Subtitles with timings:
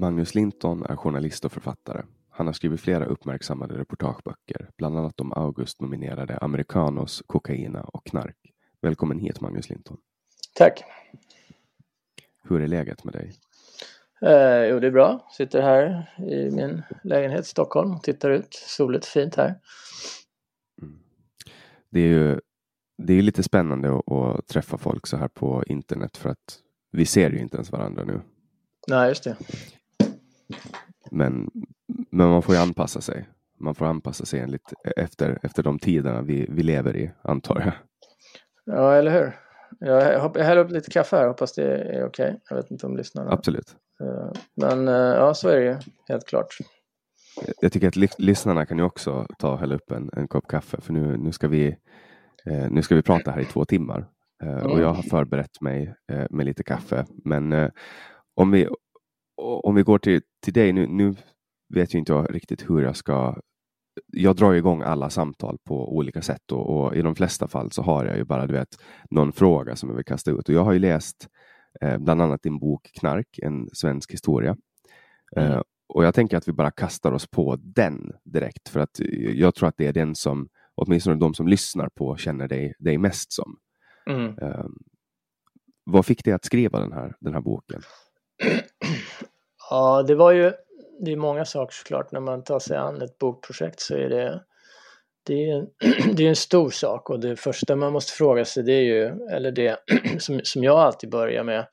[0.00, 2.02] Magnus Linton är journalist och författare.
[2.30, 8.36] Han har skrivit flera uppmärksammade reportageböcker, bland annat de August-nominerade Americanos, Kokaina och Knark.
[8.80, 9.96] Välkommen hit Magnus Linton.
[10.54, 10.82] Tack.
[12.42, 13.32] Hur är läget med dig?
[14.22, 15.28] Eh, jo, det är bra.
[15.36, 18.54] Sitter här i min lägenhet i Stockholm och tittar ut.
[18.54, 19.54] Soligt fint här.
[21.90, 22.40] Det är ju
[22.98, 26.58] det är lite spännande att, att träffa folk så här på internet för att
[26.92, 28.20] vi ser ju inte ens varandra nu.
[28.88, 29.36] Nej, just det.
[31.10, 31.50] Men,
[32.10, 33.28] men man får ju anpassa sig.
[33.58, 37.72] Man får anpassa sig enligt, efter, efter de tiderna vi, vi lever i, antar jag.
[38.76, 39.36] Ja, eller hur?
[39.78, 41.28] Jag, hopp- jag häller upp lite kaffe här.
[41.28, 42.40] Hoppas det är okej.
[42.50, 43.30] Jag vet inte om lyssnarna...
[43.32, 43.76] Absolut.
[44.02, 45.76] Eh, Men eh, ja, så är det ju.
[46.08, 46.46] Helt klart.
[47.60, 50.48] Jag tycker att ly- lyssnarna kan ju också ta och hälla upp en, en kopp
[50.48, 51.66] kaffe för nu, nu, ska vi,
[52.46, 54.06] eh, nu ska vi prata här i två timmar.
[54.64, 55.94] Och jag har förberett mig
[56.30, 57.06] med lite kaffe.
[57.24, 57.70] Men
[58.34, 58.68] om, vi,
[59.40, 61.14] om vi går till, till dig, nu, nu
[61.74, 63.40] vet ju inte jag riktigt hur jag ska
[64.06, 67.82] jag drar igång alla samtal på olika sätt och, och i de flesta fall så
[67.82, 68.68] har jag ju bara du vet,
[69.10, 70.48] någon fråga som jag vill kasta ut.
[70.48, 71.28] Och jag har ju läst
[71.80, 74.56] eh, bland annat din bok Knark, en svensk historia.
[75.36, 79.00] Eh, och jag tänker att vi bara kastar oss på den direkt för att
[79.34, 82.98] jag tror att det är den som åtminstone de som lyssnar på känner dig, dig
[82.98, 83.56] mest som.
[84.10, 84.38] Mm.
[84.38, 84.66] Eh,
[85.84, 87.82] Vad fick dig att skriva den här, den här boken?
[89.70, 90.52] Ja, det var ju
[91.00, 92.12] det är många saker såklart.
[92.12, 94.42] När man tar sig an ett bokprojekt så är det
[95.26, 95.66] det är, en,
[96.16, 99.04] det är en stor sak och det första man måste fråga sig det är ju,
[99.30, 99.78] eller det
[100.18, 101.66] som, som jag alltid börjar med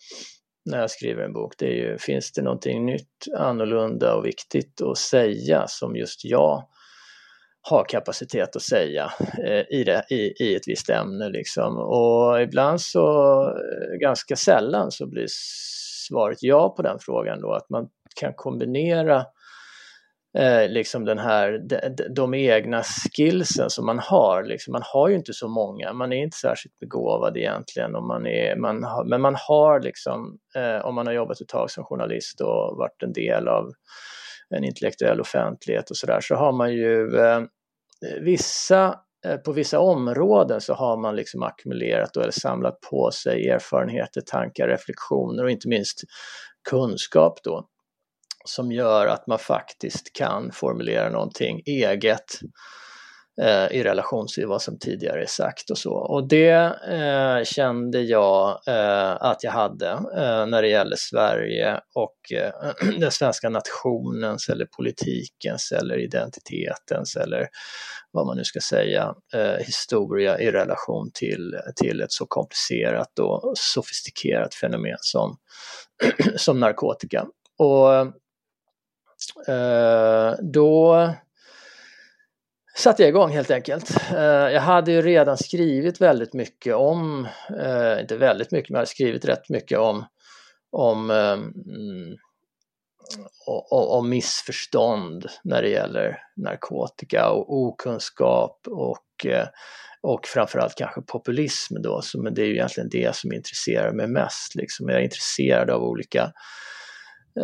[0.66, 4.82] när jag skriver en bok, det är ju finns det någonting nytt, annorlunda och viktigt
[4.82, 6.68] att säga som just jag
[7.62, 9.12] har kapacitet att säga
[9.46, 11.30] eh, i, det, i, i ett visst ämne.
[11.30, 11.78] Liksom.
[11.78, 15.28] Och ibland så, eh, ganska sällan så blir
[16.08, 17.90] svaret ja på den frågan då, att man
[18.20, 19.26] kan kombinera
[20.38, 24.44] eh, liksom den här, de, de, egna skillsen som man har.
[24.44, 27.96] Liksom, man har ju inte så många, man är inte särskilt begåvad egentligen.
[27.96, 31.48] Och man är, man har, men man har liksom, eh, om man har jobbat ett
[31.48, 33.72] tag som journalist och varit en del av
[34.56, 37.42] en intellektuell offentlighet och sådär, så har man ju eh,
[38.22, 38.96] vissa
[39.26, 44.68] Eh, på vissa områden så har man liksom ackumulerat eller samlat på sig erfarenheter, tankar,
[44.68, 46.04] reflektioner och inte minst
[46.70, 47.68] kunskap då
[48.46, 52.40] som gör att man faktiskt kan formulera någonting eget
[53.42, 55.94] eh, i relation till vad som tidigare är sagt och så.
[55.94, 62.32] Och det eh, kände jag eh, att jag hade eh, när det gäller Sverige och
[62.32, 67.48] eh, den svenska nationens eller politikens eller identitetens eller
[68.12, 73.52] vad man nu ska säga, eh, historia i relation till, till ett så komplicerat och
[73.58, 75.38] sofistikerat fenomen som,
[76.36, 77.26] som narkotika.
[77.58, 78.14] Och
[79.48, 81.10] Eh, då
[82.78, 83.92] satte jag igång helt enkelt.
[84.12, 87.28] Eh, jag hade ju redan skrivit väldigt mycket om,
[87.60, 90.06] eh, inte väldigt mycket, men jag hade skrivit rätt mycket om,
[90.72, 92.18] om, ehm, mm,
[93.72, 99.48] om missförstånd när det gäller narkotika och okunskap och, eh,
[100.02, 104.08] och framförallt kanske populism då, så, men det är ju egentligen det som intresserar mig
[104.08, 104.56] mest.
[104.56, 104.90] Liksom.
[104.90, 106.32] Jag är intresserad av olika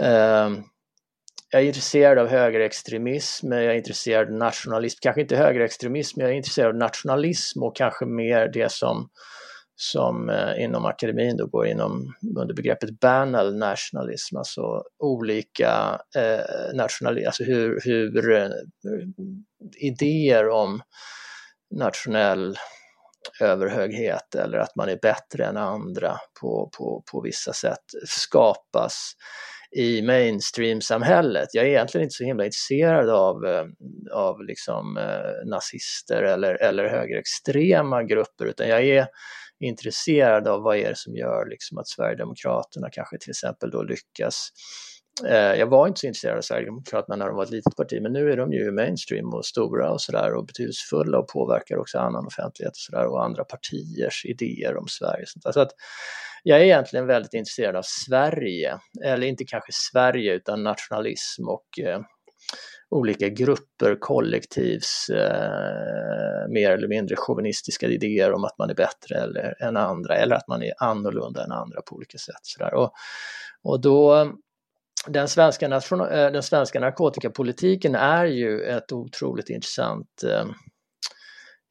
[0.01, 0.49] eh,
[1.53, 6.33] jag är intresserad av högerextremism, jag är intresserad av nationalism, kanske inte högerextremism, men jag
[6.33, 9.09] är intresserad av nationalism och kanske mer det som,
[9.75, 17.27] som eh, inom akademin då går inom, under begreppet banal nationalism, alltså olika eh, nationalism,
[17.27, 18.49] alltså hur, hur eh,
[19.77, 20.81] idéer om
[21.75, 22.57] nationell
[23.41, 29.13] överhöghet eller att man är bättre än andra på, på, på vissa sätt skapas
[29.75, 31.49] i mainstream-samhället.
[31.53, 33.65] Jag är egentligen inte så himla intresserad av, eh,
[34.11, 39.07] av liksom, eh, nazister eller, eller högerextrema grupper utan jag är
[39.59, 44.49] intresserad av vad är det som gör liksom, att Sverigedemokraterna kanske till exempel då lyckas
[44.49, 44.92] eh,
[45.25, 48.13] Eh, jag var inte så intresserad av Sverigedemokraterna när de var ett litet parti men
[48.13, 52.25] nu är de ju mainstream och stora och sådär och betydelsefulla och påverkar också annan
[52.25, 55.25] offentlighet och sådär och andra partiers idéer om Sverige.
[55.53, 55.71] Så att
[56.43, 62.01] jag är egentligen väldigt intresserad av Sverige, eller inte kanske Sverige utan nationalism och eh,
[62.89, 69.63] olika grupper, kollektivs eh, mer eller mindre chauvinistiska idéer om att man är bättre eller,
[69.63, 72.41] än andra eller att man är annorlunda än andra på olika sätt.
[72.41, 72.73] Sådär.
[72.73, 72.91] och,
[73.63, 74.31] och då
[75.07, 80.45] den svenska, nation, eh, den svenska narkotikapolitiken är ju ett otroligt intressant eh,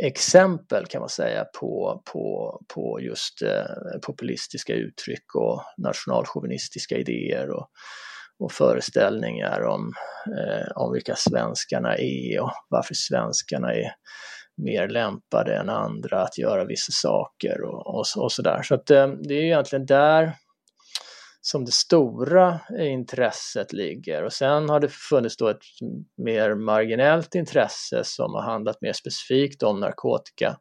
[0.03, 7.69] exempel kan man säga på, på, på just eh, populistiska uttryck och nationalchauvinistiska idéer och,
[8.39, 9.93] och föreställningar om,
[10.39, 13.95] eh, om vilka svenskarna är och varför svenskarna är
[14.57, 18.63] mer lämpade än andra att göra vissa saker och, och, och sådär.
[18.63, 20.33] Så att eh, det är egentligen där
[21.45, 24.25] som det stora intresset ligger.
[24.25, 25.63] Och sen har det funnits då ett
[26.17, 30.57] mer marginellt intresse som har handlat mer specifikt om narkotika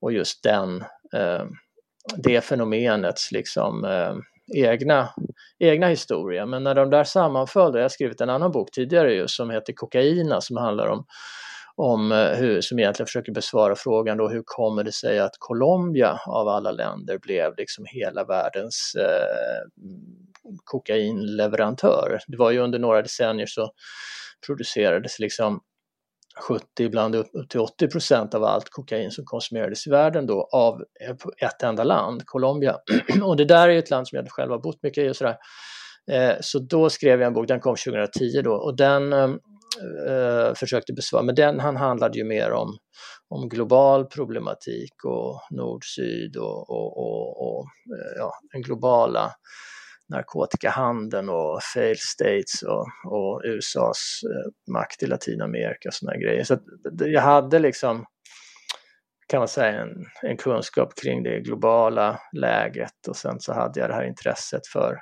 [0.00, 1.44] och just den, eh,
[2.16, 4.14] det fenomenets liksom eh,
[4.64, 5.08] egna,
[5.58, 6.46] egna historia.
[6.46, 9.72] Men när de där sammanföll, jag har skrivit en annan bok tidigare ju som heter
[9.72, 11.04] Kokaina som handlar om
[11.78, 16.20] om eh, hur, som egentligen försöker besvara frågan då hur kommer det sig att Colombia
[16.26, 19.88] av alla länder blev liksom hela världens eh,
[20.64, 22.18] kokainleverantör.
[22.26, 23.70] Det var ju under några decennier så
[24.46, 25.60] producerades liksom
[26.48, 30.82] 70, ibland upp till 80 procent av allt kokain som konsumerades i världen då av
[31.38, 32.76] ett enda land, Colombia.
[33.22, 35.36] Och det där är ett land som jag själv har bott mycket i och sådär.
[36.10, 39.28] Eh, så då skrev jag en bok, den kom 2010 då och den eh,
[40.08, 42.78] eh, försökte besvara, men den han handlade ju mer om,
[43.28, 47.64] om global problematik och nord-syd och, och, och, och
[47.98, 49.32] eh, ja, den globala
[50.08, 56.44] narkotikahandeln och fail states och, och USAs eh, makt i Latinamerika och sådana grejer.
[56.44, 56.58] Så
[56.98, 58.06] jag hade liksom
[59.28, 63.90] kan man säga, en, en kunskap kring det globala läget och sen så hade jag
[63.90, 64.98] det här intresset för,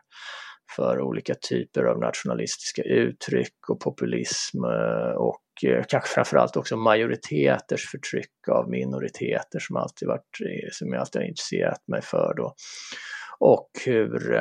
[0.76, 7.90] för olika typer av nationalistiska uttryck och populism eh, och eh, kanske framförallt också majoriteters
[7.90, 12.54] förtryck av minoriteter som alltid varit, eh, som jag alltid har intresserat mig för då.
[13.38, 14.38] Och hur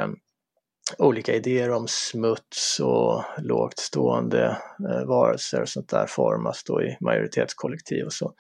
[0.98, 4.58] olika idéer om smuts och lågt stående
[4.89, 8.34] eh, varelser och sånt där formas då i majoritetskollektiv och så.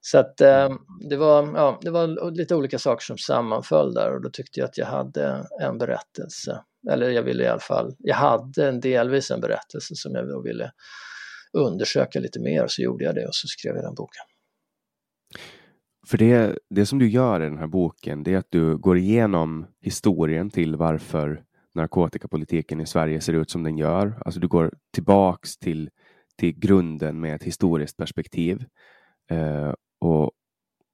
[0.00, 0.68] Så att eh,
[1.08, 4.68] det, var, ja, det var lite olika saker som sammanföll där och då tyckte jag
[4.68, 9.30] att jag hade en berättelse, eller jag ville i alla fall, jag hade en delvis
[9.30, 10.70] en berättelse som jag då ville
[11.52, 14.22] undersöka lite mer så gjorde jag det och så skrev jag den boken.
[16.06, 18.98] För det, det som du gör i den här boken, det är att du går
[18.98, 24.22] igenom historien till varför narkotikapolitiken i Sverige ser ut som den gör.
[24.24, 25.90] Alltså du går tillbaks till,
[26.38, 28.64] till grunden med ett historiskt perspektiv.
[29.30, 30.30] Eh, och,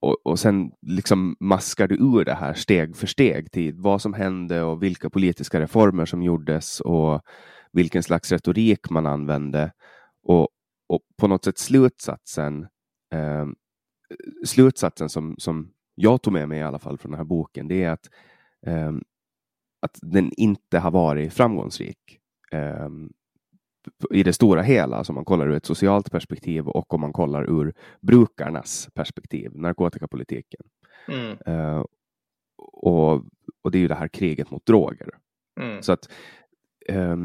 [0.01, 4.15] och, och sen liksom maskar du ur det här steg för steg till vad som
[4.15, 7.21] hände och vilka politiska reformer som gjordes och
[7.73, 9.73] vilken slags retorik man använde.
[10.23, 10.49] Och,
[10.89, 12.63] och på något sätt slutsatsen,
[13.15, 13.47] eh,
[14.47, 17.85] slutsatsen som, som jag tog med mig i alla fall från den här boken, det
[17.85, 18.09] är att
[18.67, 18.93] eh,
[19.83, 22.19] att den inte har varit framgångsrik
[22.53, 22.89] eh,
[24.11, 27.51] i det stora hela, alltså man kollar ur ett socialt perspektiv och om man kollar
[27.51, 30.61] ur brukarnas perspektiv, narkotikapolitiken.
[31.09, 31.39] Mm.
[31.47, 31.85] Eh,
[32.73, 33.13] och,
[33.63, 35.09] och det är ju det här kriget mot droger.
[35.61, 35.83] Mm.
[35.83, 36.09] Så att
[36.89, 37.17] eh,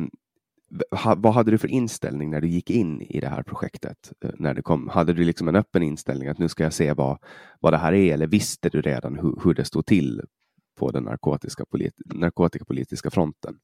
[0.91, 4.12] ha, vad hade du för inställning när du gick in i det här projektet?
[4.25, 4.89] Eh, när det kom?
[4.89, 7.17] Hade du liksom en öppen inställning att nu ska jag se vad,
[7.59, 10.21] vad det här är eller visste du redan hur, hur det stod till
[10.79, 13.59] på den narkotiska polit narkotikapolitiska fronten?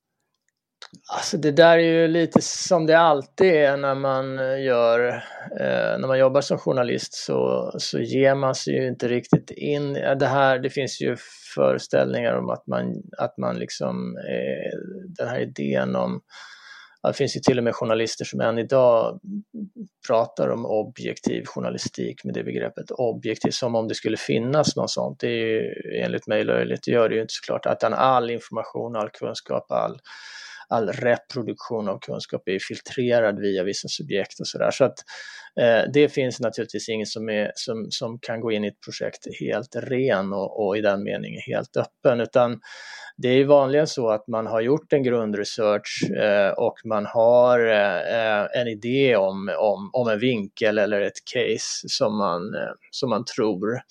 [1.10, 5.08] Alltså det där är ju lite som det alltid är när man eh, gör,
[5.60, 9.96] eh, när man jobbar som journalist så, så ger man sig ju inte riktigt in.
[9.96, 11.18] Eh, det här, det finns ju
[11.56, 14.78] föreställningar om att man, att man liksom, eh,
[15.18, 16.22] den här idén om
[17.04, 19.20] det finns ju till och med journalister som än idag
[20.08, 25.20] pratar om objektiv journalistik med det begreppet objektiv som om det skulle finnas något sånt.
[25.20, 27.66] Det är ju enligt mig löjligt, det gör det ju inte såklart.
[27.66, 30.00] Att all information, all kunskap, all,
[30.72, 34.72] all reproduktion av kunskap är filtrerad via vissa subjekt och sådär.
[34.72, 35.00] Så att
[35.60, 39.28] eh, det finns naturligtvis ingen som, är, som, som kan gå in i ett projekt
[39.40, 42.60] helt ren och, och i den meningen helt öppen, utan
[43.18, 48.62] det är vanligen så att man har gjort en grundresearch eh, och man har eh,
[48.62, 53.26] en idé om, om, om en vinkel eller ett case som man, eh, som man
[53.26, 53.82] tror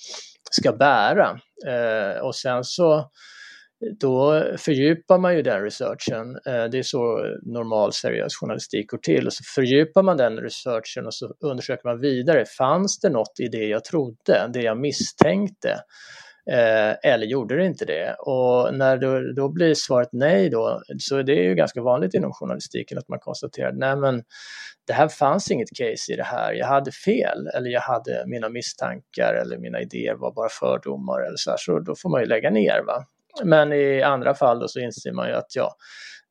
[0.51, 1.41] ska bära.
[1.67, 3.11] Eh, och sen så
[4.01, 6.39] då fördjupar man ju den researchen.
[6.47, 9.27] Eh, det är så normal seriös journalistik går till.
[9.27, 12.45] Och så fördjupar man den researchen och så undersöker man vidare.
[12.59, 15.81] Fanns det något i det jag trodde, det jag misstänkte?
[16.51, 18.15] Eh, eller gjorde det inte det?
[18.19, 22.33] Och när då, då blir svaret nej då, så det är ju ganska vanligt inom
[22.33, 24.23] journalistiken att man konstaterar nej men
[24.87, 28.49] det här fanns inget case i det här, jag hade fel eller jag hade mina
[28.49, 32.27] misstankar eller mina idéer var bara fördomar eller så här, så då får man ju
[32.27, 32.83] lägga ner.
[32.87, 33.05] Va?
[33.45, 35.77] Men i andra fall då så inser man ju att ja,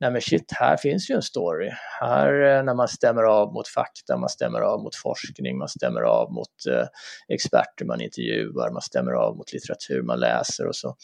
[0.00, 1.70] nej men shit, här finns ju en story.
[2.00, 6.00] Här eh, när man stämmer av mot fakta, man stämmer av mot forskning, man stämmer
[6.00, 6.86] av mot eh,
[7.28, 10.96] experter man intervjuar, man stämmer av mot litteratur man läser och så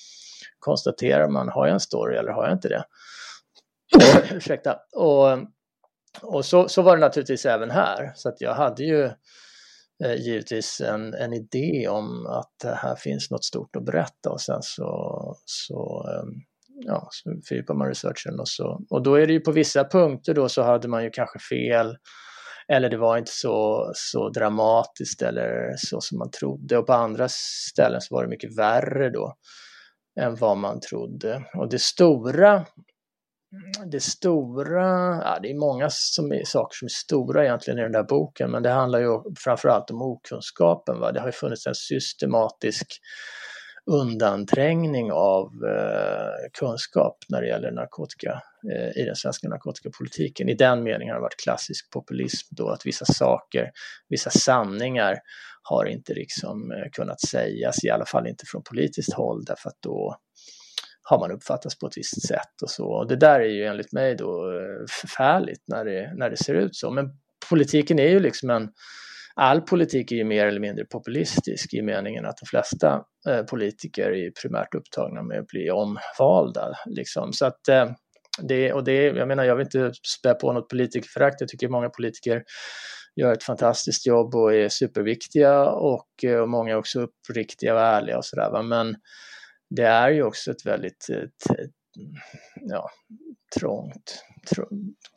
[0.59, 2.85] konstaterar man, har jag en story eller har jag inte det?
[4.37, 4.79] Ursäkta.
[4.93, 5.39] Och,
[6.23, 9.11] och så, så var det naturligtvis även här, så att jag hade ju
[10.05, 14.63] Eh, givetvis en, en idé om att här finns något stort att berätta och sen
[14.63, 16.33] så, så ehm,
[16.85, 18.81] ja, så fördjupar man researchen och så.
[18.91, 21.97] Och då är det ju på vissa punkter då så hade man ju kanske fel
[22.69, 27.29] eller det var inte så, så dramatiskt eller så som man trodde och på andra
[27.71, 29.35] ställen så var det mycket värre då
[30.21, 31.45] än vad man trodde.
[31.55, 32.67] Och det stora
[33.53, 37.83] Mm, det stora, ja, det är många som är, saker som är stora egentligen i
[37.83, 41.01] den där boken, men det handlar ju framförallt om okunskapen.
[41.01, 41.13] Va?
[41.13, 43.01] Det har ju funnits en systematisk
[43.91, 50.49] undanträngning av eh, kunskap när det gäller narkotika eh, i den svenska narkotikapolitiken.
[50.49, 53.71] I den meningen har det varit klassisk populism då att vissa saker,
[54.09, 55.19] vissa sanningar
[55.63, 59.83] har inte liksom eh, kunnat sägas, i alla fall inte från politiskt håll därför att
[59.83, 60.17] då
[61.09, 62.87] har man uppfattats på ett visst sätt och så.
[62.87, 66.55] Och det där är ju enligt mig då eh, förfärligt när det, när det ser
[66.55, 66.91] ut så.
[66.91, 67.07] Men
[67.49, 68.69] politiken är ju liksom en
[69.41, 74.11] all politik är ju mer eller mindre populistisk i meningen att de flesta eh, politiker
[74.11, 76.73] är primärt upptagna med att bli omvalda.
[76.87, 77.33] Liksom.
[77.33, 77.91] Så att, eh,
[78.43, 81.41] det, och det, jag menar, jag vill inte spä på något politikerförakt.
[81.41, 82.43] Jag tycker många politiker
[83.17, 87.81] gör ett fantastiskt jobb och är superviktiga och, eh, och många är också uppriktiga och
[87.81, 88.63] ärliga och sådär.
[88.63, 88.97] Men
[89.71, 91.07] det är ju också ett väldigt
[92.61, 92.91] ja,
[93.59, 94.25] trångt,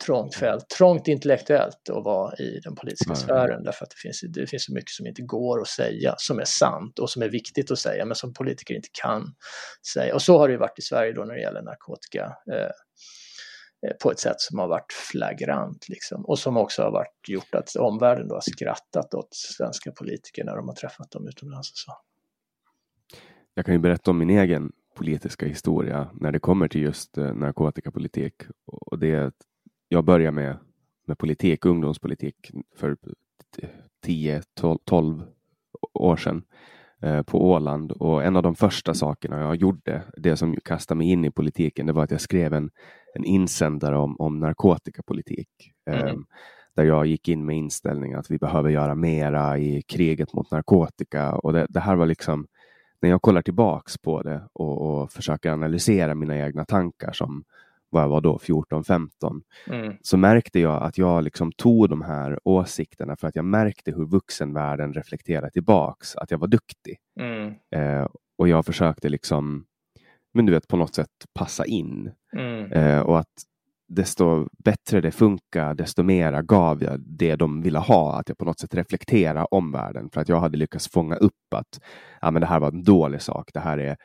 [0.04, 3.16] trångt fält, trångt intellektuellt att vara i den politiska mm.
[3.16, 6.38] sfären därför att det finns, det finns så mycket som inte går att säga, som
[6.38, 9.34] är sant och som är viktigt att säga men som politiker inte kan
[9.92, 10.14] säga.
[10.14, 12.70] Och så har det ju varit i Sverige då när det gäller narkotika eh,
[13.86, 16.24] eh, på ett sätt som har varit flagrant liksom.
[16.26, 20.56] och som också har varit gjort att omvärlden då har skrattat åt svenska politiker när
[20.56, 22.09] de har träffat dem utomlands och så.
[23.60, 27.34] Jag kan ju berätta om min egen politiska historia när det kommer till just eh,
[27.34, 28.34] narkotikapolitik.
[28.66, 29.34] Och det är att
[29.88, 30.58] jag började med,
[31.06, 32.96] med politik, ungdomspolitik för
[34.06, 35.22] 10-12
[35.94, 36.42] år sedan
[37.02, 41.10] eh, på Åland och en av de första sakerna jag gjorde, det som kastade mig
[41.10, 42.70] in i politiken, det var att jag skrev en,
[43.14, 45.48] en insändare om, om narkotikapolitik.
[45.90, 46.06] Mm.
[46.06, 46.14] Eh,
[46.76, 51.32] där jag gick in med inställningen att vi behöver göra mera i kriget mot narkotika
[51.32, 52.46] och det, det här var liksom
[53.02, 57.44] när jag kollar tillbaks på det och, och försöker analysera mina egna tankar som
[57.90, 59.96] vad jag var då, 14-15, mm.
[60.02, 64.06] så märkte jag att jag liksom tog de här åsikterna för att jag märkte hur
[64.06, 66.96] vuxenvärlden reflekterade tillbaks, att jag var duktig.
[67.20, 67.54] Mm.
[67.70, 69.64] Eh, och jag försökte liksom,
[70.34, 72.10] men du vet, på något sätt passa in.
[72.32, 72.72] Mm.
[72.72, 73.44] Eh, och att
[73.90, 78.18] desto bättre det funkar, desto mera gav jag det de ville ha.
[78.18, 81.80] Att jag på något sätt reflektera omvärlden för att jag hade lyckats fånga upp att
[82.20, 83.50] ja, men det här var en dålig sak.
[83.54, 83.96] Det här, är,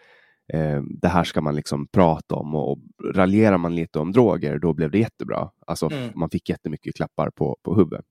[0.54, 2.78] eh, det här ska man liksom prata om och, och
[3.16, 5.50] raljerar man lite om droger, då blev det jättebra.
[5.68, 6.12] Alltså mm.
[6.16, 8.06] man fick jättemycket klappar på, på huvudet.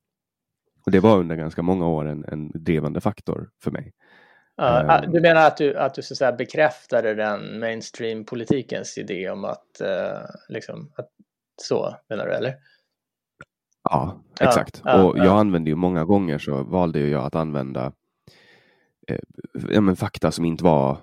[0.86, 3.92] Och det var under ganska många år en, en drivande faktor för mig.
[4.62, 9.44] Uh, du menar att du, att du så att säga bekräftade den mainstream-politikens idé om
[9.44, 10.18] att, uh,
[10.48, 11.08] liksom, att
[11.56, 12.54] så menar du eller?
[13.90, 14.82] Ja, exakt.
[14.84, 17.92] Ja, och jag använde ju många gånger så valde jag att använda
[19.08, 19.18] eh,
[19.70, 20.98] ja, men fakta som inte var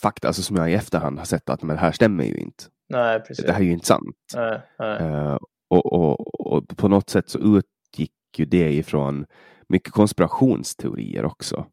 [0.00, 2.64] fakta, alltså som jag i efterhand har sett att men det här stämmer ju inte.
[2.88, 3.44] Nej, precis.
[3.44, 4.16] Det här är ju inte sant.
[4.34, 5.02] Nej, nej.
[5.02, 9.26] Uh, och, och, och, på något sätt så utgick ju det ifrån
[9.68, 11.66] mycket konspirationsteorier också.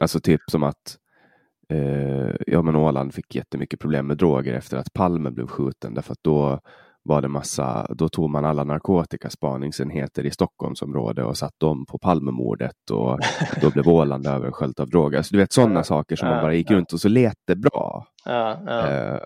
[0.00, 0.98] Alltså typ som att
[1.72, 6.12] uh, ja, men Åland fick jättemycket problem med droger efter att Palme blev skjuten därför
[6.12, 6.60] att då
[7.02, 12.90] var det massa, då tog man alla narkotikaspaningsenheter i Stockholmsområdet och satt dem på Palmemordet
[12.90, 13.18] och
[13.60, 15.16] då blev Åland översköljt av droger.
[15.16, 18.06] Alltså, du vet sådana saker som man bara gick runt och så lät det bra.
[18.26, 19.18] Eh,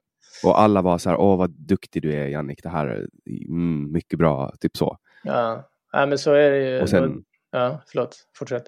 [0.44, 3.08] och alla var så här, åh vad duktig du är Jannik, det här är
[3.48, 4.96] mm, mycket bra, typ så.
[5.24, 6.82] Ja, ja men så är det ju.
[6.82, 8.64] Och sen, ja, förlåt, fortsätt.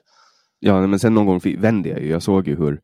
[0.59, 2.11] Ja, men sen någon gång vände jag ju.
[2.11, 2.81] Jag såg ju hur,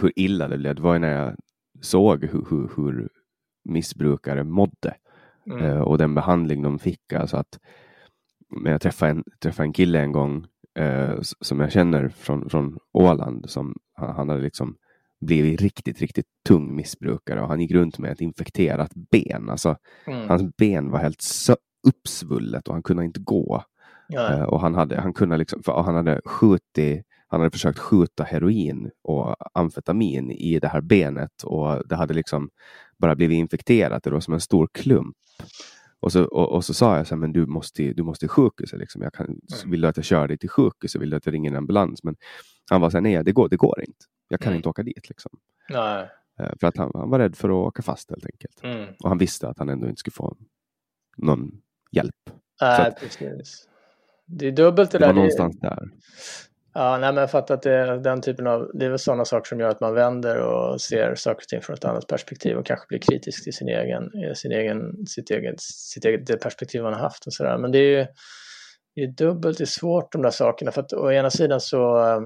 [0.00, 0.74] hur illa det blev.
[0.74, 1.36] Det var ju när jag
[1.80, 3.08] såg hur, hur, hur
[3.64, 4.94] missbrukare mådde.
[5.46, 5.64] Mm.
[5.64, 7.12] Eh, och den behandling de fick.
[7.12, 7.58] Alltså att,
[8.64, 10.46] jag träffade en, träffade en kille en gång
[10.78, 13.50] eh, som jag känner från, från Åland.
[13.50, 14.76] Som, han, hade liksom
[15.20, 19.50] blivit riktigt, riktigt tung missbrukare och han gick runt med ett infekterat ben.
[19.50, 19.76] Alltså,
[20.06, 20.28] mm.
[20.28, 21.22] Hans ben var helt
[21.88, 23.64] uppsvullet och han kunde inte gå.
[24.08, 24.36] Ja.
[24.36, 28.24] Uh, och han hade, han kunde liksom, för han hade skjutit, han hade försökt skjuta
[28.24, 32.50] heroin och amfetamin i det här benet och det hade liksom
[32.98, 34.02] bara blivit infekterat.
[34.02, 35.16] Det var som en stor klump.
[36.00, 38.28] Och så, och, och, så sa jag så här, men du måste, du måste till
[38.28, 38.78] sjukhuset.
[38.78, 39.02] Liksom.
[39.02, 39.40] Jag kan, mm.
[39.66, 41.02] Vill du att jag kör dig till sjukhuset?
[41.02, 42.04] Vill du att jag ringer en ambulans?
[42.04, 42.16] Men
[42.70, 44.04] han var så här, nej det går, det går inte.
[44.28, 44.56] Jag kan mm.
[44.56, 45.08] inte åka dit.
[45.08, 45.32] Liksom.
[45.70, 46.08] Nej.
[46.40, 48.60] Eh, för att han, han, var rädd för att åka fast helt enkelt.
[48.62, 48.94] Mm.
[49.02, 50.36] Och han visste att han ändå inte skulle få
[51.16, 51.50] någon
[51.92, 52.30] hjälp.
[52.60, 53.68] Nej, att, precis.
[54.26, 55.06] Det är dubbelt det, det där.
[55.06, 55.90] Var någonstans där.
[56.74, 59.24] Ja, nej, men jag fattar att det är den typen av, det är väl sådana
[59.24, 62.56] saker som gör att man vänder och ser saker och ting från ett annat perspektiv
[62.56, 66.82] och kanske blir kritisk till sin egen, sin egen, sitt eget, sitt eget det perspektiv
[66.82, 67.58] man har haft och sådär.
[67.58, 68.06] Men det är ju
[68.94, 71.98] det är dubbelt, det är svårt de där sakerna för att å ena sidan så
[71.98, 72.20] eh,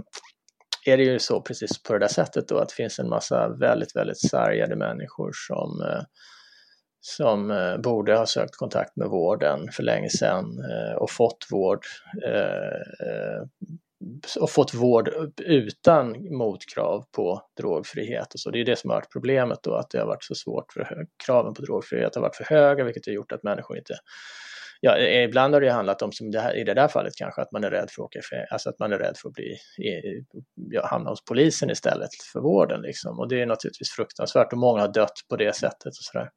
[0.86, 3.48] är det ju så precis på det där sättet då att det finns en massa
[3.48, 6.02] väldigt, väldigt sargade människor som eh,
[7.00, 11.80] som eh, borde ha sökt kontakt med vården för länge sedan eh, och fått vård
[14.40, 18.50] och fått vård utan motkrav på drogfrihet och så.
[18.50, 21.06] Det är det som har varit problemet då, att det har varit så svårt för
[21.26, 23.94] kraven på drogfrihet har varit för höga, vilket har gjort att människor inte
[24.80, 27.16] Ja, e-, e-, ibland har det handlat om, som det här, i det där fallet
[27.16, 29.34] kanske, att man är rädd för att åka alltså att man är rädd för att
[29.34, 29.56] bli,
[30.54, 33.18] ja, hamna hos polisen istället för vården liksom.
[33.18, 36.30] Och det är naturligtvis fruktansvärt och många har dött på det sättet och sådär.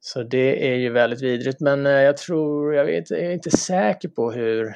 [0.00, 3.50] Så det är ju väldigt vidrigt, men eh, jag tror, jag, vet, jag är inte
[3.50, 4.74] säker på hur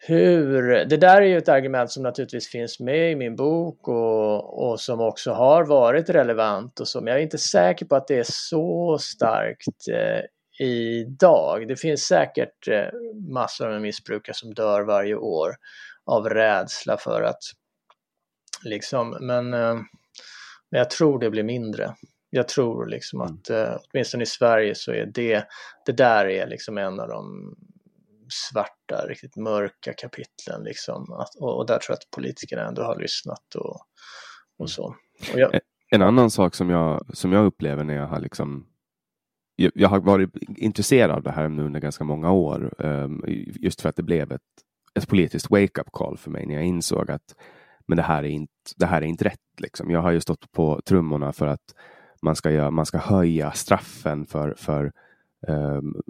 [0.00, 4.68] hur, det där är ju ett argument som naturligtvis finns med i min bok och,
[4.70, 8.18] och som också har varit relevant och som jag är inte säker på att det
[8.18, 10.20] är så starkt eh,
[10.66, 11.68] idag.
[11.68, 12.86] Det finns säkert eh,
[13.32, 15.54] massor med missbrukare som dör varje år
[16.06, 17.42] av rädsla för att
[18.64, 19.74] liksom, men, eh,
[20.70, 21.94] men jag tror det blir mindre.
[22.30, 23.34] Jag tror liksom mm.
[23.34, 25.44] att eh, åtminstone i Sverige så är det,
[25.86, 27.54] det där är liksom en av de
[28.30, 31.12] svarta, riktigt mörka kapitlen liksom.
[31.12, 33.76] Att, och, och, där tror jag att politikerna ändå har lyssnat och,
[34.58, 34.68] och mm.
[34.68, 34.84] så.
[35.32, 35.60] Och jag...
[35.90, 38.66] En annan sak som jag, som jag upplever när jag har liksom
[39.56, 42.74] jag, jag har varit intresserad av det här nu under ganska många år.
[42.78, 43.24] Um,
[43.60, 44.40] just för att det blev ett,
[44.94, 47.34] ett politiskt wake-up call för mig när jag insåg att
[47.86, 49.60] men det här är inte, det här är inte rätt.
[49.60, 49.90] Liksom.
[49.90, 51.74] Jag har ju stått på trummorna för att
[52.22, 54.92] man ska, göra, man ska höja straffen för, för
[55.46, 56.02] um,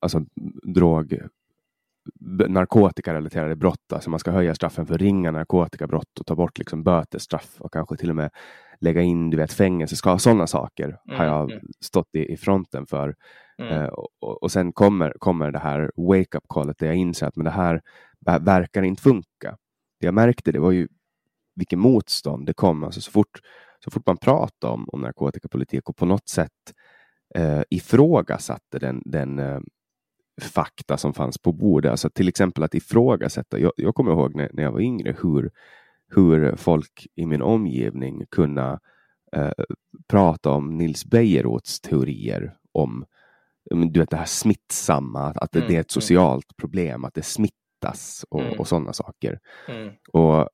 [0.00, 0.24] alltså
[0.62, 1.20] drog,
[2.48, 3.92] narkotikarelaterade brott.
[3.92, 7.96] Alltså man ska höja straffen för ringa narkotikabrott och ta bort liksom bötesstraff och kanske
[7.96, 8.30] till och med
[8.80, 10.18] lägga in du vet, fängelseskav.
[10.18, 11.64] Sådana saker mm, har jag mm.
[11.80, 13.14] stått i, i fronten för.
[13.62, 13.82] Mm.
[13.82, 17.44] Uh, och, och, sen kommer, kommer det här wake-up callet där jag inser att men
[17.44, 17.80] det här
[18.40, 19.56] verkar inte funka.
[20.00, 20.88] Det jag märkte det var ju
[21.54, 22.84] vilket motstånd det kom.
[22.84, 23.40] Alltså så, fort,
[23.84, 26.72] så fort man pratade om, om narkotikapolitik och på något sätt
[27.38, 29.60] uh, ifrågasatte den, den uh,
[30.40, 31.90] fakta som fanns på bordet.
[31.90, 33.58] Alltså till exempel att ifrågasätta.
[33.58, 35.50] Jag, jag kommer ihåg när, när jag var yngre hur,
[36.14, 38.80] hur folk i min omgivning kunna
[39.36, 39.52] eh,
[40.08, 43.06] prata om Nils Bejerots teorier om
[43.70, 46.00] du vet, det här smittsamma, att det, mm, det är ett mm.
[46.02, 46.56] socialt mm.
[46.56, 48.58] problem, att det smittas och, mm.
[48.58, 49.40] och sådana saker.
[49.68, 49.94] Mm.
[50.12, 50.48] Och,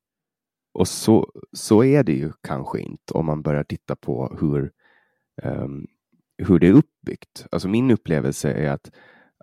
[0.72, 4.72] och så, så är det ju kanske inte om man börjar titta på hur,
[5.42, 5.87] um,
[6.38, 7.46] hur det är uppbyggt.
[7.51, 8.90] Alltså min upplevelse är att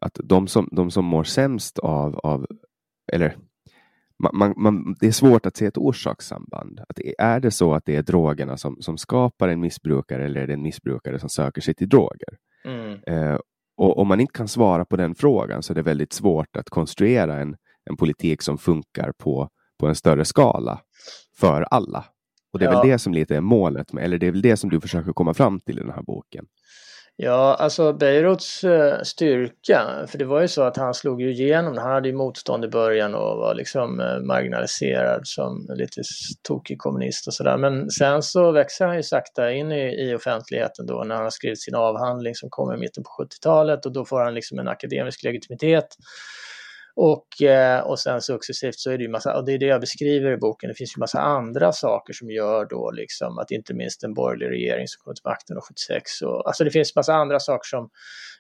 [0.04, 2.48] att de som, de som mår sämst av, av
[3.12, 3.38] eller
[4.34, 6.80] man, man, det är svårt att se ett orsakssamband.
[6.90, 10.48] Att är det så att det är drogerna som, som skapar en missbrukare eller är
[10.48, 12.38] det en missbrukare som söker sig till droger?
[12.66, 13.00] Mm.
[13.08, 13.40] Eh,
[13.78, 16.70] och om man inte kan svara på den frågan så är det väldigt svårt att
[16.70, 17.56] konstruera en,
[17.90, 20.82] en politik som funkar på, på en större skala
[21.38, 22.06] för alla.
[22.54, 22.80] Och det är ja.
[22.80, 25.14] väl det som lite är målet, med, eller det är väl det som du försöker
[25.14, 26.46] komma fram till i den här boken.
[27.16, 31.78] Ja, alltså Beiruts eh, styrka, för det var ju så att han slog ju igenom,
[31.78, 36.02] han hade ju motstånd i början och var liksom eh, marginaliserad som lite
[36.48, 37.58] tokig kommunist och sådär.
[37.58, 41.32] Men sen så växer han ju sakta in i, i offentligheten då när han har
[41.32, 44.68] skrivit sin avhandling som kommer i mitten på 70-talet och då får han liksom en
[44.68, 45.88] akademisk legitimitet.
[46.96, 49.82] Och, eh, och sen successivt så är det ju massa, och det är det jag
[49.82, 53.74] beskriver i boken, det finns ju massa andra saker som gör då liksom att inte
[53.74, 57.40] minst en borgerlig regering som kom till makten 76 och alltså det finns massa andra
[57.40, 57.90] saker som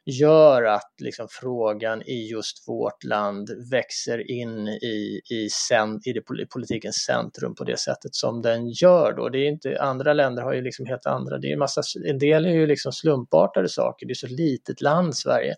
[0.05, 6.47] gör att liksom frågan i just vårt land växer in i, i, sen, i det
[6.53, 9.29] politikens centrum på det sättet som den gör då.
[9.29, 12.45] Det är inte, andra länder har ju liksom helt andra, det är massa, en del
[12.45, 15.55] är ju liksom slumpartade saker, det är så litet land Sverige.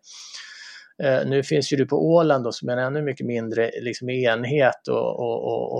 [1.04, 4.10] Eh, nu finns ju du på Åland då, som är en ännu mycket mindre liksom,
[4.10, 5.74] enhet och, och,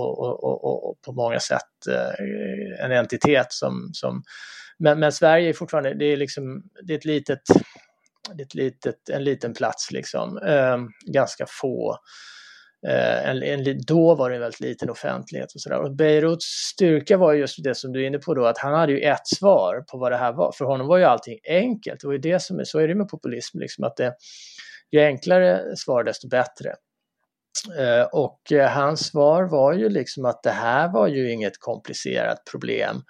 [0.44, 4.22] och, och på många sätt eh, en entitet som, som
[4.78, 7.40] men, men, Sverige är fortfarande, det är liksom, det är ett litet,
[8.34, 10.76] det är ett litet, en liten plats liksom, eh,
[11.12, 11.98] ganska få
[12.88, 15.78] eh, en, en, då var det en väldigt liten offentlighet och sådär.
[15.78, 18.92] Och Beiruts styrka var just det som du är inne på då, att han hade
[18.92, 20.52] ju ett svar på vad det här var.
[20.58, 22.00] För honom var ju allting enkelt.
[22.00, 24.14] Det var ju det som är, så är det med populism, liksom, att det,
[24.92, 26.74] ju enklare svar desto bättre.
[27.78, 32.44] Eh, och eh, hans svar var ju liksom att det här var ju inget komplicerat
[32.50, 33.02] problem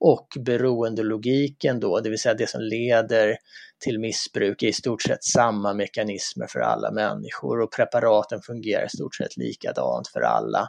[0.00, 3.36] och beroendelogiken då, det vill säga det som leder
[3.84, 8.88] till missbruk är i stort sett samma mekanismer för alla människor och preparaten fungerar i
[8.88, 10.68] stort sett likadant för alla.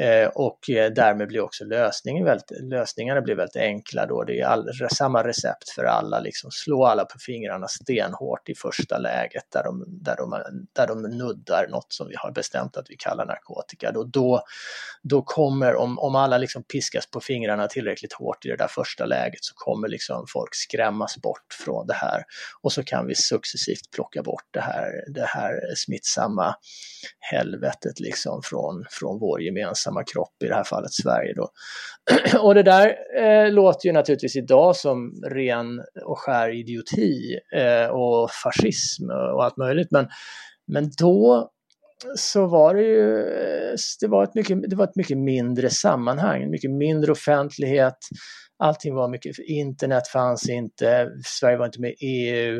[0.00, 4.24] Eh, och eh, därmed blir också lösningen väldigt, lösningarna blir väldigt enkla då.
[4.24, 8.98] Det är all, samma recept för alla, liksom slå alla på fingrarna stenhårt i första
[8.98, 12.96] läget där de, där de, där de nuddar något som vi har bestämt att vi
[12.96, 13.92] kallar narkotika.
[13.92, 14.42] Då, då,
[15.02, 19.04] då kommer, om, om alla liksom piskas på fingrarna tillräckligt hårt i det där första
[19.06, 22.22] läget så kommer liksom folk skrämmas bort från det här
[22.62, 26.54] och så kan vi successivt plocka bort det här, det här smittsamma
[27.18, 31.34] helvetet liksom från, från vår gemensamma gemensamma kropp, i det här fallet Sverige.
[31.34, 31.48] Då.
[32.40, 38.30] Och det där eh, låter ju naturligtvis idag som ren och skär idioti eh, och
[38.30, 40.08] fascism och allt möjligt, men,
[40.66, 41.50] men då
[42.16, 46.50] så var det ju eh, det var ett, mycket, det var ett mycket mindre sammanhang,
[46.50, 47.98] mycket mindre offentlighet.
[48.58, 52.56] Allting var mycket, internet fanns inte, Sverige var inte med i EU.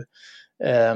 [0.64, 0.94] Eh,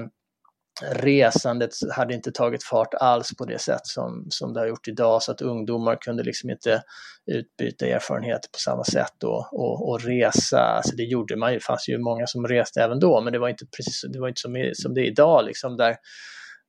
[0.82, 5.22] resandet hade inte tagit fart alls på det sätt som, som det har gjort idag
[5.22, 6.82] så att ungdomar kunde liksom inte
[7.26, 10.60] utbyta erfarenheter på samma sätt och, och, och resa.
[10.60, 13.38] Alltså det gjorde man ju, det fanns ju många som reste även då men det
[13.38, 15.96] var inte precis det var inte som, som det är idag liksom där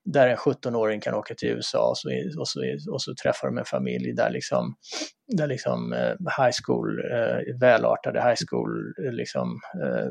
[0.06, 2.10] där en 17-åring kan åka till USA och så,
[2.40, 2.60] och, så,
[2.92, 4.76] och så träffar de en familj där liksom,
[5.28, 10.08] där liksom eh, high school, eh, välartade high school, eh, liksom, eh,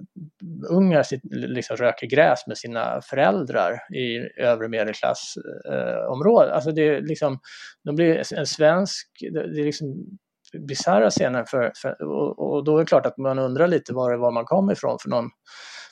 [0.71, 6.51] ungar sitt, liksom röker gräs med sina föräldrar i övre medelklassområdet.
[6.51, 7.39] Eh, alltså det är liksom,
[7.85, 10.19] de blir en svensk, det är liksom
[10.59, 14.15] bisarra scener för, för och, och, då är det klart att man undrar lite var,
[14.15, 15.31] var man kommer ifrån för, någon,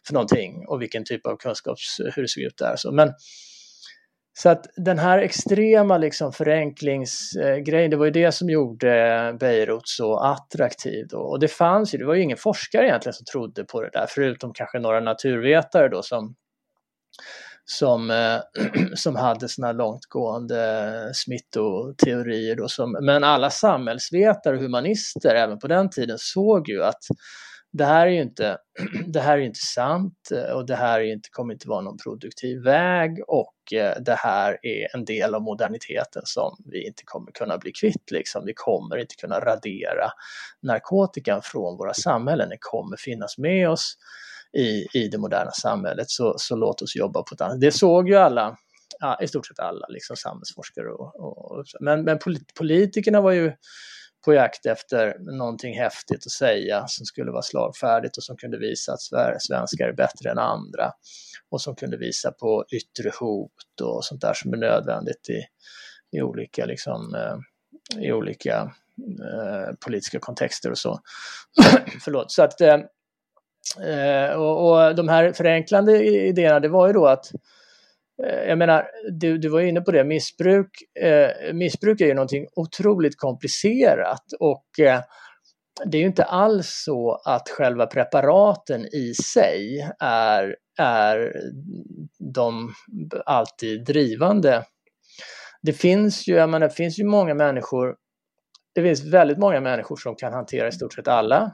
[0.07, 2.77] för någonting och vilken typ av kunskaps, hur det ser ut där.
[2.77, 3.13] Så, men
[4.42, 10.16] så att den här extrema liksom förenklingsgrejen, det var ju det som gjorde Beirut så
[10.16, 11.07] attraktiv.
[11.09, 11.18] Då.
[11.18, 14.07] Och det fanns ju, det var ju ingen forskare egentligen som trodde på det där,
[14.09, 16.35] förutom kanske några naturvetare då som,
[17.64, 18.40] som, eh,
[18.94, 22.57] som hade sådana långtgående smittoteorier.
[22.57, 27.03] Då som, men alla samhällsvetare och humanister även på den tiden såg ju att
[27.72, 28.59] det här är ju inte,
[29.07, 31.98] det här är inte sant eh, och det här är inte, kommer inte vara någon
[32.05, 37.33] produktiv väg och Eh, det här är en del av moderniteten som vi inte kommer
[37.33, 38.11] kunna bli kvitt.
[38.11, 38.45] Liksom.
[38.47, 40.11] Vi kommer inte kunna radera
[40.63, 42.49] narkotikan från våra samhällen.
[42.49, 43.97] Den kommer finnas med oss
[44.53, 46.11] i, i det moderna samhället.
[46.11, 48.57] Så, så låt oss jobba på ett annat Det såg ju alla,
[48.99, 50.93] ja, i stort sett alla liksom samhällsforskare.
[50.93, 52.19] Och, och, men, men
[52.55, 53.53] politikerna var ju
[54.25, 58.93] på jakt efter någonting häftigt att säga som skulle vara slagfärdigt och som kunde visa
[58.93, 59.01] att
[59.43, 60.93] svenskar är bättre än andra
[61.51, 65.43] och som kunde visa på yttre hot och sånt där som är nödvändigt i,
[66.17, 68.73] i olika, liksom, eh, i olika
[69.33, 71.01] eh, politiska kontexter och så.
[72.05, 72.33] Förlåt.
[72.33, 72.79] Så att, eh,
[73.89, 77.58] eh, och, och de här förenklande idéerna, det var ju då att Eh,
[78.27, 82.47] Eh, jag menar, du, du var inne på det, missbruk, eh, missbruk är ju någonting
[82.57, 85.01] otroligt komplicerat och eh,
[85.85, 91.33] det är ju inte alls så att själva preparaten i sig är, är
[92.19, 92.75] de
[93.27, 94.65] alltid drivande.
[95.63, 97.97] Det finns ju, jag menar, det finns ju många människor,
[98.75, 101.53] det finns väldigt många människor som kan hantera i stort sett alla,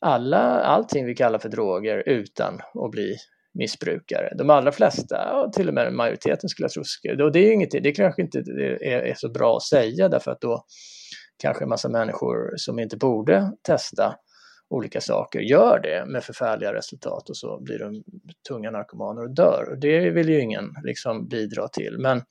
[0.00, 3.16] alla allting vi kallar för droger utan att bli
[3.54, 4.34] missbrukare.
[4.38, 7.70] De allra flesta, och till och med majoriteten skulle jag tro, och det är inget,
[7.70, 10.64] det kanske inte är, är så bra att säga därför att då
[11.42, 14.14] kanske en massa människor som inte borde testa
[14.70, 18.02] olika saker gör det med förfärliga resultat och så blir de
[18.48, 19.68] tunga narkomaner och dör.
[19.70, 21.96] Och det vill ju ingen liksom bidra till.
[21.98, 22.22] Men Eh,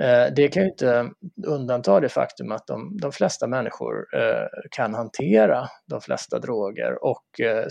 [0.00, 1.10] Eh, det kan ju inte
[1.46, 7.40] undanta det faktum att de, de flesta människor eh, kan hantera de flesta droger och
[7.40, 7.66] eh,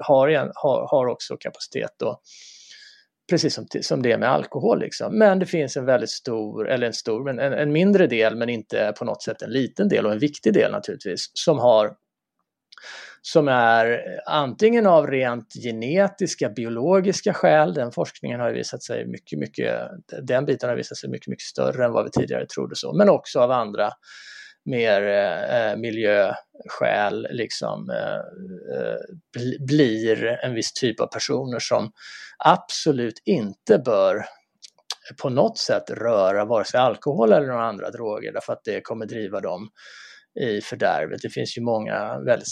[0.00, 2.20] har, har, har också kapacitet då,
[3.30, 4.80] precis som, som det är med alkohol.
[4.80, 5.18] Liksom.
[5.18, 8.48] Men det finns en väldigt stor, eller en stor, men en, en mindre del men
[8.48, 11.94] inte på något sätt en liten del och en viktig del naturligtvis, som har
[13.22, 19.80] som är antingen av rent genetiska, biologiska skäl, den forskningen har visat sig mycket, mycket,
[20.22, 23.08] den biten har visat sig mycket, mycket större än vad vi tidigare trodde så, men
[23.08, 23.90] också av andra
[24.64, 28.16] mer eh, miljöskäl liksom eh,
[28.76, 28.96] eh
[29.66, 31.92] blir en viss typ av personer som
[32.38, 34.24] absolut inte bör
[35.22, 39.06] på något sätt röra vare sig alkohol eller några andra droger därför att det kommer
[39.06, 39.68] driva dem
[40.40, 41.22] i fördärvet.
[41.22, 42.48] Det finns ju många väldigt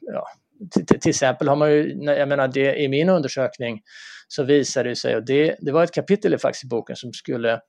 [0.00, 0.26] ja,
[0.70, 3.80] till, till, exempel har man ju, jag menar det, i min undersökning
[4.28, 7.60] så visade det sig, och det, det var ett kapitel faktiskt i boken som skulle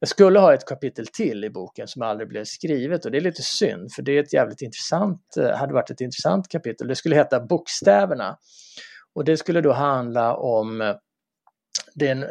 [0.00, 3.22] jag skulle ha ett kapitel till i boken som aldrig blev skrivet och det är
[3.22, 6.88] lite synd för det är ett jävligt intressant, eh, hade varit ett intressant kapitel.
[6.88, 8.38] Det skulle heta Bokstäverna
[9.14, 10.94] och det skulle då handla om eh,
[11.94, 12.26] den,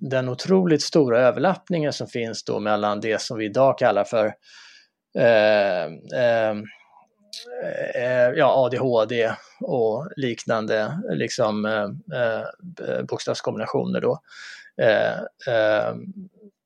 [0.00, 4.32] den otroligt stora överlappningen som finns då mellan det som vi idag kallar för
[5.18, 5.84] Eh,
[6.20, 6.50] eh,
[7.94, 14.00] eh, ja, ADHD och liknande liksom, eh, bokstavskombinationer.
[14.00, 14.20] Då.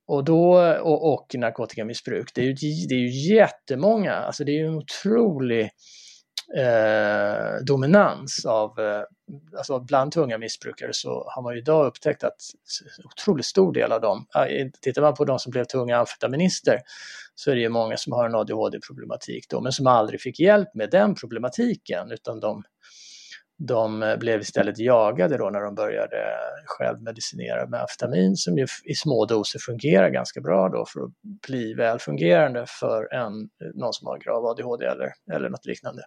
[0.07, 2.31] och, då, och, och narkotikamissbruk.
[2.35, 5.71] Det är, ju, det är ju jättemånga, alltså det är ju en otrolig
[6.57, 9.03] eh, dominans av, eh,
[9.57, 12.41] alltså bland tunga missbrukare så har man ju idag upptäckt att
[13.05, 14.27] otroligt stor del av dem,
[14.81, 16.79] tittar man på de som blev tunga amfetaminister
[17.35, 20.75] så är det ju många som har en ADHD-problematik då, men som aldrig fick hjälp
[20.75, 22.63] med den problematiken utan de
[23.61, 26.17] de eh, blev istället jagade då när de började
[26.67, 31.75] självmedicinera med amfetamin som ju i små doser fungerar ganska bra då för att bli
[31.75, 33.33] välfungerande för en,
[33.75, 36.03] någon som har grav ADHD eller, eller något liknande.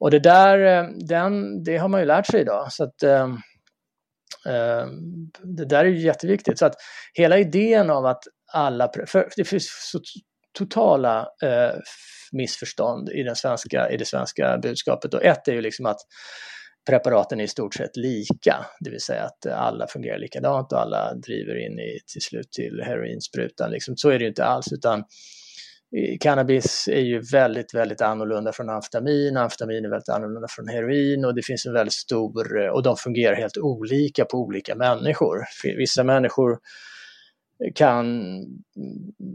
[0.00, 3.28] Och det där, eh, den, det har man ju lärt sig idag så att eh,
[4.46, 4.86] eh,
[5.42, 6.58] det där är ju jätteviktigt.
[6.58, 6.74] Så att
[7.14, 10.00] hela idén av att alla, för det finns så
[10.58, 11.74] totala eh,
[12.32, 15.14] missförstånd i, den svenska, i det svenska budskapet.
[15.14, 16.00] Och ett är ju liksom att
[16.88, 21.14] preparaten är i stort sett lika, det vill säga att alla fungerar likadant och alla
[21.14, 23.70] driver in i, till slut till heroinsprutan.
[23.70, 23.96] Liksom.
[23.96, 25.04] Så är det ju inte alls, utan
[26.20, 31.34] cannabis är ju väldigt, väldigt annorlunda från amfetamin, amfetamin är väldigt annorlunda från heroin och
[31.34, 35.44] det finns en väldigt stor, eh, och de fungerar helt olika på olika människor.
[35.76, 36.58] Vissa människor
[37.74, 38.22] kan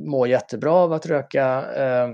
[0.07, 2.09] må jättebra av att röka eh,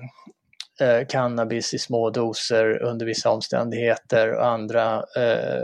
[0.81, 5.63] eh, cannabis i små doser under vissa omständigheter och andra, eh,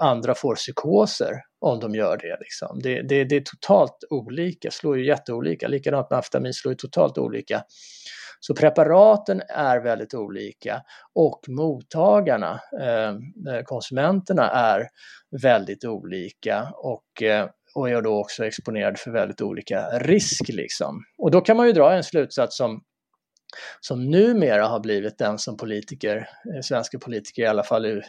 [0.00, 2.36] andra får psykoser om de gör det.
[2.40, 2.80] Liksom.
[2.82, 5.68] Det, det, det är totalt olika, slår ju jätteolika.
[5.68, 7.62] Likadant med amfetamin slår ju totalt olika.
[8.40, 10.82] Så preparaten är väldigt olika
[11.14, 13.08] och mottagarna, eh,
[13.54, 14.88] eh konsumenterna, är
[15.42, 20.48] väldigt olika och eh, och är då också exponerade för väldigt olika risk.
[20.48, 21.04] Liksom.
[21.18, 22.80] Och då kan man ju dra en slutsats som,
[23.80, 28.02] som numera har blivit den som politiker, eh, svenska politiker i alla fall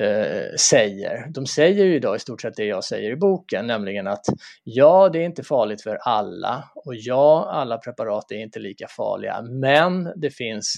[0.00, 1.32] eh, säger.
[1.32, 4.24] De säger ju idag i stort sett det jag säger i boken, nämligen att
[4.64, 9.42] ja, det är inte farligt för alla och ja, alla preparat är inte lika farliga,
[9.42, 10.74] men det finns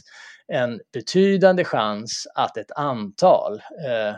[0.52, 3.54] en betydande chans att ett antal
[3.86, 4.16] eh,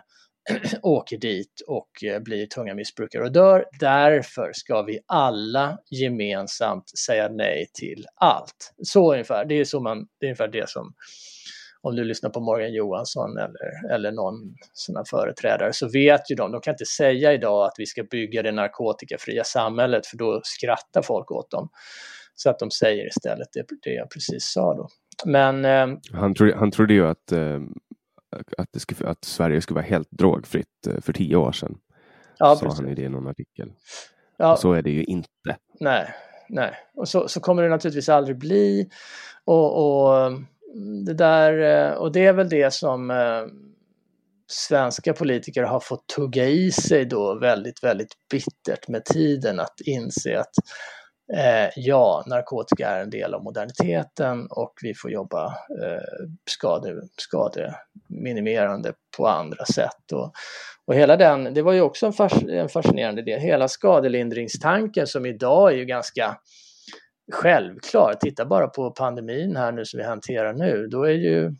[0.82, 3.64] åker dit och eh, blir tunga missbrukare och dör.
[3.80, 8.74] Därför ska vi alla gemensamt säga nej till allt.
[8.82, 10.94] Så ungefär, det är, så man, det är ungefär det som
[11.82, 14.34] om du lyssnar på Morgan Johansson eller, eller någon
[14.72, 18.42] sån företrädare så vet ju de, de kan inte säga idag att vi ska bygga
[18.42, 21.68] det narkotikafria samhället för då skrattar folk åt dem.
[22.34, 24.88] Så att de säger istället det, det jag precis sa då.
[25.24, 27.58] Men, eh, han, trodde, han trodde ju att eh,
[28.58, 31.78] att, det skulle, att Sverige skulle vara helt drogfritt eh, för tio år sedan.
[32.38, 32.80] Ja, sa precis.
[32.80, 33.72] han i det i någon artikel.
[34.36, 34.56] Ja.
[34.56, 35.56] så är det ju inte.
[35.80, 36.14] Nej,
[36.48, 36.74] nej.
[36.94, 38.90] och så, så kommer det naturligtvis aldrig bli.
[39.44, 43.42] Och, och, mm, det där, eh, och det är väl det som eh,
[44.46, 50.40] svenska politiker har fått tugga i sig då väldigt, väldigt bittert med tiden att inse
[50.40, 50.54] att
[51.36, 55.46] Eh, ja, narkotika är en del av moderniteten och vi får jobba
[55.82, 60.12] eh, skade, skademinimerande på andra sätt.
[60.12, 60.32] Och,
[60.86, 65.26] och hela den, det var ju också en, fas, en fascinerande del, hela skadelindringstanken som
[65.26, 66.36] idag är ju ganska
[67.32, 68.14] självklar.
[68.20, 71.54] Titta bara på pandemin här nu som vi hanterar nu, då är ju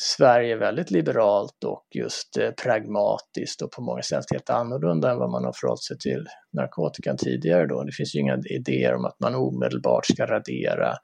[0.00, 5.30] Sverige väldigt liberalt och just eh, pragmatiskt och på många sätt helt annorlunda än vad
[5.30, 7.84] man har förhållit sig till narkotikan tidigare då.
[7.84, 10.94] Det finns ju inga idéer om att man omedelbart ska radera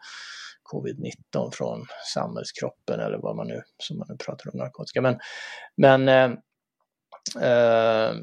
[0.72, 5.02] covid-19 från samhällskroppen eller vad man nu, som man nu pratar om narkotika.
[5.02, 5.18] Men,
[5.76, 6.30] men eh,
[7.50, 8.14] eh,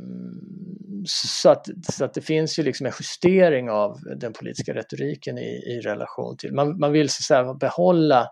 [1.08, 5.64] så, att, så att det finns ju liksom en justering av den politiska retoriken i,
[5.66, 8.28] i relation till, man, man vill så att säga behålla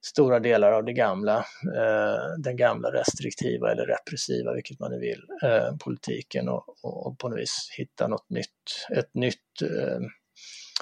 [0.00, 1.36] stora delar av det gamla,
[1.76, 7.28] eh, den gamla restriktiva eller repressiva, vilket man nu vill, eh, politiken och, och, på
[7.28, 10.00] något vis hitta något nytt, ett nytt eh,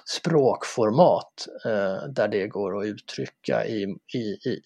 [0.04, 3.82] språkformat eh, där det går att uttrycka i,
[4.14, 4.62] i, i,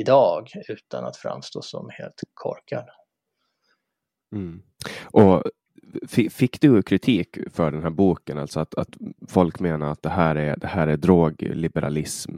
[0.00, 2.88] idag utan att framstå som helt korkad.
[4.32, 4.62] Mm.
[5.04, 5.42] Och
[6.30, 8.96] Fick du kritik för den här boken, alltså att, att
[9.28, 12.32] folk menar att det här är, det här är drogliberalism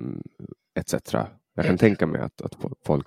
[0.77, 1.15] etc.
[1.55, 2.53] Jag kan tänka mig att, att
[2.87, 3.07] folk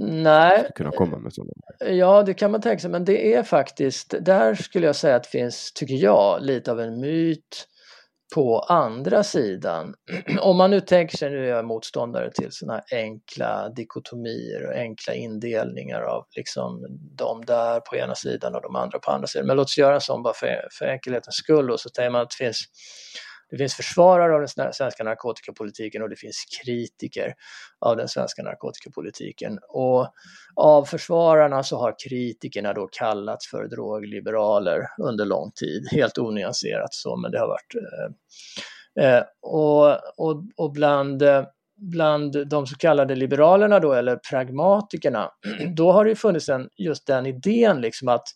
[0.00, 0.70] Nej.
[0.74, 1.52] kunna komma med sådana.
[1.78, 5.22] Ja, det kan man tänka sig, men det är faktiskt, där skulle jag säga att
[5.22, 7.66] det finns, tycker jag, lite av en myt
[8.34, 9.94] på andra sidan.
[10.40, 15.14] Om man nu tänker sig, nu är jag motståndare till sådana enkla dikotomier och enkla
[15.14, 19.46] indelningar av liksom de där på ena sidan och de andra på andra sidan.
[19.46, 22.20] Men låt oss göra en sån bara för, för enkelhetens skull och så säger man
[22.20, 22.64] att det finns
[23.50, 27.34] det finns försvarare av den svenska narkotikapolitiken och det finns kritiker
[27.78, 29.58] av den svenska narkotikapolitiken.
[29.68, 30.08] Och
[30.56, 35.88] av försvararna så har kritikerna då kallats för drogliberaler under lång tid.
[35.92, 37.74] Helt onyanserat så, men det har varit...
[37.74, 41.44] Eh, eh och, och, och bland eh,
[41.78, 45.30] bland de så kallade liberalerna då, eller pragmatikerna,
[45.76, 48.28] då har det funnits en, just den idén liksom att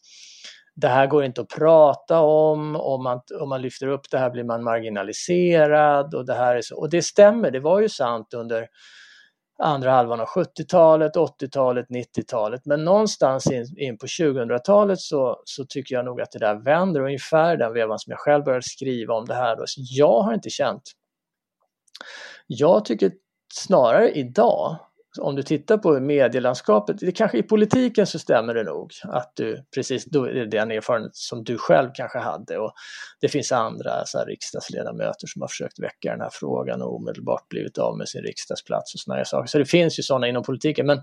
[0.83, 4.31] det här går inte att prata om, om man, om man lyfter upp det här
[4.31, 6.77] blir man marginaliserad och det här är så.
[6.77, 8.69] Och det stämmer, det var ju sant under
[9.59, 12.67] andra halvan av 70-talet, 80-talet, 90-talet.
[12.67, 17.01] Men någonstans in, in på 2000-talet så, så tycker jag nog att det där vänder,
[17.01, 19.57] ungefär den vevan som jag själv började skriva om det här.
[19.57, 19.63] Då.
[19.67, 20.83] Så jag har inte känt...
[22.47, 23.13] Jag tycker
[23.55, 24.79] snarare idag
[25.21, 29.65] om du tittar på medielandskapet, det kanske i politiken så stämmer det nog att du
[29.75, 32.73] precis, då är det den erfarenhet som du själv kanske hade och
[33.21, 37.49] det finns andra så här, riksdagsledamöter som har försökt väcka den här frågan och omedelbart
[37.49, 39.47] blivit av med sin riksdagsplats och sådana saker.
[39.47, 41.03] Så det finns ju sådana inom politiken men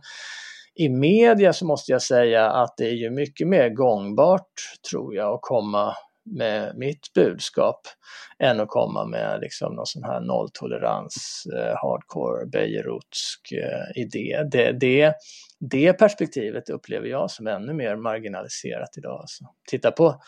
[0.75, 4.51] i media så måste jag säga att det är ju mycket mer gångbart
[4.89, 5.95] tror jag att komma
[6.25, 7.81] med mitt budskap
[8.39, 14.43] än att komma med liksom någon sån här nolltolerans, eh, hardcore Bejerotsk eh, idé.
[14.51, 15.13] Det, det,
[15.59, 19.19] det perspektivet upplever jag som ännu mer marginaliserat idag.
[19.21, 19.43] Alltså.
[19.69, 20.21] Titta på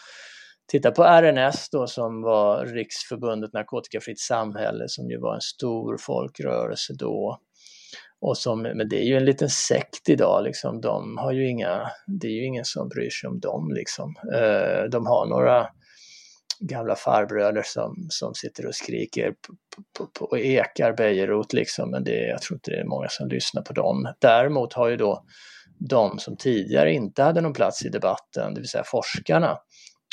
[0.72, 6.94] Titta på RNS då som var Riksförbundet Narkotikafritt Samhälle som ju var en stor folkrörelse
[7.00, 7.39] då.
[8.22, 10.82] Och som, men det är ju en liten sekt idag liksom.
[10.82, 14.16] De har ju inga, det är ju ingen som bryr sig om dem liksom.
[14.34, 15.68] Eh, de har några
[16.62, 19.34] gamla farbröder som, som sitter och skriker
[19.97, 23.28] på, på, och ekar Bejerot liksom, men det, jag tror inte det är många som
[23.28, 24.14] lyssnar på dem.
[24.20, 25.24] Däremot har ju då
[25.89, 29.57] de som tidigare inte hade någon plats i debatten, det vill säga forskarna,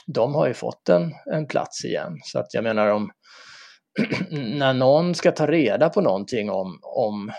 [0.06, 2.12] de har ju fått en, en plats igen.
[2.22, 3.10] Så att jag menar om
[4.30, 7.32] när någon ska ta reda på någonting om, om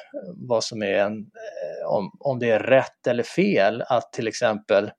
[0.49, 4.91] vad som är en, eh, om, om det är rätt eller fel att till exempel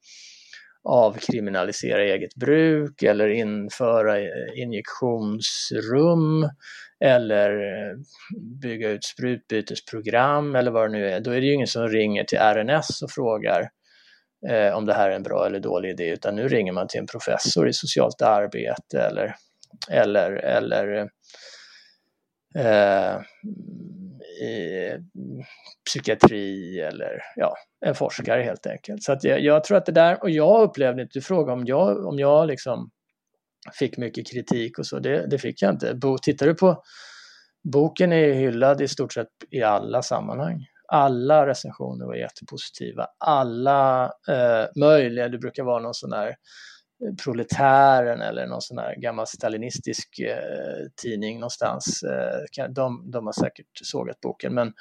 [0.84, 4.26] avkriminalisera eget bruk eller införa eh,
[4.62, 6.48] injektionsrum
[7.04, 7.96] eller eh,
[8.62, 12.24] bygga ut sprutbytesprogram eller vad det nu är, då är det ju ingen som ringer
[12.24, 13.68] till RNS och frågar
[14.48, 17.00] eh, om det här är en bra eller dålig idé, utan nu ringer man till
[17.00, 19.34] en professor i socialt arbete eller,
[19.90, 21.08] eller, eller
[22.54, 23.20] eh,
[24.40, 25.44] i mm,
[25.86, 27.54] psykiatri eller ja,
[27.86, 29.02] en forskare helt enkelt.
[29.02, 31.66] Så att jag, jag, tror att det där, och jag upplevde inte, du frågade om
[31.66, 32.90] jag, om jag liksom
[33.78, 35.94] fick mycket kritik och så, det, det fick jag inte.
[35.94, 36.82] Bo, tittar du på,
[37.72, 40.66] boken är hyllad i stort sett i alla sammanhang.
[40.88, 43.06] Alla recensioner var jättepositiva.
[43.18, 46.34] Alla eh, möjliga, det brukar vara någon sån där
[47.24, 52.02] Proletären eller någon sån här gammal stalinistisk eh, tidning någonstans.
[52.02, 54.72] Eh, de, de har säkert sågat boken men,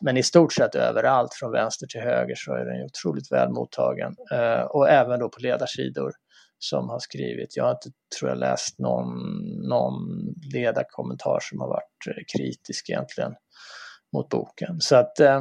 [0.00, 4.14] men i stort sett överallt från vänster till höger så är den otroligt väl mottagen.
[4.32, 6.12] Eh, och även då på ledarsidor
[6.58, 7.56] som har skrivit.
[7.56, 9.08] Jag har inte, tror jag, läst någon,
[9.68, 9.94] någon
[10.54, 13.34] ledarkommentar som har varit eh, kritisk egentligen
[14.12, 14.80] mot boken.
[14.80, 15.40] Så att eh,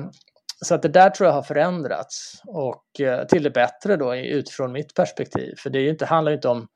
[0.65, 4.71] så att det där tror jag har förändrats och eh, till det bättre då utifrån
[4.71, 5.55] mitt perspektiv.
[5.57, 6.67] För det är ju inte, handlar ju inte om...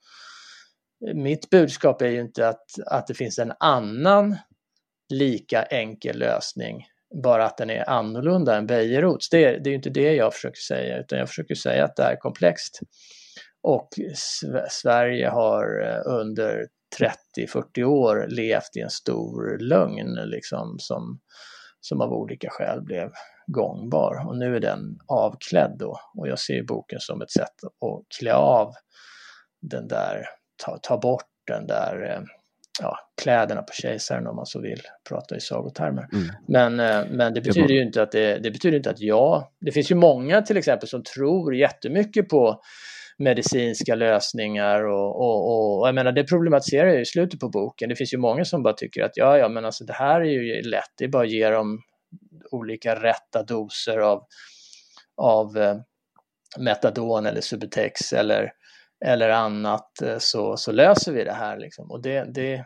[1.13, 4.37] Mitt budskap är ju inte att, att det finns en annan
[5.09, 6.85] lika enkel lösning,
[7.23, 9.29] bara att den är annorlunda än Bejerots.
[9.29, 12.03] Det, det är ju inte det jag försöker säga, utan jag försöker säga att det
[12.03, 12.79] är komplext.
[13.61, 13.89] Och
[14.69, 16.67] Sverige har eh, under
[17.37, 21.19] 30-40 år levt i en stor lögn liksom som,
[21.81, 23.11] som av olika skäl blev
[23.51, 28.17] gångbar och nu är den avklädd då och jag ser boken som ett sätt att
[28.19, 28.73] klä av
[29.61, 30.25] den där,
[30.65, 32.21] ta, ta bort den där eh,
[32.81, 36.07] ja, kläderna på kejsaren om man så vill prata i sagotermer.
[36.13, 36.27] Mm.
[36.47, 39.71] Men, eh, men det betyder ju inte att det, det betyder inte att jag, det
[39.71, 42.61] finns ju många till exempel som tror jättemycket på
[43.17, 47.89] medicinska lösningar och, och, och, jag menar det problematiserar jag i slutet på boken.
[47.89, 50.25] Det finns ju många som bara tycker att ja, ja men alltså det här är
[50.25, 51.81] ju lätt, det är bara att ge dem
[52.51, 54.23] olika rätta doser av,
[55.17, 55.77] av eh,
[56.59, 58.51] metadon eller Subutex eller,
[59.05, 61.57] eller annat eh, så, så löser vi det här.
[61.57, 61.91] Liksom.
[61.91, 62.65] Och det, det,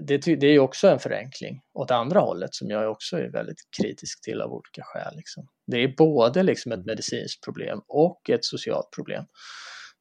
[0.00, 3.58] det, det, är ju också en förenkling åt andra hållet som jag också är väldigt
[3.80, 5.16] kritisk till av olika skäl.
[5.16, 5.46] Liksom.
[5.66, 9.24] Det är både liksom ett medicinskt problem och ett socialt problem.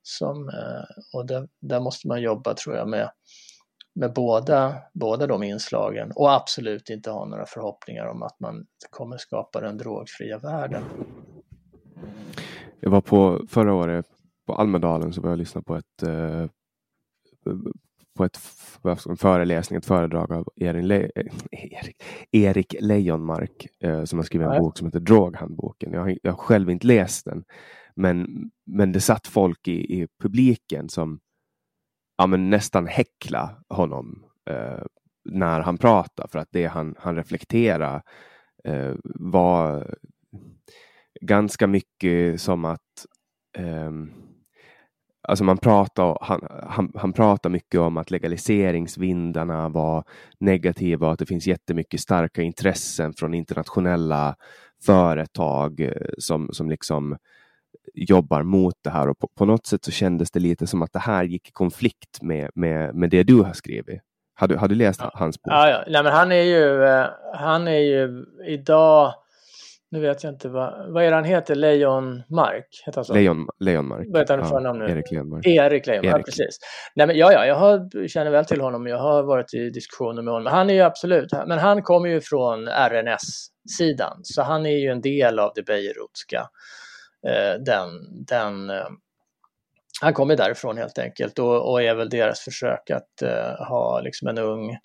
[0.01, 3.09] Som, eh, och där, där måste man jobba tror jag med
[3.95, 9.17] med båda, båda de inslagen och absolut inte ha några förhoppningar om att man kommer
[9.17, 10.83] skapa den drogfria världen.
[12.79, 14.05] Jag var på förra året
[14.47, 16.45] på Almedalen så var jag och lyssnade på ett eh,
[18.15, 18.39] på ett,
[19.09, 21.09] en föreläsning, ett föredrag av Erin Le
[21.51, 24.59] Erik, Erik Lejonmark eh, som har skrivit en ja.
[24.59, 25.93] bok som heter Droghandboken.
[25.93, 27.43] Jag har, jag har själv inte läst den,
[27.95, 28.27] men,
[28.65, 31.19] men det satt folk i, i publiken som
[32.17, 34.83] ja, men nästan häckla honom eh,
[35.25, 36.27] när han pratar.
[36.27, 38.01] För att det han, han reflekterar
[38.63, 39.95] eh, var
[41.21, 43.05] ganska mycket som att
[43.57, 43.91] eh,
[45.27, 50.03] Alltså man pratar, han, han, han pratar mycket om att legaliseringsvindarna var
[50.39, 54.35] negativa och att det finns jättemycket starka intressen från internationella
[54.85, 57.17] företag eh, som, som liksom
[57.93, 60.93] jobbar mot det här och på, på, något sätt så kändes det lite som att
[60.93, 64.01] det här gick i konflikt med, med, med det du har skrivit.
[64.35, 65.11] Har du, har du läst ja.
[65.13, 65.53] hans bok?
[65.53, 65.83] Ja, ja.
[65.87, 69.13] Nej, men han är ju, eh, han är ju idag
[69.93, 72.65] nu vet jag inte vad, vad är det han heter, Lejon Mark?
[72.85, 73.13] Heter han så?
[73.13, 74.07] Lejon, Lejonmark.
[74.09, 74.91] Vad heter han ja, förnamn nu?
[74.91, 75.47] Erik Lejonmark.
[75.47, 76.25] Erik Lejon, ja Erik.
[76.25, 76.59] precis.
[76.95, 80.21] Nej, men, ja, ja, jag har, känner väl till honom, jag har varit i diskussioner
[80.21, 80.53] med honom.
[80.53, 85.01] Han är ju absolut, men han kommer ju från RNS-sidan, så han är ju en
[85.01, 86.47] del av det Beirutska.
[87.27, 87.89] Eh, den,
[88.25, 88.87] den, eh,
[90.01, 94.27] han kommer därifrån helt enkelt och, och är väl deras försök att eh, ha liksom
[94.27, 94.77] en ung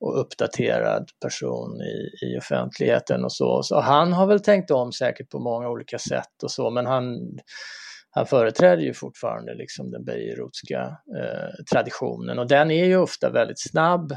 [0.00, 3.62] och uppdaterad person i, i offentligheten och så.
[3.62, 7.18] Så han har väl tänkt om säkert på många olika sätt och så, men han,
[8.10, 10.80] han företräder ju fortfarande liksom den beirutska
[11.18, 14.12] eh, traditionen och den är ju ofta väldigt snabb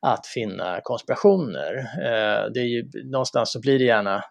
[0.00, 1.76] att finna konspirationer.
[1.78, 4.24] Eh, det är ju, någonstans så blir det gärna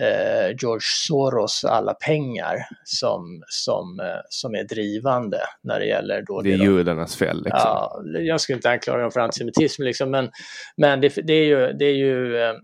[0.00, 6.42] eh, George Soros alla pengar som, som, eh, som är drivande när det gäller då
[6.42, 7.36] Det är judarnas fel.
[7.36, 7.60] Liksom.
[7.64, 10.30] Ja, jag skulle inte anklaga dem för antisemitism, liksom, men,
[10.76, 12.54] men det, det är ju, det är ju, eh,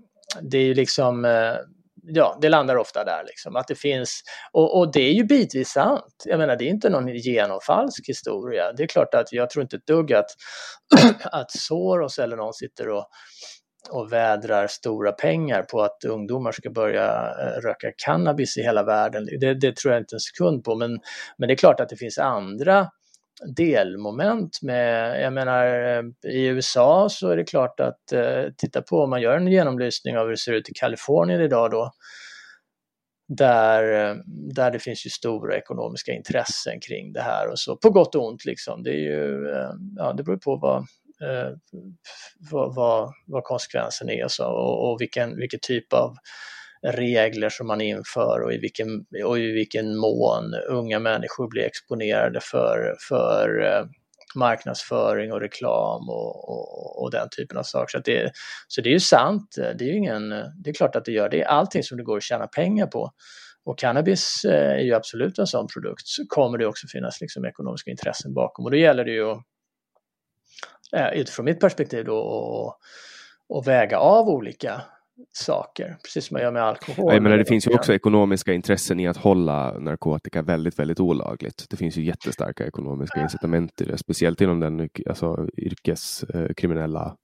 [0.42, 1.54] det är ju liksom, eh,
[2.02, 4.22] ja, det landar ofta där liksom, att det finns,
[4.52, 6.24] och, och det är ju bitvis sant.
[6.24, 8.72] Jag menar, det är inte någon genomfalsk historia.
[8.72, 10.30] Det är klart att jag tror inte ett dugg att,
[11.24, 13.06] att Soros eller någon sitter och
[13.90, 19.28] och vädrar stora pengar på att ungdomar ska börja eh, röka cannabis i hela världen.
[19.40, 21.00] Det, det tror jag inte en sekund på, men,
[21.36, 22.88] men det är klart att det finns andra
[23.56, 29.02] delmoment med, jag menar eh, i USA så är det klart att eh, titta på
[29.02, 31.92] om man gör en genomlysning av hur det ser ut i Kalifornien idag då,
[33.36, 37.90] där, eh, där det finns ju stora ekonomiska intressen kring det här och så, på
[37.90, 38.82] gott och ont liksom.
[38.82, 40.86] Det är ju, eh, ja det beror på vad,
[41.22, 41.52] eh,
[42.50, 46.16] vad, vad, vad konsekvensen är och, så, och, och vilken, vilken typ av
[46.82, 52.40] regler som man inför och i vilken, och i vilken mån unga människor blir exponerade
[52.40, 53.84] för, för eh,
[54.34, 57.88] marknadsföring och reklam och, och, och den typen av saker.
[57.88, 58.32] Så, att det,
[58.68, 61.28] så det är ju sant, det är ju ingen, det är klart att det gör
[61.28, 61.44] det.
[61.44, 63.10] Allting som det går att tjäna pengar på
[63.64, 67.44] och cannabis eh, är ju absolut en sån produkt, så kommer det också finnas liksom
[67.44, 69.42] ekonomiska intressen bakom och då gäller det ju att,
[71.14, 72.18] utifrån mitt perspektiv då,
[72.68, 74.80] att- att väga av olika
[75.32, 77.04] saker, precis som man gör med alkohol.
[77.08, 81.00] Ja, jag menar, det finns ju också ekonomiska intressen i att hålla narkotika väldigt, väldigt
[81.00, 81.66] olagligt.
[81.70, 87.16] Det finns ju jättestarka ekonomiska incitament i det, speciellt inom den alltså, yrkeskriminella.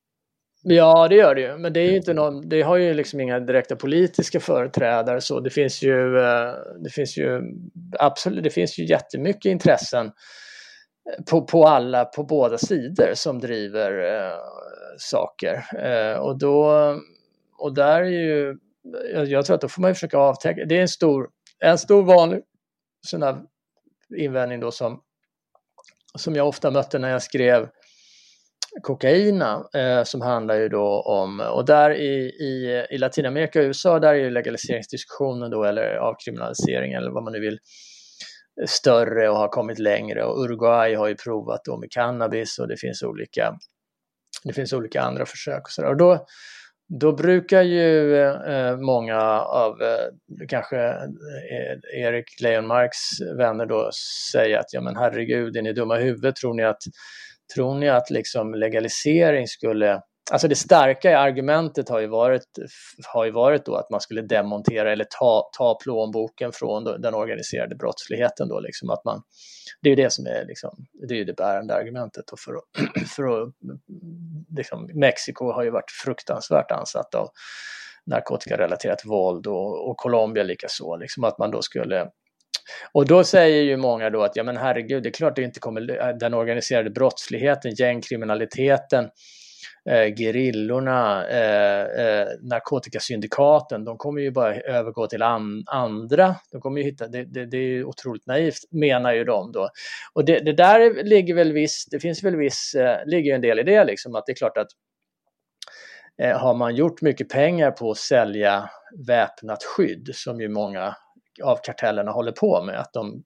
[0.62, 3.20] Ja, det gör det ju, men det är ju inte någon, det har ju liksom
[3.20, 5.40] inga direkta politiska företrädare så.
[5.40, 6.52] Det finns ju, eh,
[6.84, 7.40] det finns ju
[7.98, 10.10] absolut, det finns ju jättemycket intressen
[11.30, 14.38] på, på alla, på båda sidor som driver eh,
[14.98, 15.64] saker.
[15.78, 16.70] Eh, och då,
[17.58, 18.58] och där är ju,
[19.14, 21.28] jag, jag tror att då får man ju försöka avtäcka, det är en stor,
[21.58, 22.42] en stor vanlig
[23.06, 23.42] sån här
[24.16, 25.00] invändning då som,
[26.18, 27.68] som jag ofta mötte när jag skrev
[28.82, 33.98] kokaina eh, som handlar ju då om, och där i, i, i Latinamerika och USA
[33.98, 37.58] där är ju legaliseringsdiskussionen då eller avkriminalisering eller vad man nu vill
[38.66, 42.76] större och har kommit längre och Uruguay har ju provat då med cannabis och det
[42.76, 43.58] finns olika,
[44.44, 45.88] det finns olika andra försök och sådär.
[45.88, 46.26] Och då,
[47.00, 53.90] då brukar ju eh, många av eh, kanske eh, Erik Leonmarks vänner då
[54.32, 56.36] säga att ja men herregud, är ni dumma i huvudet?
[56.36, 56.82] Tror ni att,
[57.54, 62.46] tror ni att liksom legalisering skulle Alltså det starka i argumentet har ju varit,
[63.06, 67.74] har ju varit då att man skulle demontera eller ta, ta plånboken från den organiserade
[67.74, 68.48] brottsligheten.
[68.48, 69.22] Då, liksom att man,
[69.82, 72.30] det är ju det som är, liksom, det, är ju det bärande argumentet.
[72.30, 73.54] Och för att, för att,
[74.56, 77.28] liksom, Mexiko har ju varit fruktansvärt ansatt av
[78.06, 80.96] narkotikarelaterat våld och, och Colombia likaså.
[80.96, 82.10] Liksom att man då skulle
[82.92, 85.60] och då säger ju många då att ja men herregud, det är klart det inte
[85.60, 89.08] kommer, den organiserade brottsligheten, gängkriminaliteten,
[89.90, 96.34] eh, gerillorna, eh, eh, narkotikasyndikaten, de kommer ju bara övergå till an, andra.
[96.52, 99.68] De kommer ju hitta, det, det, det är ju otroligt naivt, menar ju de då.
[100.12, 103.58] Och det, det där ligger väl viss, det finns väl viss, eh, ligger en del
[103.58, 104.68] i det liksom, att det är klart att
[106.22, 108.70] eh, har man gjort mycket pengar på att sälja
[109.06, 110.96] väpnat skydd, som ju många
[111.42, 113.24] av kartellerna håller på med, att de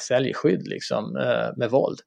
[0.00, 1.98] säljer skydd liksom, eh, med våld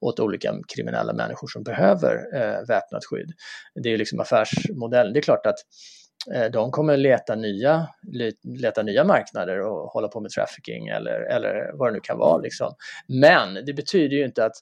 [0.00, 3.32] åt olika kriminella människor som behöver eh, väpnat skydd.
[3.82, 5.12] Det är liksom affärsmodellen.
[5.12, 5.58] Det är klart att
[6.34, 7.88] eh, de kommer leta nya,
[8.42, 12.38] leta nya marknader och hålla på med trafficking eller, eller vad det nu kan vara.
[12.38, 12.74] Liksom.
[13.08, 14.54] Men det betyder ju inte att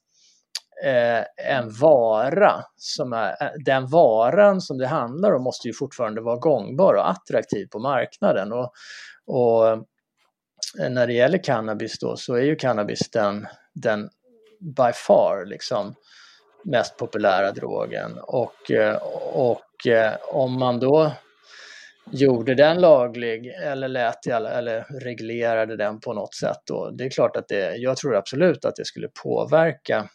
[0.85, 6.37] eh, en vara som är, den varan som det handlar om måste ju fortfarande vara
[6.37, 8.53] gångbar och attraktiv på marknaden.
[8.53, 8.73] Och,
[9.27, 9.87] och
[10.79, 14.11] Eh, när det gäller cannabis då så är ju cannabis den, den
[14.61, 15.95] by far liksom
[16.65, 18.97] mest populära drogen och, eh,
[19.33, 21.13] och eh, om man då
[22.11, 26.91] gjorde den laglig eller lät eller reglerade den på något sätt då.
[26.91, 30.09] Det är klart att det, jag tror absolut att det skulle påverka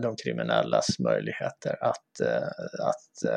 [0.00, 2.20] de kriminellas möjligheter att,
[2.80, 3.32] att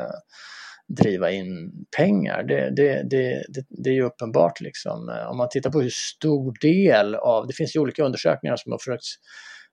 [0.87, 2.43] driva in pengar.
[2.43, 5.09] Det, det, det, det, det är ju uppenbart liksom.
[5.09, 8.71] Eh, om man tittar på hur stor del av, det finns ju olika undersökningar som
[8.71, 9.05] har försökt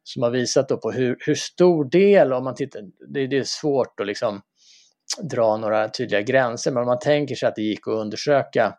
[0.05, 2.83] som har visat då på hur, hur stor del, om man tittar,
[3.15, 4.41] det, det är svårt att liksom
[5.31, 8.75] dra några tydliga gränser, men om man tänker sig att det gick att undersöka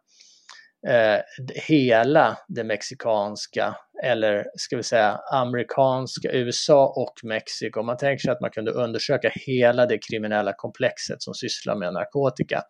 [0.88, 1.20] eh,
[1.68, 7.80] hela det mexikanska eller ska vi säga amerikanska, USA och Mexiko.
[7.80, 11.94] Om man tänker sig att man kunde undersöka hela det kriminella komplexet som sysslar med
[11.94, 12.62] narkotika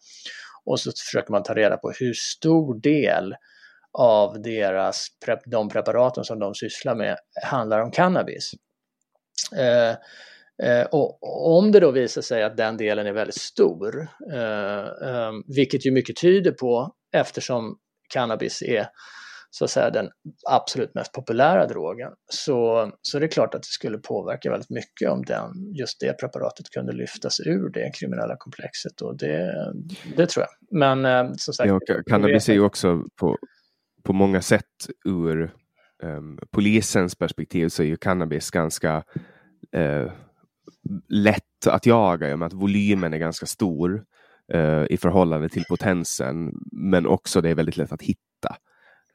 [0.66, 3.36] och så försöker man ta reda på hur stor del
[3.98, 5.08] av deras,
[5.46, 8.52] de preparaten som de sysslar med handlar om cannabis.
[9.58, 9.96] Eh,
[10.64, 15.32] Eh, och om det då visar sig att den delen är väldigt stor, eh, eh,
[15.56, 17.78] vilket ju mycket tyder på eftersom
[18.14, 18.88] cannabis är
[19.56, 20.10] så att säga den
[20.50, 25.10] absolut mest populära drogen, så, så det är klart att det skulle påverka väldigt mycket
[25.10, 29.74] om den, just det preparatet kunde lyftas ur det kriminella komplexet och det,
[30.18, 30.80] det tror jag.
[30.80, 31.70] Men eh, som sagt.
[31.70, 33.38] Ja, cannabis är ju också på,
[34.04, 35.54] på många sätt ur
[36.04, 39.04] um, polisens perspektiv så är ju cannabis ganska
[39.78, 40.12] uh,
[41.10, 44.06] lätt att jaga i och med att volymen är ganska stor
[44.56, 46.54] uh, i förhållande till potensen.
[46.72, 48.56] Men också det är väldigt lätt att hitta.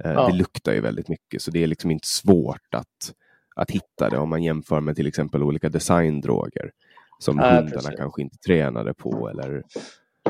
[0.05, 0.29] Uh, ja.
[0.29, 3.15] Det luktar ju väldigt mycket så det är liksom inte svårt att,
[3.57, 6.71] att hitta det om man jämför med till exempel olika designdroger
[7.19, 7.97] som Nej, hundarna precis.
[7.97, 9.63] kanske inte tränade på eller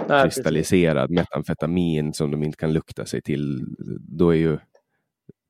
[0.08, 1.16] Nej, kristalliserad precis.
[1.16, 3.64] metamfetamin som de inte kan lukta sig till.
[4.00, 4.58] Då är ju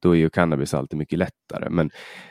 [0.00, 1.70] då är ju cannabis alltid mycket lättare.
[1.70, 1.90] Men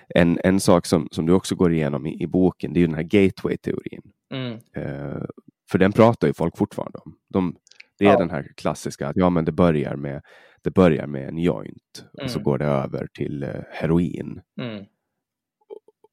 [0.10, 2.96] en, en sak som, som du också går igenom i, i boken, det är den
[2.96, 4.02] här gateway-teorin.
[4.32, 4.54] Mm.
[4.78, 5.26] Uh,
[5.72, 7.16] för den pratar ju folk fortfarande om.
[7.30, 7.56] De,
[8.00, 8.18] det är ja.
[8.18, 10.22] den här klassiska att ja, men det börjar med,
[10.62, 12.26] det börjar med en joint mm.
[12.26, 12.44] och så mm.
[12.44, 14.42] går det över till uh, heroin.
[14.62, 14.86] Mm.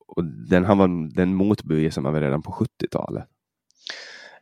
[0.07, 3.25] Och den, han var, den motbevisade man redan på 70-talet.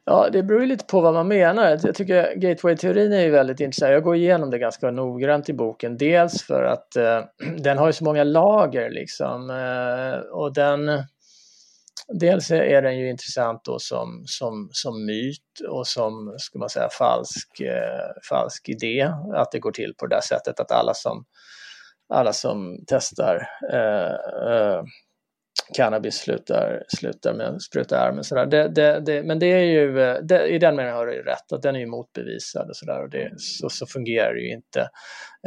[0.04, 1.78] Ja, det beror lite på vad man menar.
[1.82, 3.92] Jag tycker gateway-teorin är ju väldigt intressant.
[3.92, 5.96] Jag går igenom det ganska noggrant i boken.
[5.96, 7.20] Dels för att eh,
[7.58, 9.50] den har ju så många lager liksom.
[9.50, 10.88] Eh, och den,
[12.09, 16.88] dels är den ju intressant då som, som, som myt och som, ska man säga,
[16.98, 19.12] falsk, eh, falsk idé.
[19.34, 21.24] Att det går till på det där sättet att alla som,
[22.09, 24.12] alla som testar eh,
[24.53, 24.82] eh
[25.76, 28.24] cannabis slutar, slutar med att spruta armen.
[28.24, 28.46] Sådär.
[28.46, 31.53] Det, det, det, men det är ju, eh, det, i den meningen har du rätt,
[31.53, 34.88] att den är ju motbevisad och sådär och det, så, så fungerar det ju inte.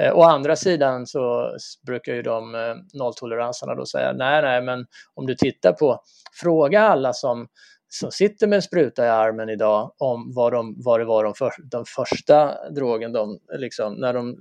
[0.01, 4.86] Eh, å andra sidan så brukar ju de eh, nolltoleranserna då säga nej, nej, men
[5.14, 5.99] om du tittar på,
[6.41, 7.47] fråga alla som
[7.88, 11.34] som sitter med en spruta i armen idag om vad, de, vad det var de,
[11.34, 14.36] för, de första drogen, de, liksom, när de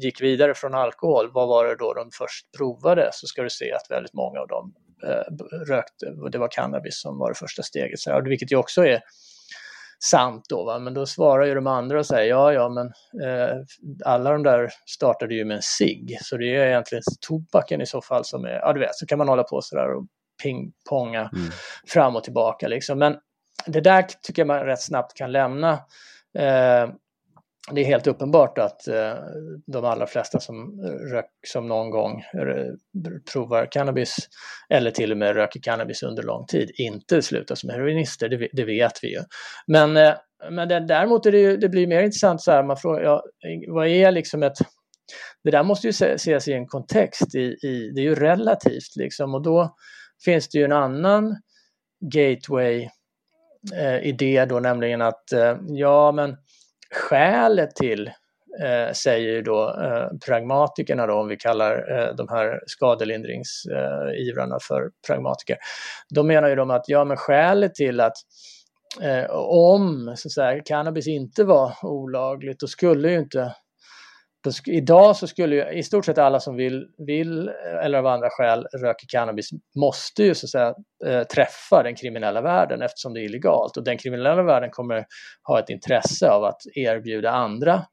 [0.00, 3.08] gick vidare från alkohol, vad var det då de först provade?
[3.12, 7.18] Så ska du se att väldigt många av dem eh, rökte, det var cannabis som
[7.18, 8.00] var det första steget.
[8.00, 9.00] Så, vilket ju också är
[10.04, 10.78] sant då, va?
[10.78, 12.86] men då svarar ju de andra och säger ja, ja, men
[13.26, 13.56] eh,
[14.04, 18.00] alla de där startade ju med en cigg, så det är egentligen tobaken i så
[18.00, 20.06] fall som är, ja du vet, så kan man hålla på sådär och
[20.42, 21.50] pingponga mm.
[21.86, 22.98] fram och tillbaka liksom.
[22.98, 23.16] Men
[23.66, 25.72] det där tycker jag man rätt snabbt kan lämna.
[26.38, 26.88] Eh,
[27.72, 29.14] det är helt uppenbart att eh,
[29.66, 30.80] de allra flesta som,
[31.12, 32.22] rök, som någon gång
[33.32, 34.16] provar cannabis
[34.70, 38.64] eller till och med röker cannabis under lång tid inte slutar som heroinister, det, det
[38.64, 39.20] vet vi ju.
[39.66, 40.14] Men, eh,
[40.50, 43.24] men det, däremot är det, ju, det blir mer intressant så här, man frågar, ja,
[43.68, 44.58] vad är liksom ett
[45.44, 49.34] det där måste ju ses i en kontext, i, i, det är ju relativt liksom
[49.34, 49.76] och då
[50.24, 51.36] finns det ju en annan
[52.00, 52.88] gateway
[53.74, 56.36] eh, idé då, nämligen att eh, ja men
[56.90, 58.10] skälet till,
[58.62, 65.56] eh, säger då eh, pragmatikerna då, om vi kallar eh, de här skadelindringsivrarna för pragmatiker,
[66.14, 68.16] då menar ju de att ja men skälet till att
[69.02, 73.54] eh, om så att säga, cannabis inte var olagligt, då skulle ju inte
[74.66, 78.28] idag så skulle ju i stort sett alla som vill, vill eh, eller av andra
[78.30, 80.74] skäl röker cannabis måste ju så att säga
[81.06, 83.76] eh, träffa den kriminella världen eftersom det är illegalt.
[83.76, 85.04] Och den kriminella världen kommer
[85.48, 87.84] ha ett intresse av att erbjuda andra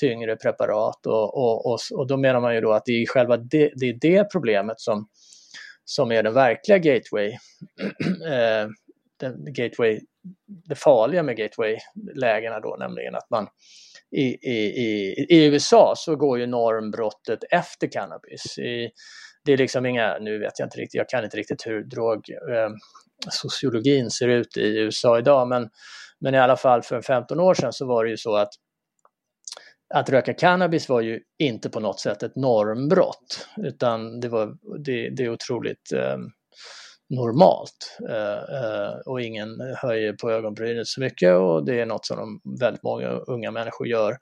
[0.00, 3.36] tyngre preparat och, och, och, och då menar man ju då att det är själva
[3.36, 5.08] det, det, är det problemet som,
[5.84, 7.28] som är den verkliga gateway,
[8.26, 8.68] eh,
[9.20, 10.00] den gateway,
[10.68, 13.48] det farliga med gateway-lägena då, nämligen att man
[14.10, 18.58] i, i, i, USA så går ju normbrottet efter cannabis.
[18.58, 18.90] I,
[19.44, 24.04] det är liksom inga, nu vet jag inte riktigt, jag kan inte riktigt hur drogsociologin
[24.04, 25.68] eh, ser ut i USA idag, men,
[26.20, 28.50] men i alla fall för 15 år sedan så var det ju så att
[29.94, 35.10] att röka cannabis var ju inte på något sätt ett normbrott utan det, var, det,
[35.10, 36.16] det är otroligt eh,
[37.14, 42.16] normalt eh, eh, och ingen höjer på ögonbrynet så mycket och det är något som
[42.16, 44.16] de, väldigt många unga människor gör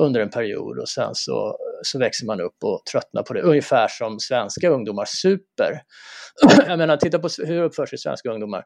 [0.00, 3.88] under en period och sen så, så växer man upp och tröttnar på det, ungefär
[3.88, 5.82] som svenska ungdomar super.
[6.68, 8.64] Jag menar, titta på hur uppför sig svenska ungdomar.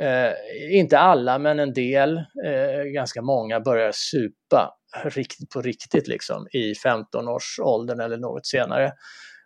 [0.00, 0.32] Eh,
[0.78, 4.74] inte alla, men en del, eh, ganska många, börjar supa
[5.04, 8.92] riktigt på riktigt liksom i 15-årsåldern eller något senare.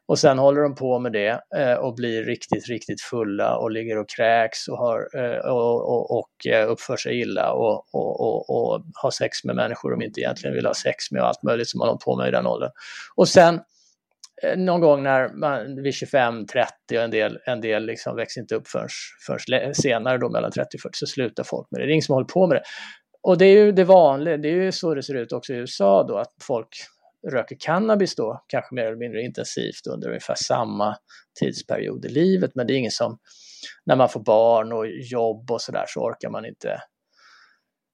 [0.07, 3.99] Och sen håller de på med det eh, och blir riktigt, riktigt fulla och ligger
[3.99, 8.85] och kräks och, har, eh, och, och, och eh, uppför sig illa och, och, och,
[8.95, 11.79] har sex med människor de inte egentligen vill ha sex med och allt möjligt som
[11.79, 12.71] man håller på med i den åldern.
[13.15, 13.61] Och sen
[14.43, 18.55] eh, någon gång när man vid 25-30 och en del, en del liksom växer inte
[18.55, 18.89] upp förrän,
[19.27, 21.87] förrän senare då mellan 30 och 40 så slutar folk med det.
[21.87, 22.63] Det är ingen som håller på med det.
[23.23, 25.57] Och det är ju det vanliga, det är ju så det ser ut också i
[25.57, 26.69] USA då, att folk
[27.31, 30.97] röker cannabis då, kanske mer eller mindre intensivt under ungefär samma
[31.41, 32.51] tidsperiod i livet.
[32.55, 33.19] Men det är ingen som,
[33.87, 36.81] när man får barn och jobb och sådär så orkar man inte,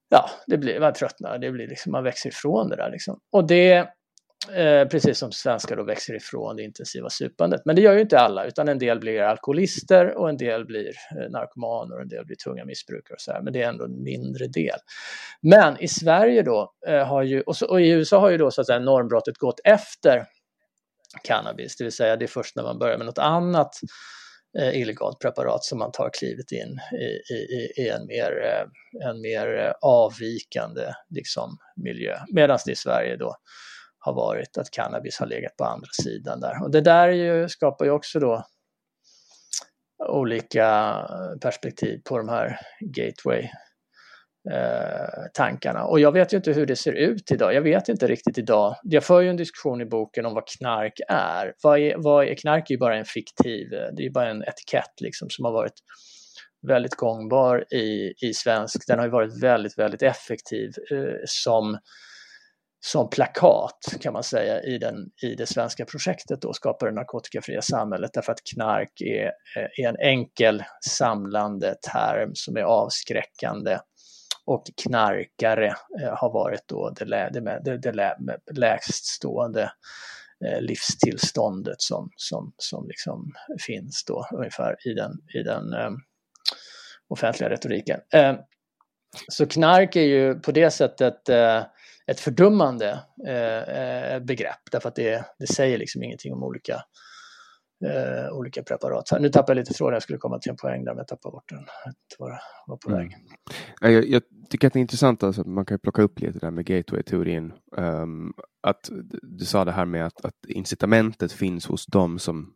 [0.08, 3.20] ja, det blir, man tröttnar, det blir liksom, man växer ifrån det där liksom.
[3.32, 3.88] Och det,
[4.48, 7.60] Eh, precis som svenskar då växer ifrån det intensiva supandet.
[7.64, 10.88] Men det gör ju inte alla, utan en del blir alkoholister och en del blir
[10.88, 13.42] eh, narkomaner och en del blir tunga missbrukare och så här.
[13.42, 14.78] Men det är ändå en mindre del.
[15.42, 18.50] Men i Sverige då eh, har ju, och, så, och, i USA har ju då
[18.50, 20.26] så att säga normbrottet gått efter
[21.24, 23.74] cannabis, det vill säga det är först när man börjar med något annat
[24.58, 29.20] eh, illegalt preparat som man tar klivet in i, i, i en, mer, eh, en
[29.20, 32.18] mer eh, avvikande liksom, miljö.
[32.32, 33.36] Medan det i Sverige då
[34.00, 36.62] har varit att cannabis har legat på andra sidan där.
[36.62, 38.44] Och det där ju, skapar ju också då
[40.08, 40.96] olika
[41.42, 45.80] perspektiv på de här gateway-tankarna.
[45.80, 47.54] Eh, Och jag vet ju inte hur det ser ut idag.
[47.54, 48.76] Jag vet inte riktigt idag.
[48.82, 51.54] Jag för ju en diskussion i boken om vad knark är.
[51.62, 54.42] Vad är, vad är knark är ju bara en fiktiv, det är ju bara en
[54.42, 55.74] etikett liksom som har varit
[56.68, 58.86] väldigt gångbar i, i svensk.
[58.86, 61.78] Den har ju varit väldigt, väldigt effektiv eh, som
[62.80, 67.62] som plakat kan man säga i, den, i det svenska projektet då, Skapa det narkotikafria
[67.62, 69.26] samhället därför att knark är,
[69.56, 73.78] eh, är en enkel samlande term som är avskräckande
[74.44, 75.66] och knarkare
[76.02, 78.16] eh, har varit då det, lä, det, det, det lä,
[78.52, 79.72] lägst stående
[80.44, 83.32] eh, livstillståndet som, som, som liksom
[83.66, 85.90] finns då ungefär i den, i den eh,
[87.08, 88.00] offentliga retoriken.
[88.14, 88.34] Eh,
[89.28, 91.62] så knark är ju på det sättet eh,
[92.10, 96.74] ett fördummande eh, eh, begrepp därför att det, det säger liksom ingenting om olika,
[97.84, 99.08] eh, olika preparat.
[99.08, 101.08] Så nu tappade jag lite tråden, jag skulle komma till en poäng där men jag
[101.08, 101.66] tappade bort den.
[102.18, 103.00] Var, var på mm.
[103.00, 103.16] väg.
[103.80, 106.64] Jag, jag, tycker att det är intressant, alltså, man kan plocka upp lite där med
[106.64, 107.52] gateway-teorin.
[107.76, 108.32] Um,
[108.62, 108.90] att
[109.22, 112.54] du sa det här med att, att incitamentet finns hos dem som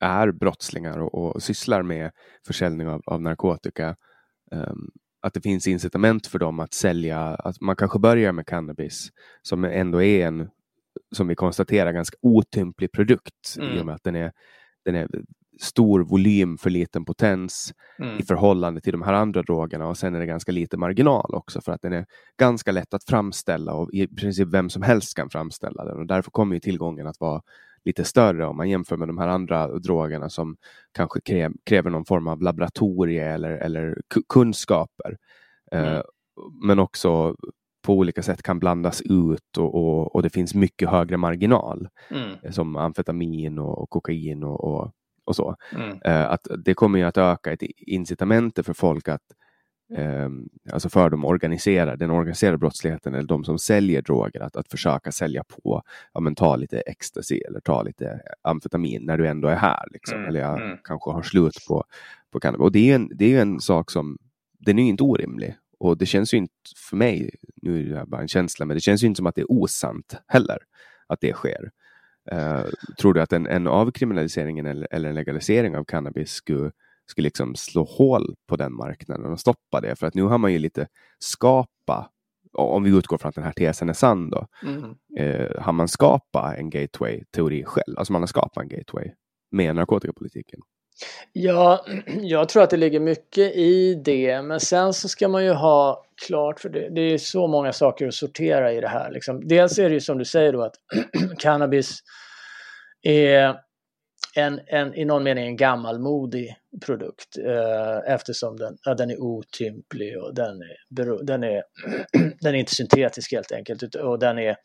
[0.00, 2.10] är brottslingar och, och sysslar med
[2.46, 3.96] försäljning av, av narkotika.
[4.50, 4.90] Um,
[5.20, 9.08] att det finns incitament för dem att sälja, att man kanske börjar med cannabis
[9.42, 10.48] som ändå är en,
[11.16, 13.76] som vi konstaterar, ganska otymplig produkt mm.
[13.76, 14.32] i och med att den är,
[14.84, 15.08] den är
[15.60, 18.18] stor volym för liten potens mm.
[18.18, 21.60] i förhållande till de här andra drogerna och sen är det ganska lite marginal också
[21.60, 22.06] för att den är
[22.38, 26.30] ganska lätt att framställa och i princip vem som helst kan framställa den och därför
[26.30, 27.42] kommer ju tillgången att vara
[27.84, 30.56] lite större om man jämför med de här andra drogerna som
[30.92, 31.20] kanske
[31.64, 35.16] kräver någon form av laboratorie eller, eller kunskaper.
[35.72, 36.02] Eh, mm.
[36.66, 37.36] men också
[37.82, 42.30] på olika sätt kan blandas ut och, och, och det finns mycket högre marginal mm.
[42.42, 44.92] Eh, som amfetamin och, kokain och, och,
[45.24, 45.56] och så.
[45.74, 45.90] Mm.
[45.90, 49.22] Uh, att det kommer ju att öka ett incitament för folk att
[49.96, 50.28] eh,
[50.72, 55.12] alltså för de organiserade, den organiserade brottsligheten eller de som säljer droger att, att försöka
[55.12, 55.82] sälja på,
[56.14, 59.88] ja men ta lite ecstasy eller ta lite amfetamin när du ändå är här.
[59.90, 60.18] Liksom.
[60.18, 60.78] Mm, eller jag mm.
[60.84, 61.84] kanske har slut på,
[62.32, 62.62] på cannabis.
[62.62, 64.18] Och det är, en, det är en sak som,
[64.58, 65.56] den är inte orimlig.
[65.78, 66.54] Och det känns ju inte
[66.90, 67.30] för mig,
[67.62, 69.52] nu är det bara en känsla, men det känns ju inte som att det är
[69.52, 70.58] osant heller
[71.06, 71.70] att det sker.
[72.32, 72.64] Uh,
[72.98, 76.70] tror du att en, en avkriminalisering eller, eller en legalisering av cannabis skulle
[77.10, 79.96] skulle liksom slå hål på den marknaden och stoppa det.
[79.96, 80.88] För att nu har man ju lite
[81.18, 82.10] skapa,
[82.52, 84.84] om vi utgår från att den här tesen är sann då, mm.
[85.16, 87.98] eh, har man skapat en gateway-teori själv?
[87.98, 89.10] Alltså man har skapat en gateway
[89.50, 90.60] med narkotikapolitiken.
[91.32, 91.86] Ja,
[92.22, 96.04] jag tror att det ligger mycket i det, men sen så ska man ju ha
[96.26, 96.88] klart för det.
[96.94, 99.10] Det är så många saker att sortera i det här.
[99.10, 99.48] Liksom.
[99.48, 100.74] Dels är det ju som du säger då att
[101.38, 102.00] cannabis
[103.02, 103.56] är
[104.34, 106.56] en, en, i någon mening en gammalmodig
[106.86, 111.62] produkt eh, eftersom den, ja, den är otymplig och den är, den, är,
[112.40, 114.56] den är inte syntetisk helt enkelt och den är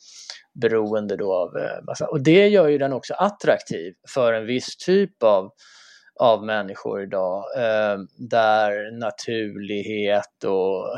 [0.62, 4.78] beroende då av eh, massa, och det gör ju den också attraktiv för en viss
[4.78, 5.52] typ av
[6.20, 10.98] av människor idag eh, där naturlighet och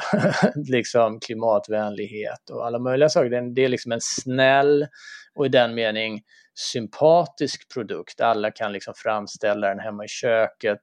[0.70, 4.88] liksom klimatvänlighet och alla möjliga saker, det är, det är liksom en snäll
[5.36, 6.22] och i den mening
[6.56, 8.22] sympatisk produkt.
[8.22, 10.82] Alla kan liksom framställa den hemma i köket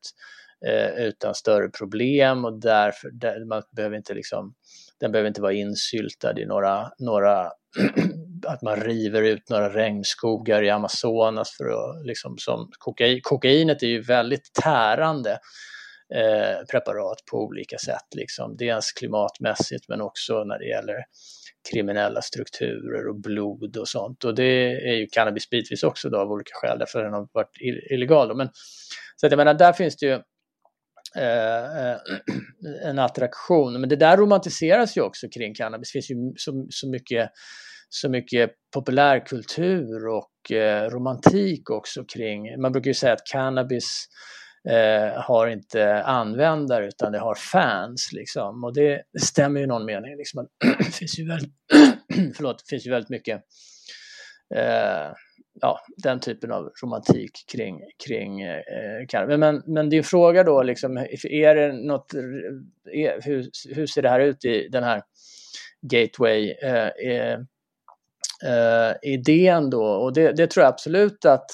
[0.66, 4.54] eh, utan större problem och därför där, man behöver inte liksom,
[5.00, 7.50] den behöver inte vara insyltad i några, några
[8.46, 13.86] att man river ut några regnskogar i Amazonas för att liksom som kokain, kokainet är
[13.86, 15.38] ju väldigt tärande
[16.14, 18.56] eh, preparat på olika sätt liksom.
[18.56, 20.96] Dels klimatmässigt men också när det gäller
[21.72, 24.24] kriminella strukturer och blod och sånt.
[24.24, 27.56] Och det är ju cannabis bitvis också då av olika skäl därför den har varit
[27.90, 28.28] illegal.
[28.28, 28.34] Då.
[28.34, 28.48] Men,
[29.16, 30.12] så att jag menar, där finns det ju
[31.16, 31.96] eh, eh
[32.88, 33.80] en attraktion.
[33.80, 35.88] Men det där romantiseras ju också kring cannabis.
[35.88, 37.30] Det finns ju så, så mycket
[37.94, 44.08] så mycket populärkultur och eh, romantik också kring, man brukar ju säga att cannabis
[44.68, 49.84] eh, har inte användare utan det har fans liksom och det, stämmer ju i någon
[49.84, 50.16] mening.
[50.16, 51.52] Liksom, det finns ju väldigt,
[52.36, 53.42] förlåt, det finns ju väldigt mycket
[54.54, 55.12] eh,
[55.60, 58.60] ja, den typen av romantik kring, kring eh,
[59.08, 59.38] cannabis.
[59.38, 60.96] Men, men din fråga då, liksom,
[61.30, 62.14] är det något,
[62.92, 65.02] är, hur, hur ser det här ut i den här
[65.82, 66.50] Gateway?
[66.50, 67.38] Eh, eh
[68.44, 71.50] eh, idén då och det, det, tror jag absolut att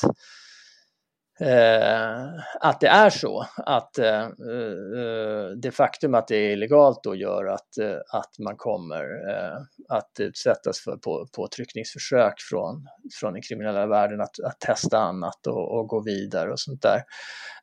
[1.40, 2.26] eh,
[2.60, 7.46] att det är så att eh, eh, det faktum att det är illegalt då gör
[7.46, 9.56] att, eh, att man kommer eh,
[9.88, 12.86] att utsättas för på, påtryckningsförsök från,
[13.20, 17.02] från den kriminella världen att, att testa annat och, och, gå vidare och sånt där.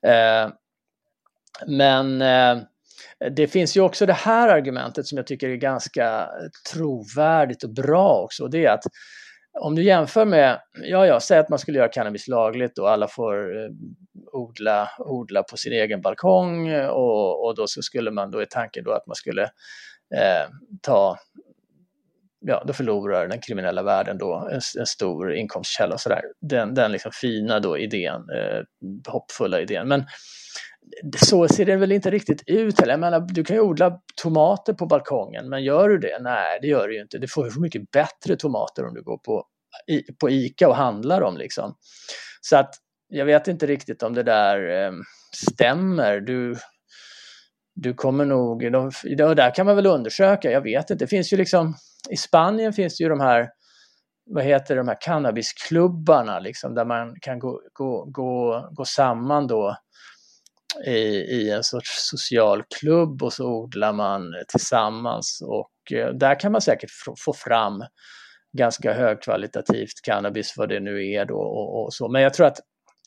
[0.01, 0.49] Eh,
[1.67, 2.57] men eh,
[3.35, 6.29] det finns ju också det här argumentet som jag tycker är ganska
[6.73, 8.43] trovärdigt och bra också.
[8.43, 8.83] Och det är att
[9.59, 13.07] om du jämför med, ja, ja, säg att man skulle göra cannabis lagligt och alla
[13.07, 13.69] får eh,
[14.31, 18.45] odla, odla på sin egen balkong eh, och, och då så skulle man, då är
[18.45, 19.43] tanken då att man skulle
[20.15, 20.49] eh,
[20.81, 21.17] ta,
[22.39, 26.21] ja, då förlorar den kriminella världen då en, en stor inkomstkälla och sådär.
[26.41, 28.61] Den, den liksom fina då idén, eh,
[29.07, 29.87] hoppfulla idén.
[29.87, 30.05] Men
[31.25, 32.93] så ser det väl inte riktigt ut heller.
[32.93, 36.17] Jag menar, du kan ju odla tomater på balkongen, men gör du det?
[36.21, 37.17] Nej, det gör du ju inte.
[37.17, 39.45] Du får ju mycket bättre tomater om du går på,
[40.19, 41.75] på ICA och handlar dem liksom.
[42.41, 42.69] Så att
[43.09, 44.91] jag vet inte riktigt om det där eh,
[45.35, 46.19] stämmer.
[46.19, 46.55] Du,
[47.75, 51.05] du kommer nog, de, där kan man väl undersöka, jag vet inte.
[51.05, 51.75] Det finns ju liksom,
[52.09, 53.49] i Spanien finns det ju de här
[54.29, 59.77] vad heter de här cannabisklubbarna liksom, där man kan gå, gå, gå, gå samman då
[60.85, 66.39] i, i en sorts social klubb och så odlar man eh, tillsammans och eh, där
[66.39, 66.89] kan man säkert
[67.25, 67.83] få fram
[68.57, 72.07] ganska högkvalitativt cannabis, vad det nu är då och, och, så.
[72.07, 72.59] Men jag tror att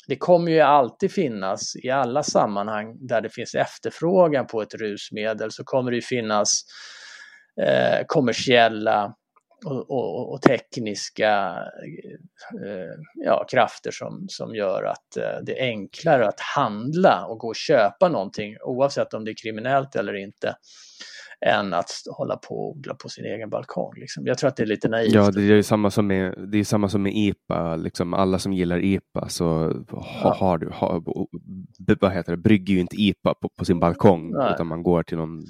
[0.09, 5.51] det kommer ju alltid finnas i alla sammanhang där det finns efterfrågan på ett rusmedel
[5.53, 6.63] så kommer det finnas
[7.63, 9.15] eh, kommersiella
[9.65, 11.57] och, och, och tekniska
[12.65, 17.49] eh, ja, krafter som, som gör att eh, det är enklare att handla och gå
[17.49, 20.57] och köpa någonting oavsett om det är kriminellt eller inte
[21.47, 23.93] än att hålla på och odla på sin egen balkong.
[23.97, 24.27] Liksom.
[24.27, 25.13] Jag tror att det är lite naivt.
[25.13, 27.77] Ja, det är samma som med, det är samma som med IPA.
[27.77, 29.45] Liksom alla som gillar IPA så
[30.23, 31.03] ha, har du, ha,
[32.01, 34.53] vad heter det, brygger ju inte IPA på, på sin balkong Nej.
[34.55, 35.45] utan man går till någon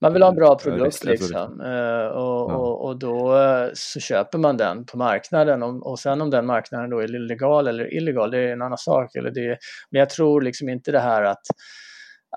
[0.00, 1.60] man vill ha en bra produkt liksom.
[1.60, 6.20] Uh, och, och, och, då uh, så köper man den på marknaden och, och sen
[6.20, 9.14] om den marknaden då är legal eller illegal, det är en annan sak.
[9.14, 9.58] Eller det,
[9.90, 11.42] men jag tror liksom inte det här att,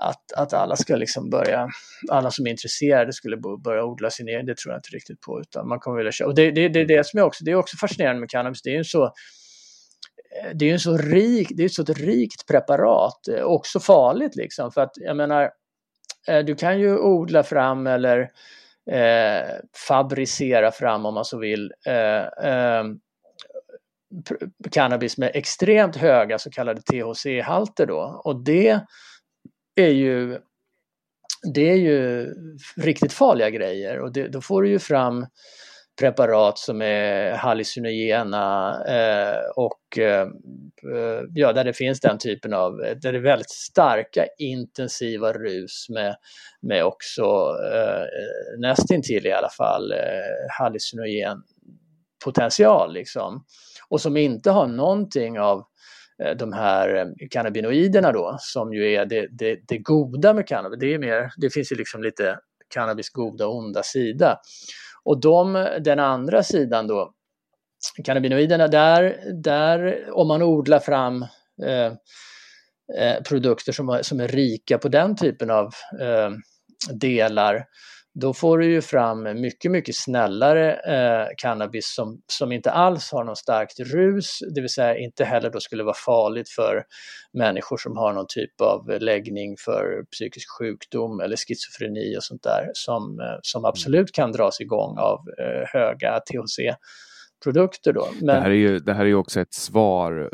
[0.01, 1.67] att, att alla ska liksom börja,
[2.11, 5.41] alla som är intresserade skulle börja odla sin egen, det tror jag inte riktigt på.
[5.41, 6.29] Utan man kommer vilja köpa.
[6.29, 8.69] Och det, det, det, det, som är också, det är också fascinerande med cannabis, det
[8.69, 13.19] är ju så eh, det är ju så rik, det är ett så rikt preparat,
[13.43, 14.71] också farligt liksom.
[14.71, 15.49] För att jag menar, Eh,
[16.27, 18.19] Eh, du kan ju odla fram eller
[18.91, 19.49] eh,
[19.87, 22.83] fabricera fram om man så vill eh, eh,
[24.71, 28.21] cannabis med extremt höga så kallade THC-halter då.
[28.23, 28.79] Och det
[29.75, 30.39] är ju
[31.53, 32.33] det är ju
[32.75, 33.99] riktigt farliga grejer.
[33.99, 35.25] Och det, då får du ju fram
[35.99, 40.21] preparat som är hallucinogena eh, och eh,
[40.95, 45.89] eh, ja, där det finns den typen av, där det är väldigt starka intensiva rus
[45.89, 46.15] med,
[46.61, 47.23] med också
[47.73, 48.05] eh,
[48.59, 49.97] nästintill i alla fall eh,
[50.59, 51.43] hallucinogen
[52.23, 53.45] potential liksom.
[53.89, 55.63] Och som inte har någonting av
[56.23, 60.79] eh, de här eh, cannabinoiderna då som ju är det, det, det goda med cannabis.
[60.79, 62.39] Det, är mer, det finns ju liksom lite
[62.73, 64.39] cannabis goda och onda sida.
[65.05, 67.13] Och de, den andra sidan då,
[68.03, 71.21] cannabinoiderna, där, där om man odlar fram
[71.63, 71.93] eh,
[72.99, 75.65] eh, produkter som, som är rika på den typen av
[76.01, 76.29] eh,
[76.93, 77.65] delar
[78.15, 83.23] då får du ju fram mycket, mycket snällare eh, cannabis som, som inte alls har
[83.23, 86.83] någon starkt rus, det vill säga inte heller då skulle vara farligt för
[87.33, 92.71] människor som har någon typ av läggning för psykisk sjukdom eller schizofreni och sånt där
[92.73, 96.59] som, eh, som absolut kan dras igång av eh, höga THC
[97.43, 98.07] produkter då.
[98.17, 98.25] Men...
[98.25, 100.29] Det, här är ju, det här är ju också ett svar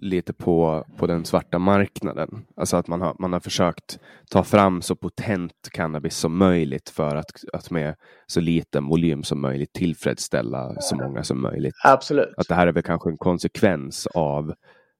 [0.00, 2.46] lite på, på den svarta marknaden.
[2.56, 3.98] Alltså att man har, man har försökt
[4.30, 7.94] ta fram så potent cannabis som möjligt för att, att med
[8.26, 11.74] så liten volym som möjligt tillfredsställa så många som möjligt.
[11.84, 12.34] Absolut.
[12.36, 14.54] Att det här är väl kanske en konsekvens av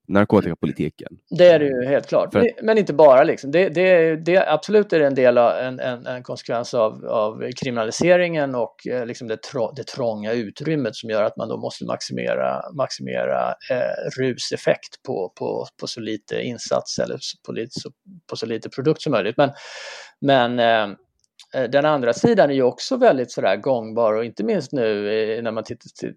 [0.07, 1.07] narkotikapolitiken.
[1.29, 2.49] Det är det ju helt klart, För...
[2.61, 3.23] men inte bara.
[3.23, 3.51] Liksom.
[3.51, 7.51] Det, det, det, absolut är det en del av en, en, en konsekvens av, av
[7.63, 11.85] kriminaliseringen och eh, liksom det, trå, det trånga utrymmet som gör att man då måste
[11.85, 17.89] maximera, maximera eh, ruseffekt på, på, på så lite insats eller på, lite, så,
[18.29, 19.37] på så lite produkt som möjligt.
[19.37, 19.51] Men,
[20.21, 20.95] men eh,
[21.55, 25.43] eh den andra sidan är ju också väldigt sådär gångbar och inte minst nu eh,
[25.43, 26.13] när man tittar till,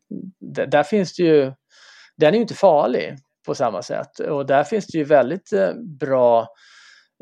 [0.70, 1.52] där finns det ju,
[2.16, 3.16] den är ju inte farlig
[3.48, 4.18] på samma sätt.
[4.18, 6.48] Och där finns det ju väldigt eh, bra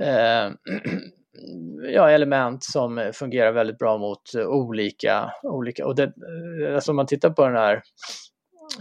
[0.02, 0.50] eh,
[1.92, 6.96] ja, element som fungerar väldigt bra mot eh, olika, olika och det, eh, alltså om
[6.96, 7.82] man tittar på den här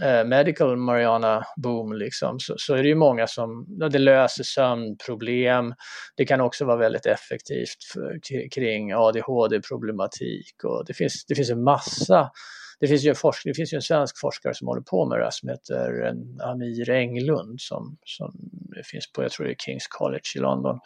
[0.02, 5.74] eh, medical Mariana boom liksom, så, så, är det ju många som, det löser sömnproblem,
[6.16, 8.18] det kan också vara väldigt effektivt för,
[8.50, 12.30] kring ADHD-problematik och det finns, det finns en massa
[12.80, 15.24] det finns ju en, det finns ju en svensk forskare som håller på med det
[15.24, 18.34] här som heter Amir Englund som, som
[18.84, 20.78] finns på, jag tror det är Kings College i London.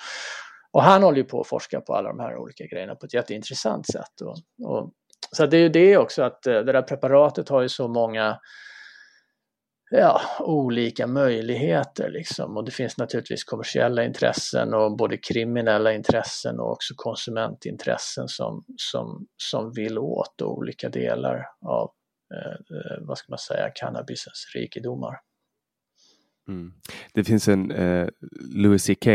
[0.72, 3.14] Och han håller ju på att forska på alla de här olika grejerna på ett
[3.14, 4.20] jätteintressant sätt.
[4.20, 4.36] Och,
[4.68, 4.93] och,
[5.36, 8.38] så det är ju det också att eh, det där preparatet har ju så många
[9.91, 12.57] ja, olika möjligheter liksom.
[12.57, 19.26] Och det finns naturligtvis kommersiella intressen och både kriminella intressen och också konsumentintressen som, som,
[19.36, 21.91] som vill åt olika delar av,
[22.34, 25.14] eh, eh vad ska man säga, cannabisens rikedomar.
[26.49, 26.72] Mm.
[27.14, 28.09] Det finns en eh,
[28.55, 29.07] Louis CK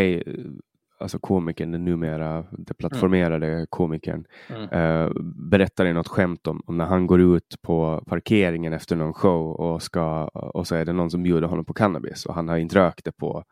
[1.00, 3.66] alltså komikern, den numera deplattformerade mm.
[3.70, 4.70] komikern, mm.
[4.70, 5.12] eh,
[5.52, 9.82] berättar något skämt om, om, när han går ut på parkeringen efter någon show och,
[9.82, 12.76] ska, och så är det någon som bjuder honom på cannabis och han har inte
[12.76, 13.43] rökt det på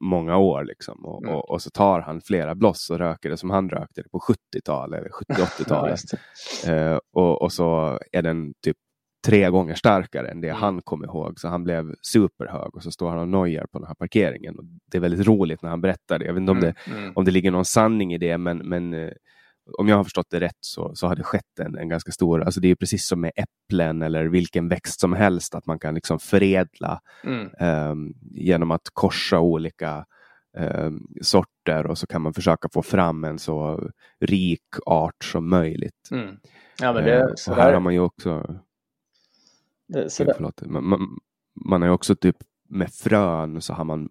[0.00, 1.34] många år liksom och, mm.
[1.34, 4.18] och, och, så tar han flera bloss och röker det som han rökte det på
[4.18, 5.10] 70-talet eller
[5.44, 6.00] 70-80-talet.
[6.66, 8.76] eh, och, och så är den typ
[9.26, 10.60] tre gånger starkare än det mm.
[10.60, 11.40] han kom ihåg.
[11.40, 14.58] Så han blev superhög och så står han och nojar på den här parkeringen.
[14.58, 16.24] Och det är väldigt roligt när han berättar det.
[16.24, 16.74] Jag vet inte om, mm.
[16.86, 17.12] det, mm.
[17.14, 19.10] om det ligger någon sanning i det, men, men eh,
[19.78, 22.42] om jag har förstått det rätt så, så har det skett en, en ganska stor,
[22.42, 25.94] alltså det är precis som med äpplen eller vilken växt som helst, att man kan
[25.94, 27.48] liksom förädla mm.
[27.90, 30.04] um, genom att korsa olika
[30.58, 33.88] um, sorter och så kan man försöka få fram en så
[34.20, 36.08] rik art som möjligt.
[36.10, 36.36] Mm.
[36.80, 38.60] Ja, men det, uh, och här har man ju också
[40.36, 40.62] Förlåt.
[40.66, 41.18] Man, man,
[41.66, 42.36] man har ju också typ
[42.68, 44.08] med frön så har man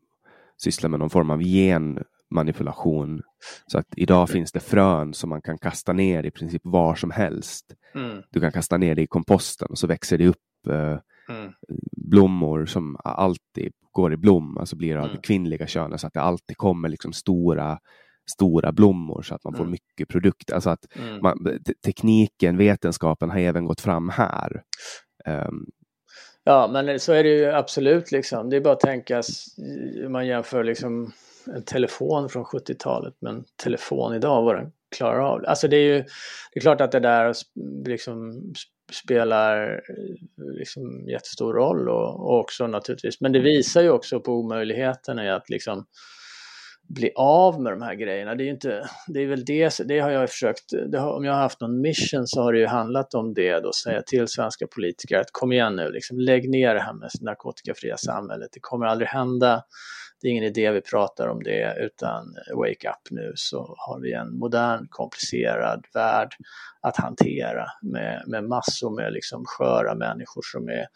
[0.57, 3.21] sysslat med någon form av genmanipulation.
[3.67, 7.11] Så att idag finns det frön som man kan kasta ner i princip var som
[7.11, 7.65] helst.
[7.95, 8.21] Mm.
[8.30, 10.97] Du kan kasta ner det i komposten och så växer det upp eh,
[11.36, 11.53] mm.
[12.09, 15.15] blommor som alltid går i blom, alltså blir av mm.
[15.15, 17.80] det kvinnliga könet så att det alltid kommer liksom stora
[18.32, 19.71] stora blommor så att man får mm.
[19.71, 20.55] mycket produkter.
[20.55, 21.19] Alltså att mm.
[21.21, 24.63] man, tekniken, vetenskapen har även gått fram här.
[25.28, 25.65] Um,
[26.43, 28.49] ja, men så är det ju absolut liksom.
[28.49, 29.22] Det är bara att tänka,
[30.09, 31.13] man jämför liksom
[31.55, 35.45] en telefon från 70-talet med en telefon idag, vad den klarar av.
[35.45, 36.03] Alltså det är ju,
[36.53, 37.34] det är klart att det där
[37.86, 38.43] liksom
[38.91, 39.82] spelar
[40.38, 45.30] liksom jättestor roll och, och också naturligtvis, men det visar ju också på omöjligheten i
[45.30, 45.86] att liksom
[46.90, 48.36] bli av med de här grejerna.
[48.36, 50.64] Det är, inte, det är väl det, det har jag försökt,
[50.98, 53.72] har, om jag har haft någon mission så har det ju handlat om det då,
[53.74, 57.98] säga till svenska politiker att kom igen nu, liksom, lägg ner det här med narkotikafria
[57.98, 59.64] samhället, det kommer aldrig hända
[60.22, 64.13] det är ingen idé vi pratar om det utan wake up nu så har vi
[64.13, 66.36] en modern komplicerad värld
[66.82, 70.88] att hantera med, med massor med liksom sköra människor som är,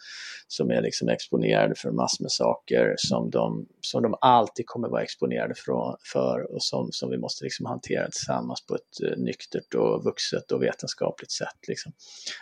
[0.47, 5.03] som är liksom exponerade för massor med saker som de, som de alltid kommer vara
[5.03, 9.73] exponerade för, för och som, som vi måste liksom hantera tillsammans på ett uh, nyktert
[9.73, 11.67] och vuxet och vetenskapligt sätt.
[11.67, 11.91] Liksom.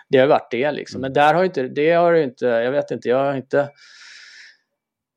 [0.09, 3.09] Det har varit det liksom, men där har inte, det har inte, jag vet inte,
[3.09, 3.69] jag har inte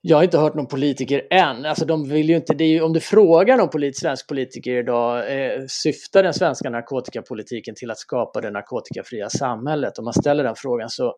[0.07, 1.67] jag har inte hört någon politiker än.
[1.67, 4.77] Alltså de vill ju inte, det är ju, om du frågar någon polit, svensk politiker
[4.77, 9.99] idag, eh, syftar den svenska narkotikapolitiken till att skapa det narkotikafria samhället?
[9.99, 11.17] Om man ställer den frågan så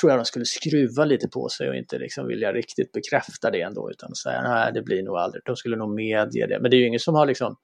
[0.00, 3.60] tror jag de skulle skruva lite på sig och inte liksom vilja riktigt bekräfta det
[3.60, 6.58] ändå utan säga nej det blir nog aldrig, de skulle nog medge det.
[6.60, 7.56] Men det är ju ingen som har liksom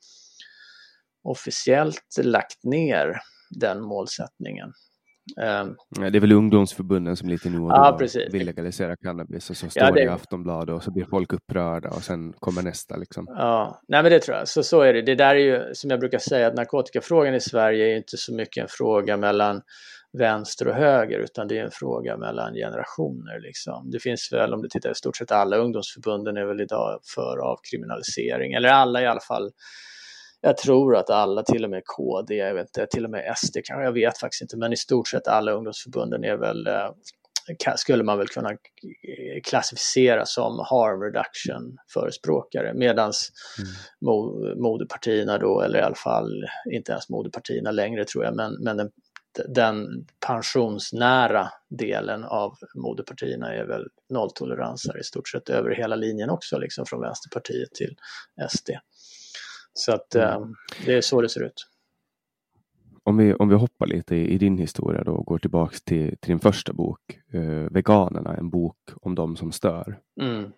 [1.25, 4.73] officiellt lagt ner den målsättningen.
[5.37, 5.77] Um,
[6.11, 7.99] det är väl ungdomsförbunden som lite nu och då ja,
[8.33, 11.89] vill legalisera cannabis och så står ja, det i Aftonbladet och så blir folk upprörda
[11.89, 12.97] och sen kommer nästa.
[12.97, 13.27] Liksom.
[13.29, 14.49] Ja, nej men det tror jag.
[14.49, 15.03] Så, så är det.
[15.03, 18.35] Det där är ju som jag brukar säga att narkotikafrågan i Sverige är inte så
[18.35, 19.63] mycket en fråga mellan
[20.13, 23.41] vänster och höger utan det är en fråga mellan generationer.
[23.41, 23.91] Liksom.
[23.91, 27.39] Det finns väl, om du tittar i stort sett alla ungdomsförbunden är väl idag för
[27.39, 29.51] avkriminalisering, eller alla i alla fall
[30.41, 33.57] jag tror att alla, till och med KD, jag vet inte, till och med SD
[33.65, 36.91] kanske, jag vet faktiskt inte, men i stort sett alla ungdomsförbunden är väl, eh,
[37.77, 38.51] skulle man väl kunna
[39.45, 43.13] klassificera som harm reduction förespråkare medan
[43.59, 44.63] mm.
[44.63, 48.91] moderpartierna då, eller i alla fall inte ens moderpartierna längre tror jag, men, men den,
[49.49, 56.59] den pensionsnära delen av moderpartierna är väl nolltoleranser i stort sett över hela linjen också,
[56.59, 57.97] liksom från Vänsterpartiet till
[58.51, 58.71] SD.
[59.73, 60.29] Så att mm.
[60.29, 60.49] eh,
[60.87, 61.67] det är så det ser ut.
[63.03, 66.17] Om vi, om vi hoppar lite i, i din historia då och går tillbaks till,
[66.21, 67.01] till din första bok,
[67.33, 69.99] eh, Veganerna, en bok om de som stör.
[70.21, 70.53] Mm.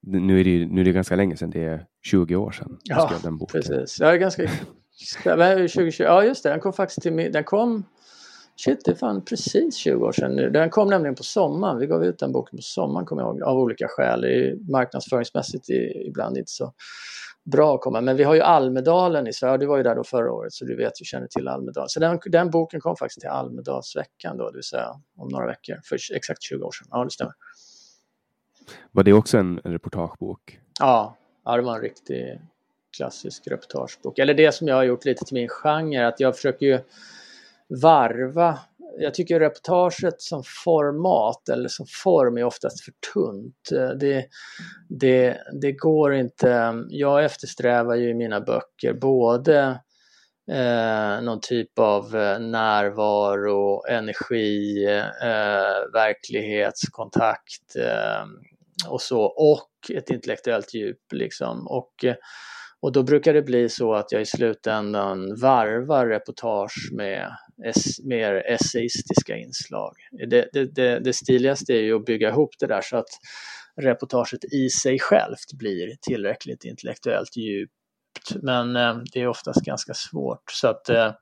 [0.00, 2.78] Nu, är det, nu är det ganska länge sedan, det är 20 år sedan du
[2.94, 3.60] ja, skrev den boken.
[3.60, 4.00] Precis.
[4.00, 4.50] Ja, ganska,
[5.24, 7.84] 2020, ja just det, den kom faktiskt till mig, den kom
[8.56, 10.50] Shit, det är fan precis 20 år sedan nu.
[10.50, 11.78] Den kom nämligen på sommaren.
[11.78, 14.24] Vi gav ut den boken på sommaren, kommer jag ihåg, av olika skäl.
[14.70, 15.70] Marknadsföringsmässigt
[16.06, 16.72] ibland inte så
[17.44, 18.00] bra att komma.
[18.00, 20.64] Men vi har ju Almedalen i Sverige, du var ju där då förra året så
[20.64, 21.88] du vet, du känner till Almedalen.
[21.88, 25.80] Så den, den boken kom faktiskt till Almedalsveckan då, det vill säga om några veckor,
[25.84, 26.88] för exakt 20 år sedan.
[26.90, 27.34] Ja, det stämmer.
[28.92, 30.60] Var det också en, reportagebok?
[30.80, 32.40] Ja, ja, det var en riktig
[32.96, 34.18] klassisk reportagebok.
[34.18, 36.78] Eller det som jag har gjort lite till min genre, att jag försöker ju
[37.68, 38.58] varva
[38.98, 43.72] jag tycker reportaget som format eller som form är oftast för tunt.
[43.72, 44.26] Eh, det,
[44.88, 46.74] det, det går inte.
[46.88, 49.80] Jag eftersträvar ju i mina böcker både
[50.52, 54.84] eh, någon typ av eh, närvaro, energi,
[55.22, 58.24] eh, verklighetskontakt eh,
[58.88, 61.66] och så och ett intellektuellt djup liksom.
[61.66, 62.14] Och, eh,
[62.80, 67.36] och då brukar det bli så att jag i slutändan varvar reportage med
[68.04, 69.92] mer essayistiska inslag.
[70.28, 73.08] Det, det, det, det stiligaste är ju att bygga ihop det där så att
[73.82, 77.72] reportaget i sig självt blir tillräckligt intellektuellt djupt.
[78.42, 80.50] Men eh, det är oftast ganska svårt.
[80.52, 81.12] Så att eh,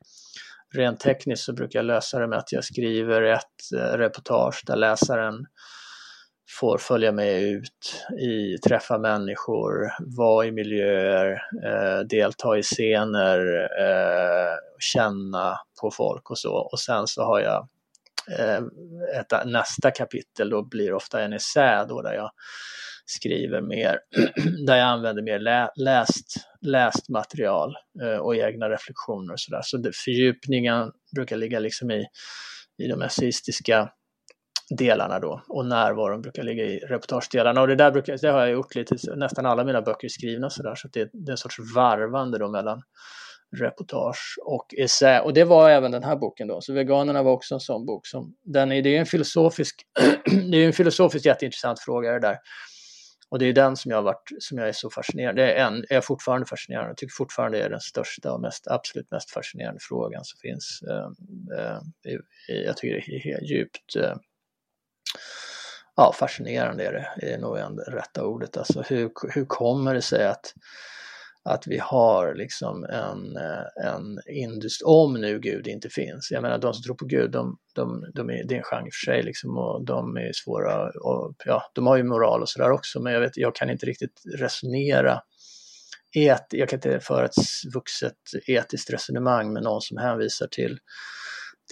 [0.75, 4.77] rent tekniskt så brukar jag lösa det med att jag skriver ett eh, reportage där
[4.77, 5.35] läsaren
[6.61, 14.57] får följa med ut, i, träffa människor, vara i miljöer, eh, delta i scener, eh,
[14.79, 16.55] känna på folk och så.
[16.55, 17.69] Och sen så har jag
[18.39, 18.63] eh,
[19.21, 22.31] ett, nästa kapitel då blir ofta en essä då där jag
[23.07, 23.99] skriver mer,
[24.67, 29.61] där jag använder mer lä, läst, läst material eh, och egna reflektioner och sådär.
[29.65, 32.07] Så det, fördjupningen brukar ligga liksom i,
[32.79, 33.91] i de essayistiska
[34.77, 37.61] delarna då och närvaron brukar ligga i reportagedelarna.
[37.61, 40.51] Och det där brukar, det har jag gjort lite, nästan alla mina böcker är skrivna
[40.51, 42.83] sådär så att det, det är en sorts varvande då mellan
[43.57, 45.21] reportage och essä.
[45.21, 48.07] Och det var även den här boken då, så Veganerna var också en sån bok
[48.07, 49.83] som, den är, det är en filosofisk,
[50.51, 52.39] det är en filosofiskt jätteintressant fråga det där.
[53.31, 55.67] Och det är den som jag har varit, som jag är så fascinerad, det är,
[55.67, 59.11] en, jag är fortfarande fascinerad, jag tycker fortfarande det är den största och mest, absolut
[59.11, 60.81] mest fascinerande frågan som finns.
[60.91, 61.77] Eh,
[62.13, 64.15] eh, jag tycker det är djupt eh,
[65.97, 68.57] ja, fascinerande är det, är nog det rätta ordet.
[68.57, 70.55] Alltså hur, hur kommer det sig att,
[71.45, 76.31] att vi har liksom en, eh, en industri, om nu Gud inte finns.
[76.31, 78.91] Jag menar de som tror på Gud, de, de, de är, det är en genre
[78.91, 82.71] för sig liksom och de är svåra och ja, de har ju moral och sådär
[82.71, 85.21] också men jag, vet, jag kan inte riktigt resonera
[86.15, 87.35] et, jag kan inte föra ett
[87.75, 88.17] vuxet
[88.47, 90.79] etiskt resonemang med någon som hänvisar till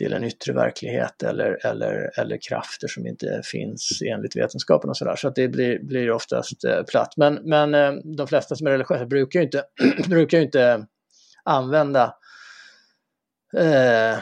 [0.01, 5.17] till en yttre verklighet eller, eller, eller krafter som inte finns enligt vetenskapen och sådär.
[5.17, 7.15] Så att det blir, blir oftast eh, platt.
[7.17, 9.65] Men, men eh, de flesta som är religiösa brukar ju inte,
[10.09, 10.87] brukar ju inte
[11.45, 12.15] använda
[13.57, 14.19] eh,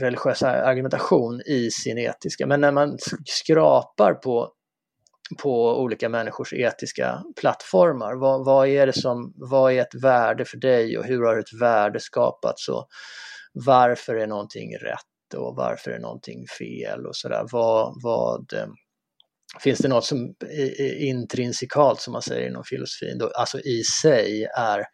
[0.00, 2.46] religiös argumentation i sin etiska.
[2.46, 4.52] Men när man skrapar på,
[5.42, 10.56] på olika människors etiska plattformar, vad, vad, är det som, vad är ett värde för
[10.56, 12.68] dig och hur har ett värde skapats?
[12.68, 12.88] Och,
[13.54, 17.46] varför är någonting rätt och varför är någonting fel och sådär.
[17.52, 18.68] Vad, vad, eh,
[19.60, 20.34] finns det något som
[20.98, 24.84] intrinsikalt som man säger inom filosofin, då, alltså i sig är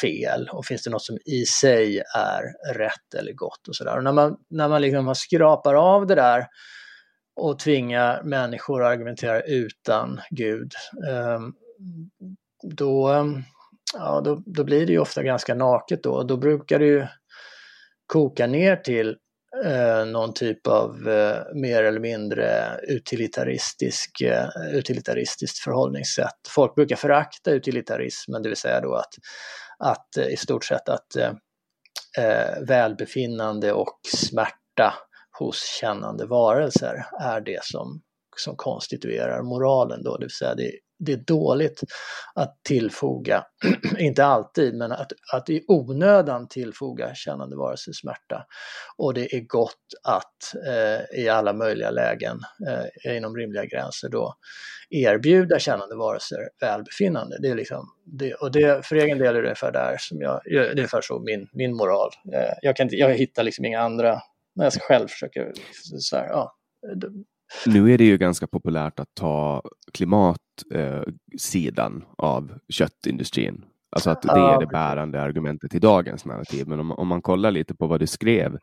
[0.00, 4.00] fel och finns det något som i sig är rätt eller gott och sådär.
[4.00, 6.46] När man, när man liksom skrapar av det där
[7.36, 10.72] och tvingar människor att argumentera utan Gud,
[11.08, 11.52] ehm,
[12.62, 13.24] då,
[13.94, 16.22] ja, då, då blir det ju ofta ganska naket då.
[16.22, 17.06] Då brukar det ju
[18.12, 19.16] koka ner till
[19.64, 26.48] eh, någon typ av eh, mer eller mindre utilitaristisk, eh, utilitaristiskt förhållningssätt.
[26.48, 29.14] Folk brukar förakta utilitarismen, det vill säga då att,
[29.78, 31.32] att eh, i stort sett att eh,
[32.18, 34.94] eh, välbefinnande och smärta
[35.38, 38.00] hos kännande varelser är det som,
[38.36, 41.82] som konstituerar moralen då, det vill säga det det är dåligt
[42.34, 43.44] att tillfoga,
[43.98, 48.46] inte alltid, men att, att i onödan tillfoga kännande varelser smärta.
[48.96, 52.40] Och det är gott att eh, i alla möjliga lägen
[53.06, 54.34] eh, inom rimliga gränser då
[54.90, 57.38] erbjuda kännande varelser välbefinnande.
[57.42, 60.40] Det är liksom, det, och det, för egen del är det ungefär där som jag,
[60.44, 62.10] det är ungefär så min, min moral.
[62.34, 64.20] Eh, jag, kan inte, jag hittar liksom inga andra,
[64.54, 65.52] när jag själv försöker
[65.98, 66.56] så här, ja,
[67.66, 69.62] nu är det ju ganska populärt att ta
[69.92, 73.64] klimatsidan eh, av köttindustrin.
[73.92, 76.68] Alltså att det är det bärande argumentet i dagens narrativ.
[76.68, 78.58] Men om, om man kollar lite på vad du skrev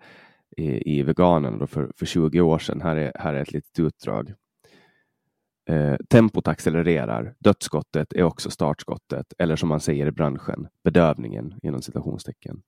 [0.58, 2.82] i, i Veganen för, för 20 år sedan.
[2.82, 4.34] Här är, här är ett litet utdrag.
[5.70, 7.34] Eh, tempot accelererar.
[7.40, 12.62] Dödsskottet är också startskottet, eller som man säger i branschen, bedövningen inom citationstecken.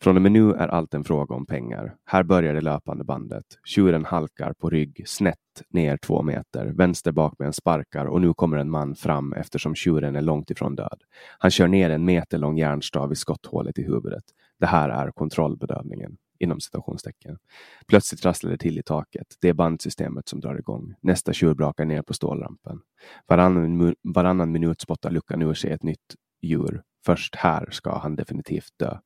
[0.00, 1.94] Från och med nu är allt en fråga om pengar.
[2.04, 3.44] Här börjar det löpande bandet.
[3.64, 5.38] Tjuren halkar på rygg, snett
[5.70, 6.66] ner två meter.
[6.66, 11.02] Vänster bakben sparkar och nu kommer en man fram eftersom tjuren är långt ifrån död.
[11.38, 14.24] Han kör ner en meterlång järnstav i skotthålet i huvudet.
[14.60, 17.38] Det här är kontrollbedövningen inom citationstecken.
[17.86, 19.26] Plötsligt rasslar det till i taket.
[19.40, 20.94] Det är bandsystemet som drar igång.
[21.00, 22.80] Nästa tjur brakar ner på stålrampen.
[23.26, 26.82] Varannan, varannan minut spottar luckan ur sig ett nytt djur.
[27.06, 28.98] Först här ska han definitivt dö.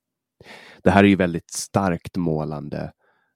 [0.83, 2.91] Det här är ju väldigt starkt målande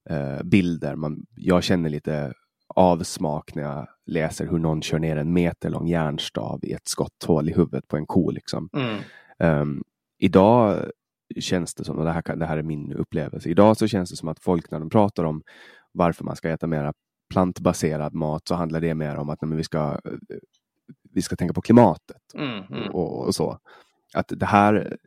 [0.09, 0.95] eh, bilder.
[0.95, 2.33] Man, jag känner lite
[2.75, 7.49] avsmak när jag läser hur någon kör ner en meter lång järnstav i ett skotthål
[7.49, 8.31] i huvudet på en ko.
[8.31, 8.69] Liksom.
[8.73, 9.61] Mm.
[9.61, 9.83] Um,
[10.17, 10.85] idag
[11.39, 14.15] känns det som, och det här, det här är min upplevelse, idag så känns det
[14.15, 15.43] som att folk när de pratar om
[15.91, 16.93] varför man ska äta mera
[17.31, 19.99] plantbaserad mat så handlar det mer om att nej, vi, ska,
[21.13, 22.89] vi ska tänka på klimatet mm, mm.
[22.91, 23.57] Och, och, så.
[24.13, 24.97] Att det här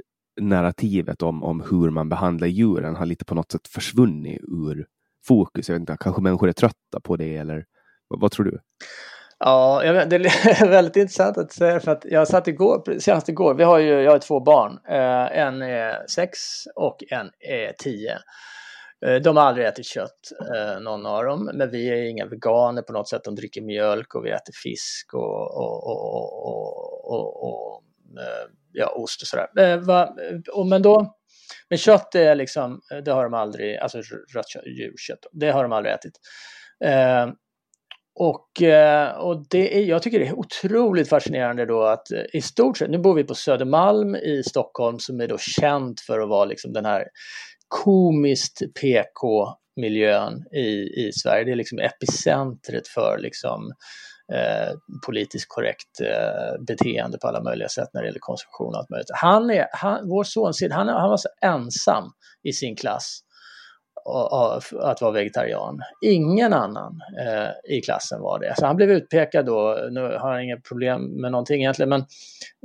[0.41, 4.87] narrativet om, om hur man behandlar djuren har lite på något sätt försvunnit ur
[5.27, 5.69] fokus.
[5.69, 7.67] Jag vet inte, kanske människor är trötta på det eller
[8.09, 8.59] vad, vad tror du?
[9.39, 13.65] Ja, det är väldigt intressant att säga för att jag satt igår, senast igår, vi
[13.65, 16.39] har ju, jag har två barn, eh, en är sex
[16.77, 18.19] och en är tio.
[19.07, 20.21] Eh, de har aldrig ätit kött,
[20.55, 23.25] eh, någon av dem, men vi är inga veganer på något sätt.
[23.25, 26.45] De dricker mjölk och vi äter fisk och, och, och,
[27.05, 27.83] och, och
[28.73, 29.49] ja, ost och sådär.
[30.71, 31.17] Men då,
[31.69, 33.99] men kött är liksom, det har de aldrig, alltså
[34.35, 36.19] rött kött, djurkött, det har de aldrig ätit.
[38.17, 42.41] Och, eh, och det är, jag tycker det är otroligt fascinerande då att eh, i
[42.41, 46.29] stort sett, nu bor vi på Södermalm i Stockholm som är då känt för att
[46.29, 47.05] vara liksom den här
[47.69, 51.45] komiskt PK-miljön i, i Sverige.
[51.45, 53.73] Det är liksom epicentret för liksom
[54.33, 54.75] eh,
[55.07, 59.11] politiskt korrekt eh, beteende på alla möjliga sätt när det gäller konsumtion och allt möjligt.
[59.13, 62.05] Han är, han, vår son han, han var så ensam
[62.43, 63.21] i sin klass
[64.83, 65.81] att vara vegetarian.
[66.01, 68.55] Ingen annan eh, i klassen var det.
[68.59, 72.05] Så han blev utpekad då, nu har han inga problem med någonting egentligen, men,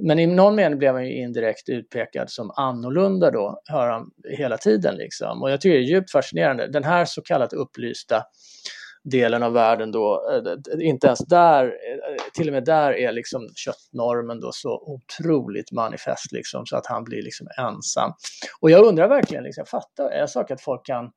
[0.01, 4.57] men i någon mening blev han ju indirekt utpekad som annorlunda då, hör han hela
[4.57, 5.43] tiden liksom.
[5.43, 6.67] Och jag tycker det är djupt fascinerande.
[6.67, 8.23] Den här så kallat upplysta
[9.03, 13.47] delen av världen då, eh, inte ens där, eh, till och med där är liksom
[13.55, 18.13] köttnormen då så otroligt manifest liksom så att han blir liksom ensam.
[18.59, 21.11] Och jag undrar verkligen, liksom, fattar är sak att folk kan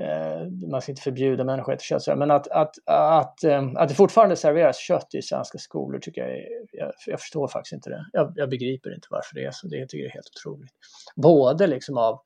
[0.00, 3.88] Eh, man ska inte förbjuda människor att äta kött, men att, att, att, eh, att
[3.88, 6.38] det fortfarande serveras kött i svenska skolor tycker jag,
[6.72, 8.06] jag, jag förstår faktiskt inte det.
[8.12, 10.72] Jag, jag, begriper inte varför det är så, det tycker jag är helt otroligt.
[11.16, 12.20] Både liksom av,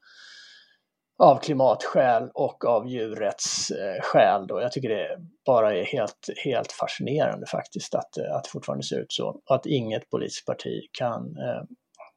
[1.19, 4.41] av klimatskäl och av djurrättsskäl.
[4.41, 4.61] Eh, då.
[4.61, 9.13] Jag tycker det bara är helt, helt fascinerande faktiskt att, att det fortfarande ser ut
[9.13, 9.41] så.
[9.47, 11.37] Och att inget politiskt parti kan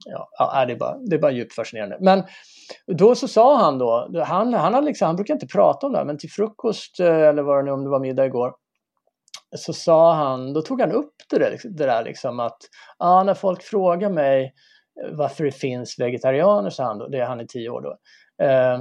[0.05, 1.97] ja, det, är bara, det är bara djupt fascinerande.
[2.01, 2.23] Men
[2.87, 5.99] då så sa han då, han, han, har liksom, han brukar inte prata om det,
[5.99, 8.53] här men till frukost eh, eller vad det nu om det var middag igår,
[9.55, 12.57] så sa han, då tog han upp det där, liksom, det där liksom att
[12.99, 14.53] ja, när folk frågar mig
[15.03, 17.97] eh, varför det finns vegetarianer, sa han då, det är han i tio år då,
[18.45, 18.79] eh,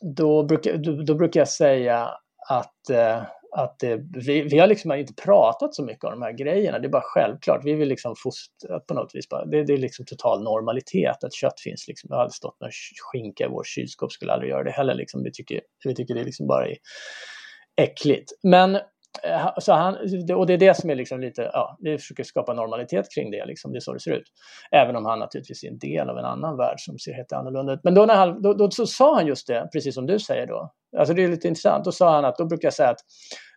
[0.00, 2.10] då, brukar, då, då brukar jag säga
[2.48, 3.22] att, eh,
[3.56, 6.78] att det, vi, vi har liksom inte pratat så mycket om de här grejerna.
[6.78, 7.64] Det är bara självklart.
[7.64, 9.28] Vi vill liksom fostra på något vis.
[9.28, 11.88] Bara, det, det är liksom total normalitet att kött finns.
[11.88, 12.08] Liksom.
[12.08, 12.70] Det har aldrig stått någon
[13.12, 14.94] skinka i vårt kylskåp, skulle aldrig göra det heller.
[14.94, 15.22] Liksom.
[15.22, 16.76] Vi, tycker, vi tycker det liksom bara är
[17.76, 18.32] äckligt.
[18.42, 18.78] Men
[19.22, 19.96] Eh, så han,
[20.34, 23.46] och det är det som är liksom lite, ja, vi försöker skapa normalitet kring det,
[23.46, 24.26] liksom, det är så det ser ut.
[24.70, 27.72] Även om han naturligtvis är en del av en annan värld som ser helt annorlunda
[27.72, 27.80] ut.
[27.84, 30.46] Men då, när han, då, då så sa han just det, precis som du säger
[30.46, 30.72] då.
[30.98, 33.00] Alltså det är lite intressant, då sa han att, då brukar jag säga att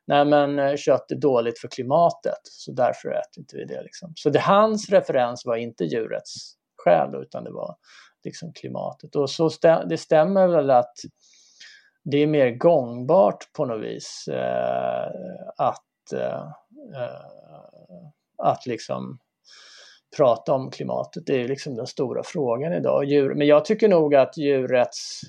[0.08, 3.82] nej men eh, kött är dåligt för klimatet, så därför äter inte vi det.
[3.82, 4.12] Liksom.
[4.16, 6.54] Så det, hans referens var inte djurets
[6.84, 7.76] skäl, utan det var
[8.24, 9.16] liksom klimatet.
[9.16, 10.94] Och så stä, det stämmer väl att
[12.12, 15.12] det är mer gångbart på något vis eh,
[15.58, 16.48] att, eh,
[16.96, 18.06] eh,
[18.38, 19.20] att liksom
[20.18, 21.24] prata om klimatet.
[21.26, 23.06] Det är liksom den stora frågan idag.
[23.06, 25.22] Djur, men jag tycker nog att djurrätts,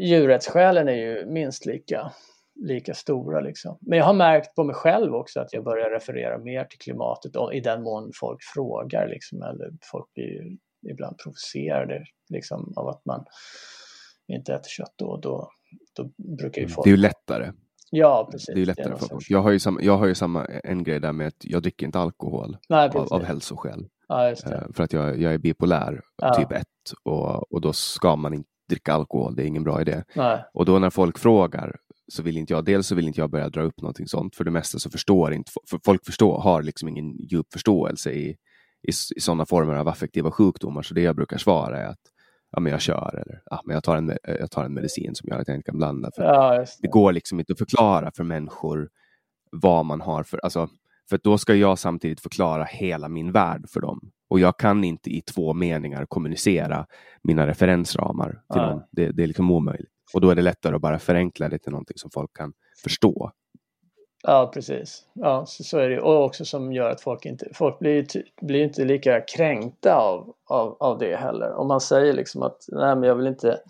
[0.00, 2.12] djurrättsskälen är ju minst lika,
[2.54, 3.40] lika stora.
[3.40, 3.78] Liksom.
[3.80, 7.32] Men jag har märkt på mig själv också att jag börjar referera mer till klimatet
[7.52, 9.08] i den mån folk frågar.
[9.08, 10.56] Liksom, eller folk blir
[10.90, 13.24] ibland provocerade liksom, av att man
[14.32, 15.50] inte äter kött då, då,
[15.96, 16.84] då brukar ju mm, folk...
[16.84, 17.52] Det är ju lättare.
[17.90, 18.54] Ja, precis.
[18.54, 19.30] Det är lättare för folk.
[19.30, 21.86] Jag har ju, samma, jag har ju samma en grej där med att jag dricker
[21.86, 23.86] inte alkohol Nej, av, av hälsoskäl.
[24.08, 26.34] Ja, uh, för att jag, jag är bipolär, ja.
[26.34, 26.64] typ 1,
[27.04, 30.02] och, och då ska man inte dricka alkohol, det är ingen bra idé.
[30.14, 30.44] Nej.
[30.54, 31.76] Och då när folk frågar
[32.12, 34.44] så vill inte jag, dels så vill inte jag börja dra upp någonting sånt, för
[34.44, 38.28] det mesta så förstår inte, för folk förstår, har liksom ingen djup förståelse i,
[38.88, 42.00] i, i sådana former av affektiva sjukdomar, så det jag brukar svara är att
[42.50, 45.28] ja, men jag kör eller ja, men jag, tar en, jag tar en medicin som
[45.28, 46.10] gör att jag inte kan blanda.
[46.16, 46.66] För ja, det.
[46.80, 46.88] det.
[46.88, 48.88] går liksom inte att förklara för människor
[49.52, 50.68] vad man har för, alltså,
[51.10, 54.10] för då ska jag samtidigt förklara hela min värld för dem.
[54.28, 56.86] Och jag kan inte i två meningar kommunicera
[57.22, 58.66] mina referensramar till ja.
[58.66, 58.82] dem.
[58.92, 59.90] Det, det är liksom omöjligt.
[60.14, 62.52] Och då är det lättare att bara förenkla det till någonting som folk kan
[62.82, 63.32] förstå.
[64.22, 65.04] Ja, precis.
[65.12, 66.00] Ja, så, så är det.
[66.00, 68.06] Och också som gör att folk inte, folk blir,
[68.42, 71.52] blir inte lika kränkta av, av, av det heller.
[71.52, 73.60] Om man säger liksom att nej, men jag vill inte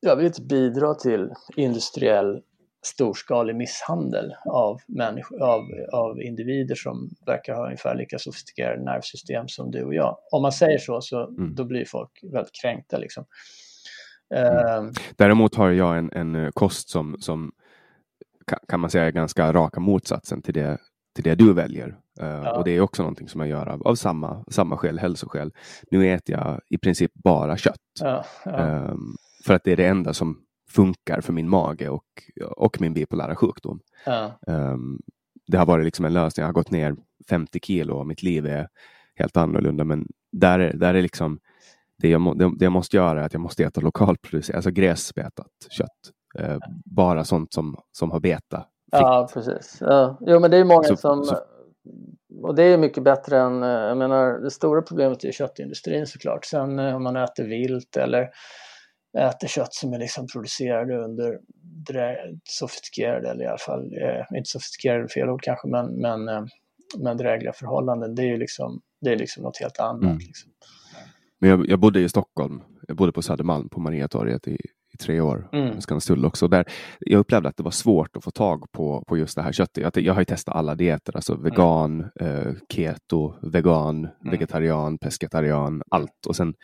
[0.00, 2.40] jag vill inte bidra till industriell
[2.86, 5.62] storskalig misshandel av, människor, av,
[5.92, 10.18] av individer som verkar ha ungefär lika sofistikerade nervsystem som du och jag.
[10.32, 11.54] Om man säger så, så mm.
[11.54, 12.98] då blir folk väldigt kränkta.
[12.98, 13.24] Liksom.
[14.34, 14.84] Mm.
[14.84, 17.52] Uh, Däremot har jag en, en kost som, som
[18.68, 20.78] kan man säga är ganska raka motsatsen till det,
[21.14, 21.88] till det du väljer.
[22.20, 22.56] Uh, ja.
[22.56, 25.52] Och det är också någonting som jag gör av, av samma, samma skäl, hälsoskäl.
[25.90, 27.80] Nu äter jag i princip bara kött.
[28.00, 28.90] Ja, ja.
[28.90, 30.40] Um, för att det är det enda som
[30.70, 32.04] funkar för min mage och,
[32.56, 33.80] och min bipolära sjukdom.
[34.46, 35.00] Um,
[35.46, 36.42] det har varit liksom en lösning.
[36.42, 36.96] Jag har gått ner
[37.28, 38.68] 50 kilo och mitt liv är
[39.14, 39.84] helt annorlunda.
[39.84, 41.40] Men där är, där är liksom
[41.98, 45.50] det jag, det, det jag måste göra är att jag måste äta lokalproducerat, alltså gräsbetat
[45.70, 46.10] kött.
[46.38, 48.66] Eh, bara sånt som, som har beta.
[48.92, 49.78] Ja, precis.
[49.80, 50.18] Ja.
[50.20, 51.24] Jo, men det är många så, som...
[51.24, 51.38] Så...
[52.42, 56.44] Och det är mycket bättre än, eh, jag menar, det stora problemet är köttindustrin såklart.
[56.44, 58.30] Sen eh, om man äter vilt eller
[59.18, 61.38] äter kött som är liksom producerade under
[62.44, 66.44] sofistikerade, eller i alla fall, eh, inte sofistikerade fel ord kanske, men, men, eh,
[66.98, 68.14] men drägliga förhållanden.
[68.14, 70.02] Det är ju liksom, det är liksom något helt annat.
[70.02, 70.18] Mm.
[70.18, 70.50] Liksom.
[71.38, 74.58] Men jag, jag bodde i Stockholm, jag bodde på Södermalm på Mariatorget i
[74.94, 75.48] i tre år.
[75.52, 75.80] Mm.
[75.80, 76.48] Skanstull också.
[76.48, 76.64] Där
[77.00, 79.82] jag upplevde att det var svårt att få tag på, på just det här köttet.
[79.82, 81.44] Jag, jag har ju testat alla dieter, alltså mm.
[81.44, 82.46] vegan, mm.
[82.46, 84.30] eh, keto, vegan, mm.
[84.30, 86.26] vegetarian, pescetarian, allt.
[86.28, 86.54] Och sen,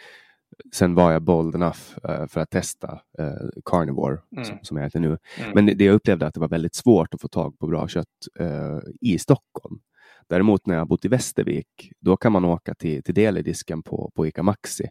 [0.74, 4.44] sen var jag bold enough eh, för att testa eh, carnivore, mm.
[4.44, 5.18] som, som jag äter nu.
[5.38, 5.50] Mm.
[5.54, 8.06] Men det, jag upplevde att det var väldigt svårt att få tag på bra kött
[8.40, 9.80] eh, i Stockholm.
[10.28, 14.26] Däremot när jag bott i Västervik, då kan man åka till, till deledisken på, på
[14.26, 14.88] Ica Maxi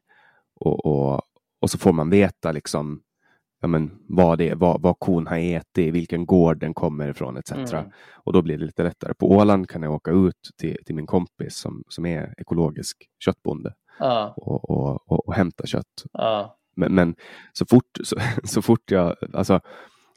[0.59, 1.21] och, och,
[1.61, 3.01] och så får man veta liksom
[3.61, 7.37] ja, men, vad, det är, vad, vad kon har ätit, vilken gård den kommer ifrån
[7.37, 7.51] etc.
[7.51, 7.85] Mm.
[8.13, 9.13] Och då blir det lite lättare.
[9.13, 13.73] På Åland kan jag åka ut till, till min kompis som, som är ekologisk köttbonde
[13.99, 14.33] ja.
[14.37, 16.03] och, och, och, och, hämta kött.
[16.13, 16.57] Ja.
[16.75, 17.15] Men, men,
[17.53, 19.59] så, fort, så, så fort jag, alltså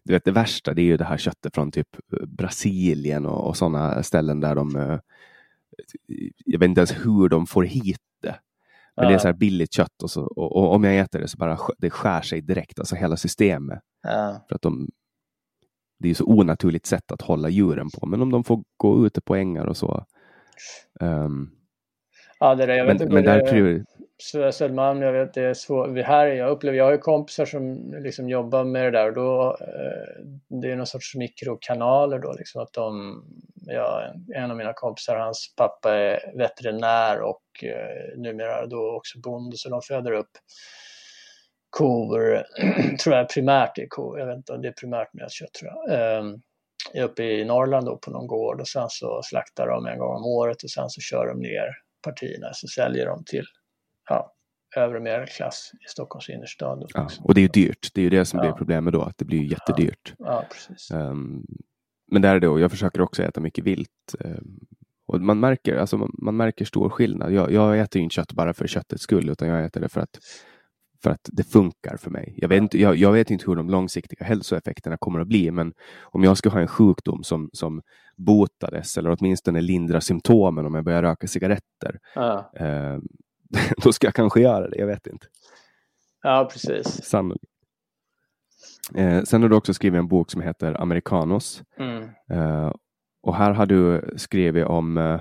[0.04, 1.88] du vet, det värsta det är ju det här köttet från typ
[2.26, 4.98] Brasilien och, och sådana ställen där de eh,
[6.44, 8.00] jag vet inte ens hur de får hit.
[8.96, 9.08] Men ja.
[9.08, 11.36] det är så här billigt kött och, så, och, och, om jag äter det så
[11.38, 13.78] bara det skär sig direkt, alltså hela systemet.
[14.02, 14.44] Ja.
[14.48, 14.88] För att de,
[15.98, 18.06] det är så onaturligt sätt att hålla djuren på.
[18.06, 20.04] Men om de får gå ute på ängar och så.
[21.00, 21.50] Um,
[22.40, 23.50] ja, det där, jag vet men, men där
[24.22, 25.98] Södermalm, jag vet det är svårt.
[25.98, 29.56] Här, jag upplever, jag har ju kompisar som liksom jobbar med det där och då
[29.60, 30.24] eh,
[30.60, 33.22] det är någon sorts mikrokanaler då liksom att de,
[33.66, 39.56] ja, en av mina kompisar, hans pappa är veterinär och eh, numera då också bonde
[39.56, 40.30] så de föder upp
[41.70, 42.42] kor,
[43.02, 45.92] tror jag primärt är kor, jag vet inte om det är primärt nötkött tror jag,
[45.92, 46.24] eh,
[46.92, 50.16] är uppe i Norrland då på någon gård och sen så slaktar de en gång
[50.16, 51.68] om året och sen så kör de ner
[52.02, 53.44] partierna så säljer de till
[54.12, 54.32] ja,
[54.76, 56.90] övre medelklass i Stockholms innerstad.
[56.94, 58.42] Ja, och det är ju dyrt, det är ju det som ja.
[58.42, 60.14] blir problemet då, att det blir jättedyrt.
[60.18, 60.44] Ja.
[60.92, 61.46] Um,
[62.10, 64.14] men där är det, och jag försöker också äta mycket vilt.
[64.20, 64.60] Um,
[65.06, 67.32] och man märker, alltså man, man, märker stor skillnad.
[67.32, 70.00] Jag, jag äter ju inte kött bara för köttets skull, utan jag äter det för
[70.00, 70.18] att
[71.02, 72.34] för att det funkar för mig.
[72.36, 75.72] Jag vet, inte, jag, jag, vet inte hur de långsiktiga hälsoeffekterna kommer att bli, men
[76.02, 77.82] om jag ska ha en sjukdom som, som
[78.16, 82.50] botades eller åtminstone lindrar symptomen om jag börjar röka cigaretter, ja.
[83.56, 84.76] Eh, då ska jag kanske göra det.
[84.76, 85.26] Jag vet inte.
[86.22, 87.04] Ja, precis.
[87.04, 87.44] Sannolikt.
[88.94, 91.62] Eh, sen har du också skrivit en bok som heter Americanos.
[91.78, 92.02] Mm.
[92.30, 92.72] Eh,
[93.22, 95.20] och här har du skrivit om eh,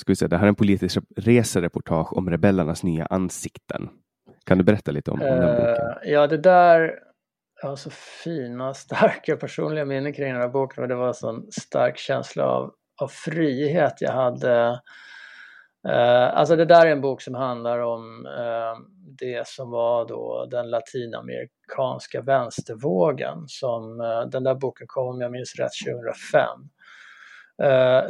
[0.00, 3.88] ska vi säga, det här är en politisk resereportage om rebellernas nya ansikten.
[4.44, 5.86] Kan du berätta lite om, om den boken?
[5.86, 6.98] Uh, ja, det där,
[7.62, 11.14] jag har så fina, starka personliga minnen kring den här boken och det var en
[11.14, 12.72] sån stark känsla av,
[13.02, 14.80] av frihet jag hade.
[15.88, 18.86] Uh, alltså det där är en bok som handlar om uh,
[19.18, 25.32] det som var då den latinamerikanska vänstervågen som eh, den där boken kom om jag
[25.32, 26.48] minns rätt 2005.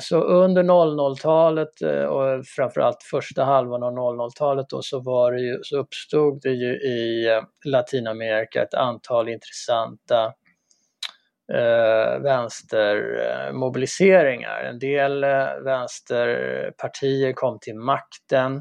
[0.01, 5.79] Så under 00-talet och framförallt första halvan av 00-talet då så, var det ju, så
[5.79, 7.27] uppstod det ju i
[7.65, 10.33] Latinamerika ett antal intressanta
[11.53, 14.65] eh, vänstermobiliseringar.
[14.65, 18.57] En del eh, vänsterpartier kom till makten.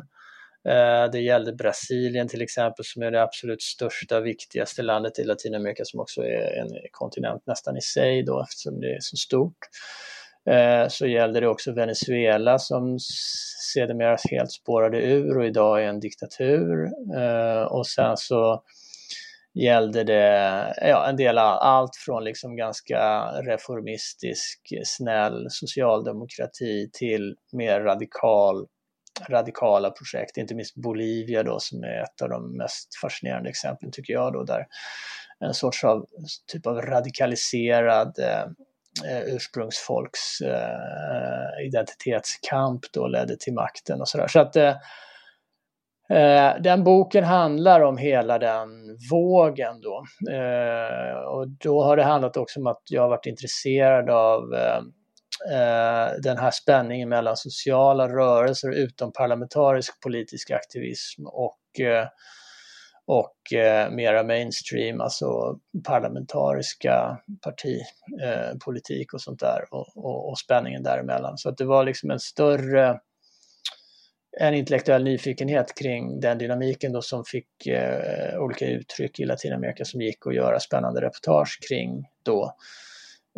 [0.70, 5.86] Eh, det gällde Brasilien till exempel som är det absolut största, viktigaste landet i Latinamerika
[5.86, 9.58] som också är en kontinent nästan i sig då eftersom det är så stort.
[10.50, 12.98] Eh, så gällde det också Venezuela som
[13.74, 16.90] sedermera helt spårade ur och idag är en diktatur.
[17.18, 18.64] Eh, och sen så
[19.54, 27.82] gällde det ja, en del av allt från liksom ganska reformistisk, snäll socialdemokrati till mer
[27.82, 28.68] radikal,
[29.30, 34.14] radikala projekt, inte minst Bolivia då som är ett av de mest fascinerande exemplen tycker
[34.14, 34.66] jag då, där
[35.40, 36.06] en sorts av
[36.52, 38.46] typ av radikaliserad eh,
[39.26, 44.28] ursprungsfolks eh, identitetskamp då ledde till makten och sådär.
[44.28, 44.76] Så att eh,
[46.10, 48.70] eh, den boken handlar om hela den
[49.12, 50.04] vågen då.
[50.32, 54.78] Eh, och då har det handlat också om att jag har varit intresserad av eh,
[55.58, 62.08] eh den här spänningen mellan sociala rörelser och utomparlamentarisk politisk aktivism och eh,
[63.06, 70.84] och eh, mera mainstream, alltså parlamentariska partipolitik eh, och sånt där och, och, och, spänningen
[70.84, 71.38] däremellan.
[71.38, 73.00] Så att det var liksom en större
[74.40, 80.02] en intellektuell nyfikenhet kring den dynamiken då som fick eh, olika uttryck i Latinamerika som
[80.02, 82.56] gick att göra spännande reportage kring då.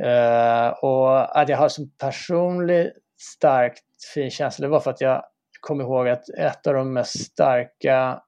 [0.03, 2.91] Eh, och att jag har som personlig
[3.22, 5.23] starkt fin känsla, det var för att jag
[5.59, 8.22] kom ihåg att ett av de mest starka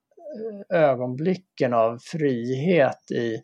[0.70, 3.42] eh, ögonblicken av frihet i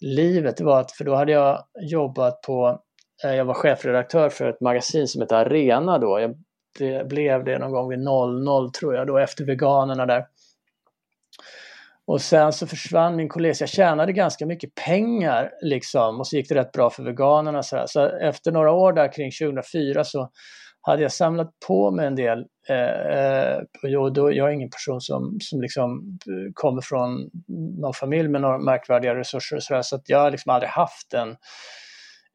[0.00, 2.80] livet, det var att, för då hade jag jobbat på,
[3.24, 6.20] eh, jag var chefredaktör för ett magasin som heter Arena då.
[6.20, 6.34] Jag
[6.78, 10.24] det blev det någon gång vid 00 tror jag då efter veganerna där.
[12.06, 16.48] Och sen så försvann min kollega, jag tjänade ganska mycket pengar liksom och så gick
[16.48, 17.62] det rätt bra för veganerna.
[17.62, 20.30] Så, så efter några år där kring 2004 så
[20.80, 25.00] hade jag samlat på mig en del, eh, eh, och då, jag är ingen person
[25.00, 27.30] som, som liksom eh, kommer från
[27.80, 31.14] någon familj med några märkvärdiga resurser och sådär, så att jag har liksom aldrig haft
[31.14, 31.36] en,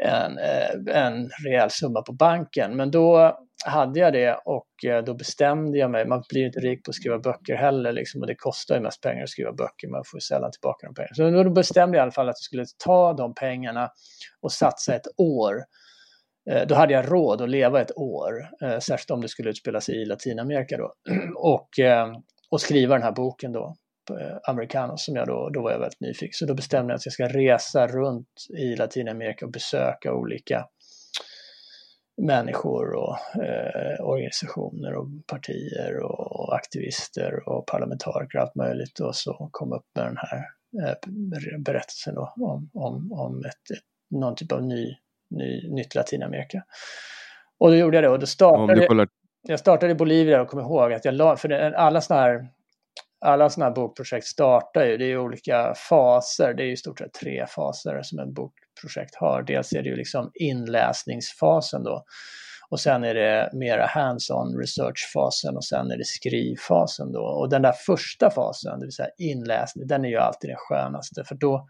[0.04, 2.76] en, eh, en rejäl summa på banken.
[2.76, 6.84] Men då hade jag det och eh, då bestämde jag mig, man blir inte rik
[6.84, 9.88] på att skriva böcker heller liksom, och det kostar ju mest pengar att skriva böcker,
[9.88, 11.16] man får ju sällan tillbaka de pengarna.
[11.16, 13.90] Så då bestämde jag i alla fall att jag skulle ta de pengarna
[14.42, 15.64] och satsa ett år.
[16.52, 18.34] Eh, då hade jag råd att leva ett år,
[18.80, 20.94] särskilt om det skulle utspela sig i Latinamerika då,
[21.36, 21.70] och,
[22.50, 23.76] och skriva den här boken då,
[24.48, 26.34] Americanos, som jag då, då var jag väldigt nyfiken.
[26.34, 30.68] Så då bestämde jag att jag ska resa runt i Latinamerika och besöka olika
[32.22, 39.50] människor och eh, organisationer och partier och aktivister och parlamentariker och allt möjligt och så
[39.52, 40.38] kom upp med den här
[40.88, 44.96] eh, berättelsen då, om, om, om ett, ett, någon typ av ny
[45.34, 46.64] ny, nytt Latinamerika.
[47.58, 49.08] Och då gjorde jag det och då startade kollar...
[49.42, 52.48] jag startade i Bolivia och kom ihåg att jag la, för alla sådana här
[53.24, 56.78] alla sådana här bokprojekt startar ju, det är ju olika faser, det är ju i
[56.78, 59.44] stort sett tre faser som en bokprojekt har.
[59.44, 62.04] Dels är det ju liksom inläsningsfasen då.
[62.70, 67.22] Och sen är det mera hands-on researchfasen och sen är det skrivfasen då.
[67.22, 71.24] Och den där första fasen, det vill säga inläsning, den är ju alltid den skönaste
[71.24, 71.68] för då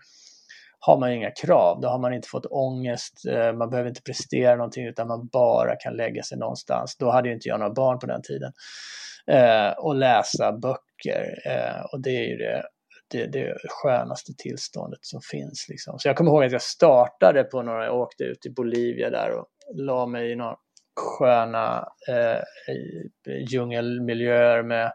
[0.85, 4.55] har man inga krav, då har man inte fått ångest, eh, man behöver inte prestera
[4.55, 6.97] någonting utan man bara kan lägga sig någonstans.
[6.97, 8.51] Då hade ju inte jag några barn på den tiden.
[9.27, 12.63] Eh, och läsa böcker eh, och det är ju det,
[13.11, 15.65] det, det skönaste tillståndet som finns.
[15.69, 15.99] Liksom.
[15.99, 19.31] Så jag kommer ihåg att jag startade på några, jag åkte ut i Bolivia där
[19.31, 19.45] och
[19.75, 20.55] la mig i några
[20.95, 22.41] sköna eh,
[23.49, 24.91] djungelmiljöer med,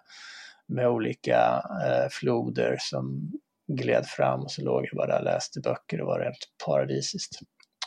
[0.66, 3.32] med olika eh, floder som
[3.68, 7.38] gled fram och så låg jag bara där och läste böcker och var helt paradisiskt.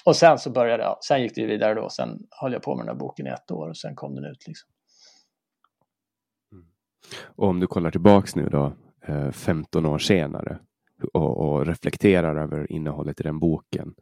[0.06, 2.86] Och sen så började jag, sen gick det vidare då, sen höll jag på med
[2.86, 4.48] den här boken i ett år och sen kom den ut.
[4.48, 4.70] Liksom.
[6.52, 6.66] Mm.
[7.26, 8.74] Och om du kollar tillbaks nu då,
[9.06, 10.60] eh, 15 år senare
[11.14, 13.94] och, och reflekterar över innehållet i den boken.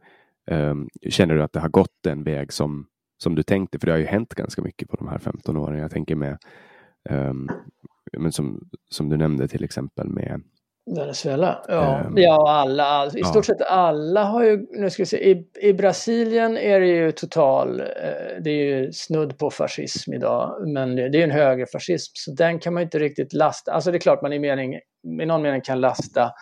[0.46, 2.86] Um, känner du att det har gått den väg som,
[3.18, 3.78] som du tänkte?
[3.78, 5.78] För det har ju hänt ganska mycket på de här 15 åren.
[5.78, 6.38] Jag tänker med,
[7.10, 7.50] um,
[8.18, 10.42] men som, som du nämnde till exempel med
[10.96, 12.02] Venezuela, ja.
[12.06, 13.54] Um, ja, alla, i stort ja.
[13.54, 17.80] sett alla har ju, nu ska vi se, i, i Brasilien är det ju total,
[17.80, 17.86] eh,
[18.40, 22.58] det är ju snudd på fascism idag, men det, det är en högerfascism, så den
[22.58, 24.74] kan man inte riktigt lasta, alltså det är klart man i, mening,
[25.22, 26.32] i någon mening kan lasta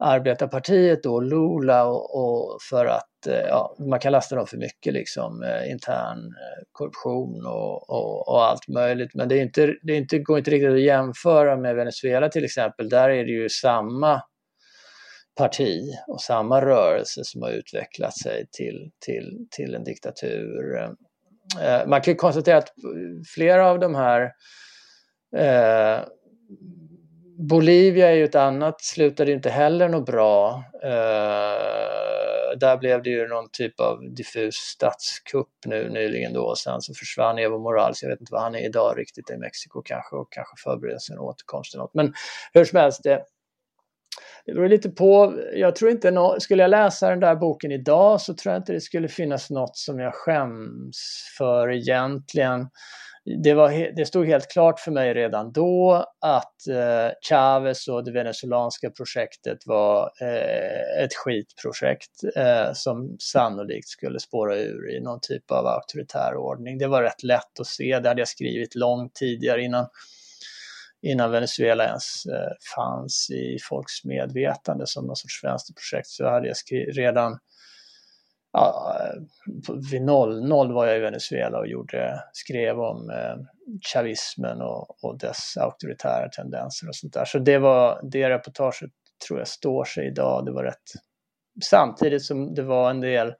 [0.00, 4.92] arbetarpartiet då, Lula, och, och för att eh, ja, man kan lasta dem för mycket
[4.92, 9.14] liksom, eh, intern eh, korruption och, och, och, allt möjligt.
[9.14, 12.44] Men det, är inte, det är inte, går inte riktigt att jämföra med Venezuela till
[12.44, 12.88] exempel.
[12.88, 14.22] Där är det ju samma
[15.36, 20.88] parti och samma rörelse som har utvecklat sig till, till, till en diktatur.
[21.86, 22.72] Man kan konstatera att
[23.34, 24.32] flera av de här
[25.36, 26.04] eh,
[27.48, 30.64] Bolivia är ju ett annat, slutade ju inte heller något bra.
[30.82, 36.80] Eh, där blev det ju någon typ av diffus statskupp nu nyligen då och sen
[36.80, 40.16] så försvann Evo Morales, jag vet inte vad han är idag riktigt i Mexiko kanske
[40.16, 41.94] och kanske förbereder sin återkomst eller något.
[41.94, 42.14] Men
[42.52, 43.22] hur som helst, det,
[44.46, 48.20] det beror lite på, jag tror inte, no, skulle jag läsa den där boken idag
[48.20, 52.68] så tror jag inte det skulle finnas något som jag skäms för egentligen
[53.24, 58.12] det, var, det stod helt klart för mig redan då att eh, Chavez och det
[58.12, 65.50] venezuelanska projektet var eh, ett skitprojekt eh, som sannolikt skulle spåra ur i någon typ
[65.50, 66.78] av auktoritär ordning.
[66.78, 69.86] Det var rätt lätt att se, det hade jag skrivit långt tidigare innan,
[71.02, 76.56] innan Venezuela ens eh, fanns i folks medvetande som någon sorts vänsterprojekt så hade jag
[76.56, 77.38] skrivit redan
[78.52, 78.96] ja,
[79.90, 83.36] vid 00 var jag i Venezuela och gjorde, skrev om eh,
[83.92, 87.24] chavismen och, och dess auktoritära tendenser och sånt där.
[87.24, 88.90] Så det var, det reportaget
[89.26, 90.44] tror jag står sig idag.
[90.44, 90.90] Det var rätt,
[91.64, 93.34] samtidigt som det var en del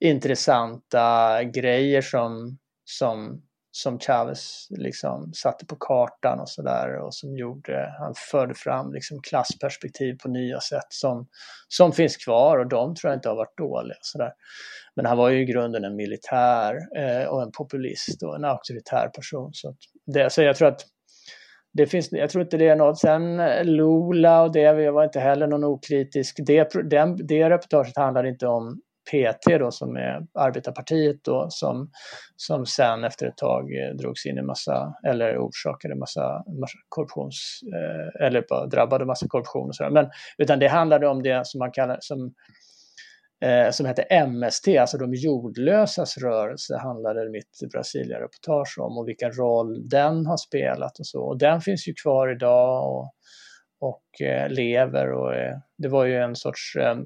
[0.00, 3.42] intressanta grejer som, som
[3.76, 9.22] som Chavez liksom satte på kartan och sådär och som gjorde, han förde fram liksom
[9.22, 11.26] klassperspektiv på nya sätt som,
[11.68, 13.96] som finns kvar och de tror jag inte har varit dåliga.
[14.00, 14.32] Sådär.
[14.96, 19.08] Men han var ju i grunden en militär eh, och en populist och en auktoritär
[19.08, 19.50] person.
[19.52, 19.74] Så,
[20.06, 20.80] det, så jag tror att
[21.72, 22.98] det finns, jag tror inte det är något.
[22.98, 26.40] Sen eh, Lula och det, var inte heller någon okritisk.
[26.46, 28.80] Det, den, det reportaget handlade inte om
[29.10, 31.90] PT då som är arbetarpartiet då som,
[32.36, 37.60] som sen efter ett tag eh, drogs in i massa, eller orsakade massa, massa korruptions,
[37.62, 39.90] eh, eller bara drabbade massa korruption och sådär.
[39.90, 42.34] Men utan det handlade om det som man kallar, som
[43.44, 49.88] eh, som hette MST, alltså de jordlösas rörelse handlade mitt Brasilia-reportage om och vilken roll
[49.88, 51.22] den har spelat och så.
[51.22, 53.12] Och den finns ju kvar idag och,
[53.80, 56.96] och eh, lever och eh, det var ju en sorts Eh,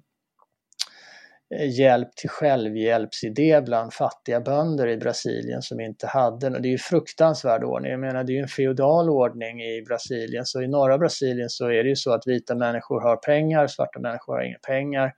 [1.54, 6.70] Eh, hjälp till självhjälpsidé bland fattiga bönder i Brasilien som inte hade Och Det är
[6.70, 7.90] ju fruktansvärd ordning.
[7.90, 10.46] Jag menar det är ju en feodal ordning i Brasilien.
[10.46, 14.00] Så i norra Brasilien så är det ju så att vita människor har pengar, svarta
[14.00, 15.12] människor har inga pengar.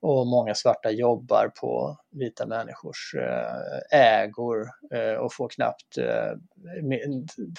[0.00, 5.98] Och många svarta jobbar på vita människors eh, ägor eh, och får knappt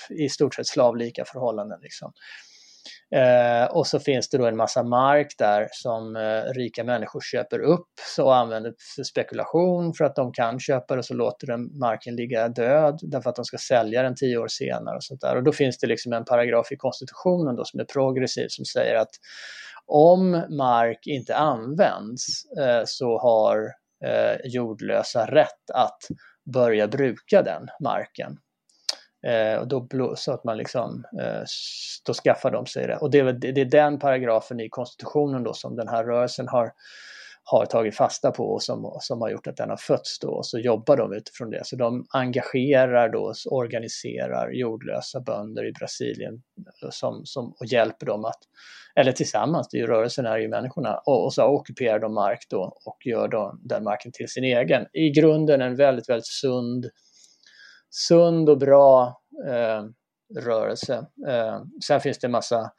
[0.10, 1.80] i stort sett slavlika förhållanden.
[1.82, 2.14] Liksom.
[3.16, 7.60] Eh, och så finns det då en massa mark där som eh, rika människor köper
[7.60, 7.90] upp
[8.20, 12.16] och använder för spekulation för att de kan köpa det och så låter de marken
[12.16, 14.95] ligga död därför att de ska sälja den tio år senare.
[14.95, 15.36] Och, sånt där.
[15.36, 18.95] och då finns det liksom en paragraf i konstitutionen då som är progressiv som säger
[18.95, 19.12] att
[19.86, 22.26] om mark inte används
[22.60, 23.57] eh, så har
[24.06, 25.99] eh, jordlösa rätt att
[26.53, 28.38] börja bruka den marken.
[29.26, 31.43] Eh, och då, så att man liksom, eh,
[32.06, 32.97] då skaffar de sig det.
[32.97, 36.72] Och det är, det är den paragrafen i konstitutionen då som den här rörelsen har,
[37.43, 40.30] har tagit fasta på och som, som har gjort att den har fötts då.
[40.30, 41.61] Och Så jobbar de utifrån det.
[41.64, 46.34] Så de engagerar då, organiserar jordlösa bönder i Brasilien
[46.84, 48.39] eh, som, som, och hjälper dem att,
[48.95, 52.39] eller tillsammans, det är ju rörelsen är ju människorna, och, och så ockuperar de mark
[52.49, 54.85] då och gör då den marken till sin egen.
[54.93, 56.85] I grunden en väldigt, väldigt sund,
[57.96, 59.84] sund och bra eh,
[60.42, 61.06] rörelse.
[61.28, 62.72] Eh, sen finns det en massa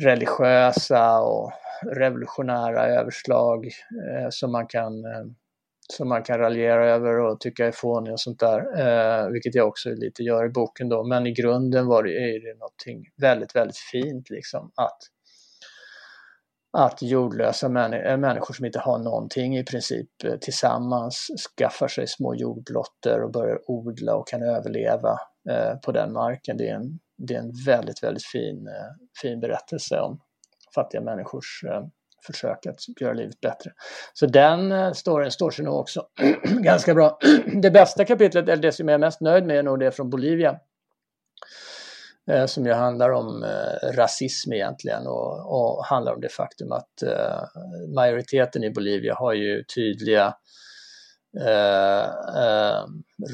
[0.00, 5.24] religiösa och revolutionära överslag eh, som, man kan, eh,
[5.92, 9.68] som man kan raljera över och tycka är fåniga och sånt där, eh, vilket jag
[9.68, 11.04] också lite gör i boken då.
[11.04, 14.98] Men i grunden var det, är det någonting väldigt, väldigt fint liksom att
[16.72, 21.26] att jordlösa män eh, människor som inte har någonting i princip eh, tillsammans
[21.56, 25.18] skaffar sig små jordlotter och börjar odla och kan överleva
[25.50, 26.56] eh, på den marken.
[26.56, 30.20] Det är en, det är en väldigt, väldigt fin, eh, fin berättelse om
[30.74, 31.64] fattiga människors
[32.26, 33.70] försök att göra livet bättre.
[34.12, 36.06] Så den storyn står sig nog också
[36.42, 37.18] ganska bra.
[37.62, 40.10] Det bästa kapitlet, eller det som jag är mest nöjd med, är nog det från
[40.10, 40.58] Bolivia
[42.30, 47.02] Eh, som ju handlar om eh, rasism egentligen och, och, handlar om det faktum att
[47.02, 47.42] eh,
[47.94, 50.34] majoriteten i Bolivia har ju tydliga
[51.40, 52.04] eh,
[52.42, 52.84] eh,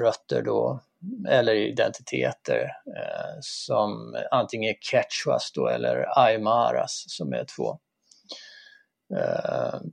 [0.01, 0.81] rötter då,
[1.29, 2.61] eller identiteter
[2.97, 7.79] eh, som antingen är quechuas då eller aymaras som är två,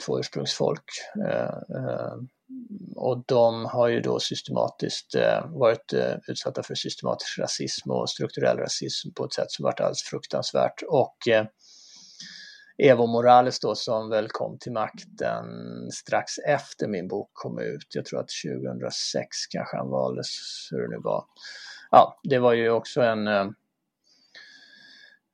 [0.06, 0.86] två ursprungsfolk
[2.96, 8.58] och de har ju då systematiskt eh, varit eh, utsatta för systematisk rasism och strukturell
[8.58, 10.84] rasism på ett sätt som varit alldeles fruktansvärt.
[10.88, 11.46] Och eh,
[12.78, 15.46] Evo Morales då som väl kom till makten
[15.92, 20.28] strax efter min bok kom ut, jag tror att 2006 kanske han valdes,
[20.72, 21.26] hur det nu var.
[21.92, 23.46] Ja, det var ju också en eh,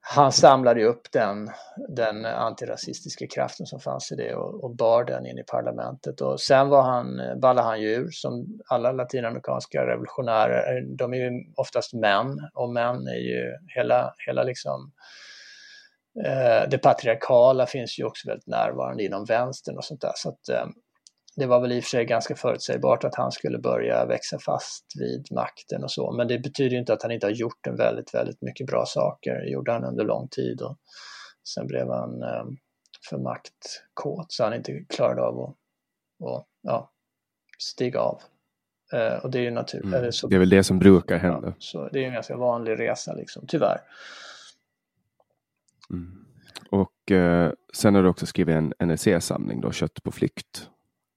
[0.09, 1.51] han samlade upp den,
[1.87, 6.21] den antirasistiska kraften som fanns i det och, och bar den in i parlamentet.
[6.21, 10.81] Och sen var han, ballade han ju ur som alla latinamerikanska revolutionärer.
[10.97, 14.91] De är ju oftast män och män är ju hela, hela liksom
[16.25, 20.13] eh, det patriarkala finns ju också väldigt närvarande inom vänstern och sånt där.
[20.15, 20.65] Så att, eh,
[21.37, 24.85] det var väl i och för sig ganska förutsägbart att han skulle börja växa fast
[24.99, 28.13] vid makten och så, men det betyder inte att han inte har gjort en väldigt,
[28.13, 29.33] väldigt mycket bra saker.
[29.33, 30.77] Det gjorde han under lång tid och
[31.55, 32.45] sen blev han eh,
[33.09, 35.55] för maktkåt så han inte klarade av att
[36.19, 36.91] och, ja,
[37.59, 38.21] stiga av.
[38.93, 39.85] Eh, och det är ju naturligt.
[39.85, 40.11] Mm.
[40.29, 41.47] Det är väl det som brukar hända.
[41.47, 43.81] Ja, så det är en ganska vanlig resa liksom, tyvärr.
[45.89, 46.25] Mm.
[46.71, 50.69] Och eh, sen har du också skrivit en, en essäsamling då, Kött på flykt.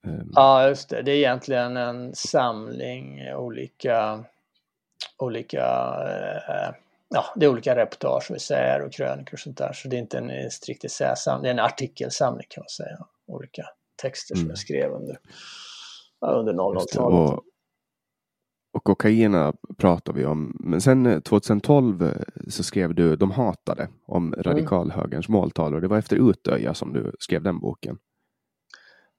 [0.07, 0.31] Ehm.
[0.33, 1.03] Ja, just det.
[1.03, 4.25] Det är egentligen en samling olika,
[5.19, 5.65] olika
[6.49, 6.75] eh,
[7.09, 9.73] ja, det är olika reportage och essäer och krönikor och sånt där.
[9.73, 13.07] Så det är inte en strikt essäsamling, det är en artikelsamling kan man säga.
[13.27, 13.63] Olika
[14.03, 14.51] texter som mm.
[14.51, 15.19] jag skrev under,
[16.21, 17.31] under 00-talet.
[17.31, 17.45] Och,
[18.73, 20.57] och kokaina pratar vi om.
[20.61, 22.13] Men sen 2012 eh,
[22.49, 24.43] så skrev du De hatade om mm.
[24.43, 25.41] radikalhögerns mm.
[25.41, 27.99] måltal och det var efter Utöja som du skrev den boken.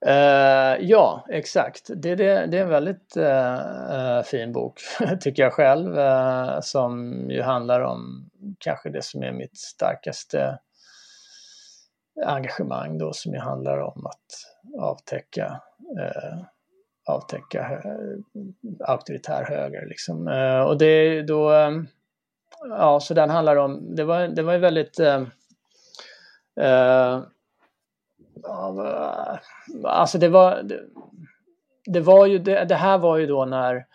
[0.07, 1.89] Uh, ja, exakt.
[1.95, 4.81] Det, det, det, är en väldigt uh, fin bok,
[5.21, 8.29] tycker jag själv, uh, som ju handlar om
[8.59, 10.59] kanske det som är mitt starkaste
[12.25, 14.25] engagemang då, som ju handlar om att
[14.79, 15.61] avtäcka,
[17.07, 17.81] avtäcka
[18.79, 19.85] auktoritär höger.
[19.85, 20.27] Liksom.
[20.67, 21.51] och det då,
[22.69, 24.99] ja, så den handlar om, det var, det var ju väldigt
[28.47, 29.37] Eh,
[29.83, 30.79] alltså det var, det,
[31.85, 33.85] det var ju, det, det, här var ju då när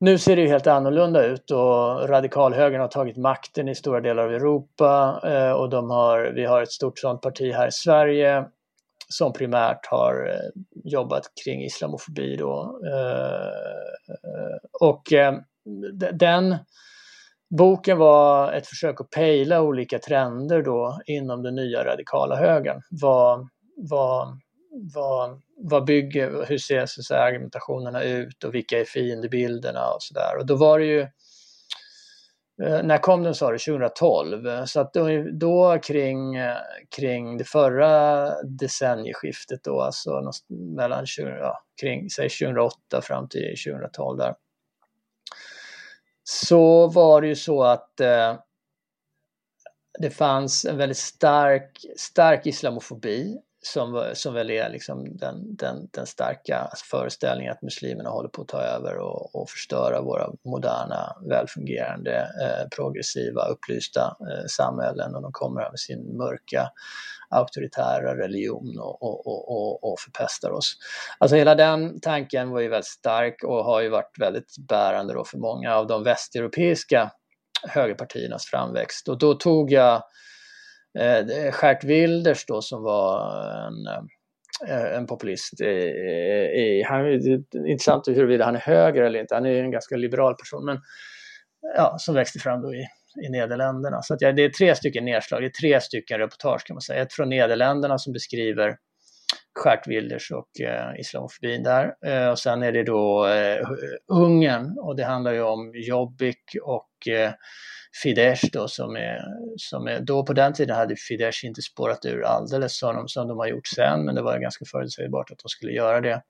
[0.00, 4.24] nu ser det ju helt annorlunda ut och radikalhögern har tagit makten i stora delar
[4.24, 8.44] av Europa eh, och de har, vi har ett stort sådant parti här i Sverige
[9.08, 12.80] som primärt har eh, jobbat kring islamofobi då.
[14.80, 15.12] Och
[16.12, 16.56] den
[17.58, 22.82] Boken var ett försök att pejla olika trender då inom den nya radikala högern.
[22.90, 24.38] Vad, vad,
[24.94, 30.36] vad, vad bygger, hur ser så säga, argumentationerna ut och vilka är fiendebilderna och sådär.
[30.38, 31.00] Och då var det ju,
[32.62, 34.66] eh, när kom den sa du, 2012?
[34.66, 36.36] Så att då, då kring,
[36.96, 40.32] kring det förra decennieskiftet då, alltså
[40.76, 44.34] mellan 20, ja, kring säg 2008 fram till 2012 där
[46.24, 48.34] så var det ju så att eh,
[49.98, 56.06] det fanns en väldigt stark, stark islamofobi som, som väl är liksom den, den, den
[56.06, 62.16] starka föreställningen att muslimerna håller på att ta över och, och förstöra våra moderna, välfungerande,
[62.16, 66.70] eh, progressiva, upplysta eh, samhällen och de kommer här med sin mörka
[67.34, 70.76] auktoritära religion och, och, och, och förpestar oss.
[71.18, 75.24] Alltså hela den tanken var ju väldigt stark och har ju varit väldigt bärande då
[75.24, 77.10] för många av de västeuropeiska
[77.68, 80.02] högerpartiernas framväxt och då tog jag
[80.98, 81.26] eh,
[81.62, 83.30] Gert Wilders då som var
[83.66, 83.86] en,
[84.68, 85.60] eh, en populist.
[85.60, 89.70] I, i, han, det är intressant huruvida han är höger eller inte, han är en
[89.70, 90.78] ganska liberal person, men
[91.76, 92.86] ja, som växte fram då i,
[93.26, 94.02] i Nederländerna.
[94.02, 96.80] Så att ja, det är tre stycken nedslag, det är tre stycken reportage kan man
[96.80, 97.02] säga.
[97.02, 98.76] Ett från Nederländerna som beskriver
[99.64, 101.94] Gert Wilders och eh, islamofobin där.
[102.06, 103.68] Eh, och sen är det då eh,
[104.12, 107.32] Ungern och det handlar ju om Jobbik och eh,
[108.02, 109.20] Fidesz då som är,
[109.56, 113.28] som är, då på den tiden hade Fidesz inte spårat ur alldeles som de, som
[113.28, 116.22] de har gjort sen, men det var ganska förutsägbart att de skulle göra det.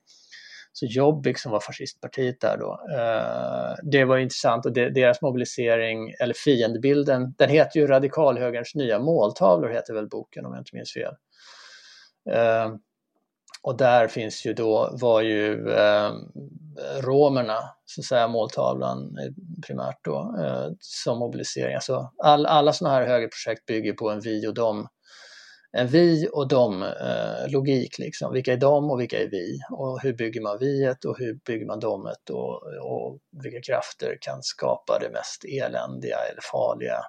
[0.77, 6.33] Så Jobbik som var fascistpartiet där då, eh, det var intressant och deras mobilisering, eller
[6.33, 11.13] fiendebilden, den heter ju Radikalhögerns nya måltavlor heter väl boken om jag inte minns fel.
[12.31, 12.75] Eh,
[13.61, 16.11] och där finns ju då, var ju eh,
[17.01, 19.17] romerna, så att säga måltavlan
[19.67, 21.75] primärt då, eh, som mobilisering.
[21.75, 24.87] Alltså all, alla sådana här högerprojekt bygger på en vi och dem
[25.83, 28.33] vi och dem eh, logik liksom.
[28.33, 29.59] Vilka är de och vilka är vi?
[29.71, 34.43] Och hur bygger man viet och hur bygger man domet och, och vilka krafter kan
[34.43, 36.99] skapa det mest eländiga eller farliga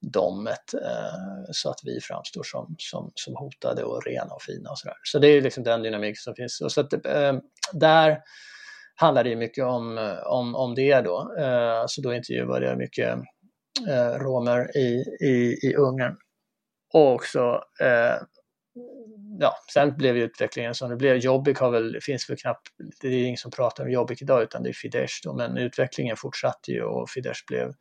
[0.00, 4.78] domet eh, så att vi framstår som, som, som hotade och rena och fina och
[4.78, 4.96] sådär.
[5.02, 6.60] Så det är liksom den dynamik som finns.
[6.60, 7.32] Och så att, eh,
[7.72, 8.18] där
[8.94, 11.34] handlar det mycket om, eh, om, om det då.
[11.38, 13.18] Eh, så då intervjuade jag mycket
[13.88, 16.16] eh, romer i, i, i Ungern.
[16.92, 18.16] Och också, eh,
[19.40, 21.16] ja, sen blev ju utvecklingen som det blev.
[21.16, 22.68] Jobbik har väl, finns väl knappt,
[23.00, 26.16] det är ingen som pratar om Jobbik idag utan det är Fidesz då, men utvecklingen
[26.16, 27.72] fortsatte ju och Fidesz blev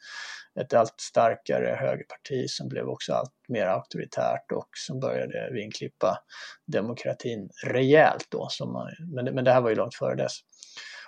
[0.60, 6.18] ett allt starkare högerparti som blev också allt mer auktoritärt och som började vinklippa
[6.66, 8.48] demokratin rejält då.
[8.50, 10.40] Som man, men, men det här var ju långt före dess.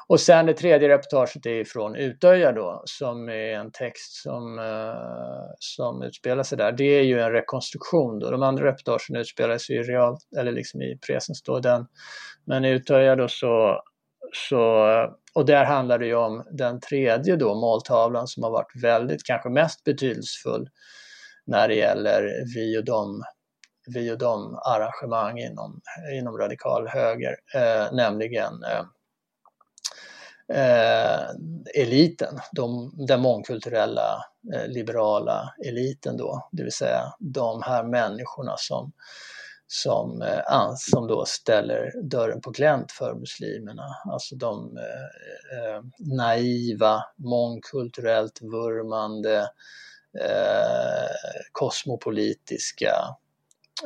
[0.10, 5.46] Och sen det tredje reportaget är från Utöja då, som är en text som, uh,
[5.60, 6.72] som utspelar sig där.
[6.72, 8.32] Det är ju en rekonstruktion då.
[8.32, 11.60] De andra reportagen utspelar sig i realt, eller liksom i presens då.
[11.60, 11.88] Den,
[12.46, 13.82] men i Utöja då så,
[14.34, 14.86] så,
[15.34, 19.50] och där handlar det ju om den tredje då, måltavlan som har varit väldigt, kanske
[19.50, 20.70] mest betydelsefull
[21.46, 22.24] när det gäller
[22.56, 23.24] vi och dem
[23.94, 25.82] vi och dem arrangemang inom,
[26.20, 28.86] inom radikal höger, eh, nämligen eh,
[30.54, 31.30] eh,
[31.76, 38.92] eliten, de, den mångkulturella eh, liberala eliten då, det vill säga de här människorna som,
[39.68, 43.86] som, eh, som då ställer dörren på glänt för muslimerna.
[44.12, 49.38] Alltså de eh, eh, naiva, mångkulturellt vurmande,
[50.20, 51.10] eh,
[51.52, 52.94] kosmopolitiska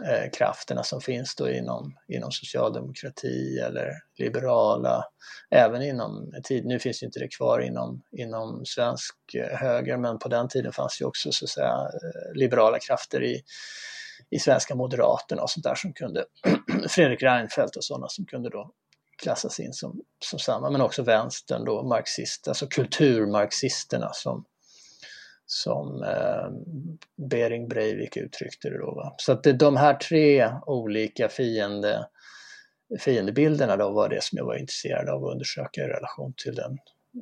[0.02, 5.04] eh, krafterna som finns då inom, inom socialdemokrati eller liberala,
[5.52, 10.28] även inom tid, nu finns inte det kvar inom, inom svensk eh, höger, men på
[10.28, 13.42] den tiden fanns ju också så att säga eh, liberala krafter i,
[14.30, 16.26] i svenska moderaterna och sånt där som kunde,
[16.90, 18.72] Fredrik Reinfeldt och sådana som kunde då
[19.24, 24.46] klassas in som, som samma, men också vänstern då, marxist, alltså kulturmarxisterna som,
[25.54, 26.50] som eh,
[27.30, 28.96] Bering Breivik uttryckte det då.
[28.96, 29.14] Va?
[29.18, 32.08] Så att det, de här tre olika fiende,
[33.00, 36.72] fiendebilderna då var det som jag var intresserad av att undersöka i relation till den,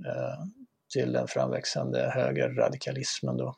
[0.05, 0.45] eh,
[0.93, 3.55] till den framväxande högerradikalismen då.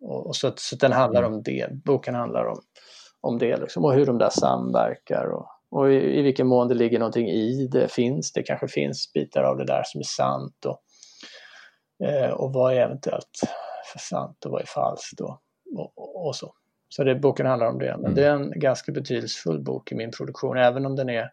[0.00, 2.60] Och, och så, så den handlar om det, boken handlar om,
[3.20, 6.74] om det liksom, och hur de där samverkar och, och i, i vilken mån det
[6.74, 10.66] ligger någonting i det, finns det, kanske finns bitar av det där som är sant
[10.66, 10.82] och,
[12.06, 13.40] eh, och vad är eventuellt
[13.98, 15.38] sant och vad är falskt och,
[15.76, 16.54] och, och så.
[16.88, 17.96] Så det, boken handlar om det.
[17.96, 18.14] Men mm.
[18.14, 21.30] det är en ganska betydelsefull bok i min produktion, även om den är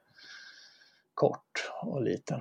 [1.13, 2.39] kort och liten.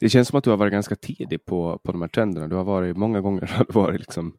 [0.00, 2.48] Det känns som att du har varit ganska tidig på, på de här trenderna.
[2.48, 4.38] Du har varit många gånger har du varit liksom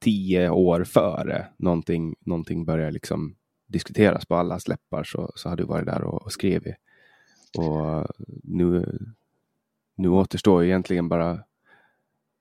[0.00, 3.36] tio år före någonting, någonting börjar liksom
[3.66, 6.74] diskuteras på alla läppar så, så har du varit där och, och skrivit.
[7.58, 8.06] Och
[8.42, 8.98] nu,
[9.94, 11.44] nu återstår egentligen bara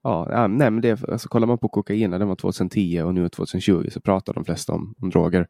[0.04, 3.90] Ja, nej, men det, alltså, kollar man på kokain, den var 2010 och nu 2020
[3.92, 5.48] så pratar de flesta om, om droger.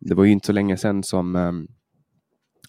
[0.00, 1.68] Det var ju inte så länge sedan som, um,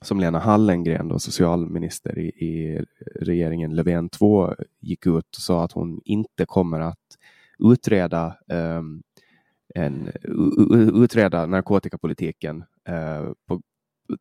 [0.02, 2.86] som Lena Hallengren, då, socialminister i, i
[3.22, 7.18] regeringen Löfven 2, gick ut och sa att hon inte kommer att
[7.60, 9.04] utreda, um,
[9.76, 10.12] en,
[11.04, 13.62] utreda narkotikapolitiken uh, på,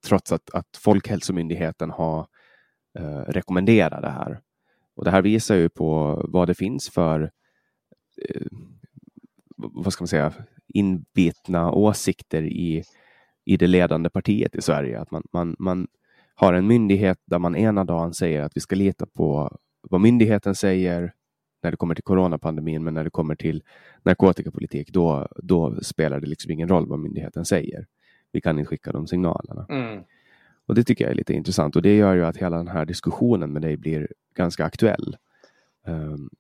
[0.07, 2.27] trots att, att Folkhälsomyndigheten har
[2.99, 4.41] uh, rekommenderat det här.
[4.97, 7.31] Och det här visar ju på vad det finns för
[8.23, 8.47] eh,
[9.57, 10.33] vad ska man säga,
[10.69, 12.83] inbitna åsikter i,
[13.45, 15.01] i det ledande partiet i Sverige.
[15.01, 15.87] Att man, man, man
[16.35, 19.59] har en myndighet där man ena dagen säger att vi ska lita på
[19.91, 21.13] vad myndigheten säger
[21.63, 23.63] när det kommer till coronapandemin, men när det kommer till
[24.03, 27.87] narkotikapolitik, då, då spelar det liksom ingen roll vad myndigheten säger.
[28.33, 29.67] Vi kan inte skicka de signalerna.
[29.69, 30.05] Mm.
[30.67, 32.85] Och det tycker jag är lite intressant och det gör ju att hela den här
[32.85, 35.17] diskussionen med dig blir ganska aktuell.
[35.87, 36.31] Um,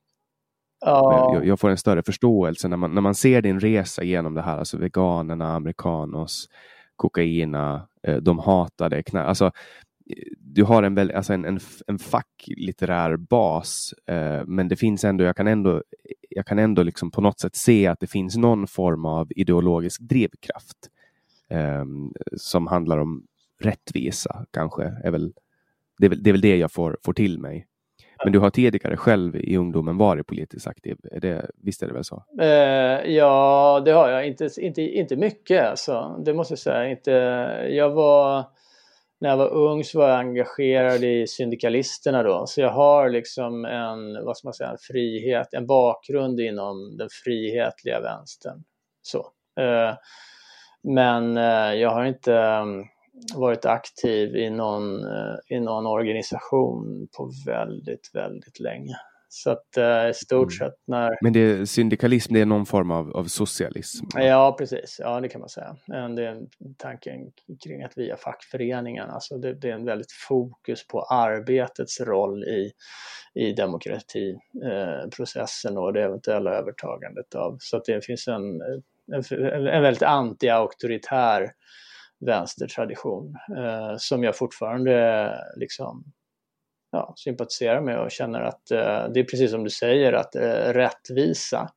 [0.80, 1.34] ja.
[1.34, 4.42] jag, jag, får en större förståelse när man, när man ser din resa genom det
[4.42, 6.48] här, alltså veganerna, amerikanos,
[6.96, 9.22] kokaina, eh, de hatade knä.
[9.22, 9.52] Alltså,
[10.38, 15.24] du har en, väl, alltså en, en, en facklitterär bas, eh, men det finns ändå,
[15.24, 15.82] jag kan ändå,
[16.30, 20.00] jag kan ändå liksom på något sätt se att det finns någon form av ideologisk
[20.00, 20.76] drivkraft
[21.50, 21.84] eh,
[22.36, 23.26] som handlar om
[23.58, 24.82] rättvisa kanske.
[25.04, 25.32] Är väl,
[25.98, 27.66] det, är väl, det är väl det jag får, får till mig.
[28.24, 31.92] Men du har tidigare själv i ungdomen varit politiskt aktiv, är det, visst är det
[31.92, 32.24] väl så?
[32.40, 34.26] Eh, ja, det har jag.
[34.26, 36.90] Inte, inte, inte mycket alltså, det måste jag säga.
[36.90, 37.10] Inte,
[37.70, 38.44] jag var,
[39.20, 43.64] när jag var ung så var jag engagerad i syndikalisterna då, så jag har liksom
[43.64, 48.64] en, vad ska man säga, en frihet, en bakgrund inom den frihetliga vänstern.
[49.02, 49.18] Så.
[49.60, 49.94] Eh,
[50.82, 52.32] men eh, jag har inte
[53.34, 58.96] varit aktiv i någon, eh, i någon organisation på väldigt, väldigt länge.
[59.28, 60.58] Så att eh, i stort mm.
[60.58, 61.18] sett när...
[61.20, 64.06] Men det är syndikalism, det är någon form av, av socialism?
[64.14, 64.96] Ja, precis.
[65.00, 65.76] Ja, det kan man säga.
[65.86, 66.46] Det är
[66.78, 67.32] tanken
[67.64, 72.72] kring att via fackföreningarna, alltså det, det är en väldigt fokus på arbetets roll i,
[73.34, 77.56] i demokratiprocessen eh, och det eventuella övertagandet av.
[77.60, 78.60] Så att det finns en,
[79.12, 79.22] en,
[79.66, 81.50] en väldigt anti-auktoritär
[82.20, 86.04] vänstertradition eh, som jag fortfarande liksom,
[86.92, 90.72] ja, sympatiserar med och känner att eh, det är precis som du säger att eh,
[90.72, 91.70] rättvisa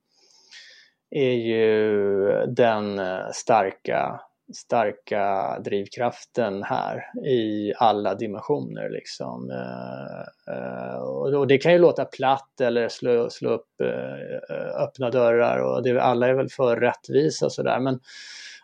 [1.09, 4.21] är ju den eh, starka,
[4.55, 8.89] starka drivkraften här i alla dimensioner.
[8.89, 9.51] Liksom.
[9.51, 15.09] Eh, eh, och det kan ju låta platt eller slå, slå upp eh, eh, öppna
[15.09, 17.99] dörrar och det, alla är väl för rättvisa och sådär men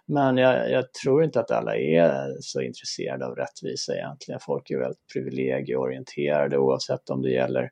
[0.07, 4.39] men jag, jag, tror inte att alla är så intresserade av rättvisa egentligen.
[4.39, 7.69] Folk är väldigt privilegieorienterade oavsett om det gäller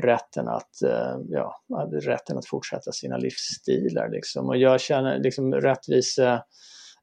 [0.00, 1.62] rätten att, eh, ja,
[1.92, 4.08] rätten att fortsätta sina livsstilar.
[4.08, 4.48] Liksom.
[4.48, 6.44] Och jag känner liksom rättvisa,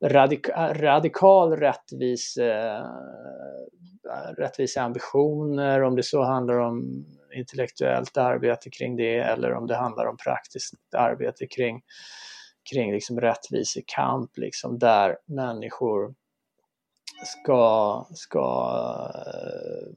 [0.04, 2.54] radik, radikal rättvise,
[4.10, 7.06] eh, rättvisa ambitioner, om det så handlar om
[7.36, 11.82] intellektuellt arbete kring det eller om det handlar om praktiskt arbete kring
[12.72, 16.16] kring liksom rättvisekamp, liksom, där människor
[17.26, 18.70] ska, ska
[19.26, 19.94] eh,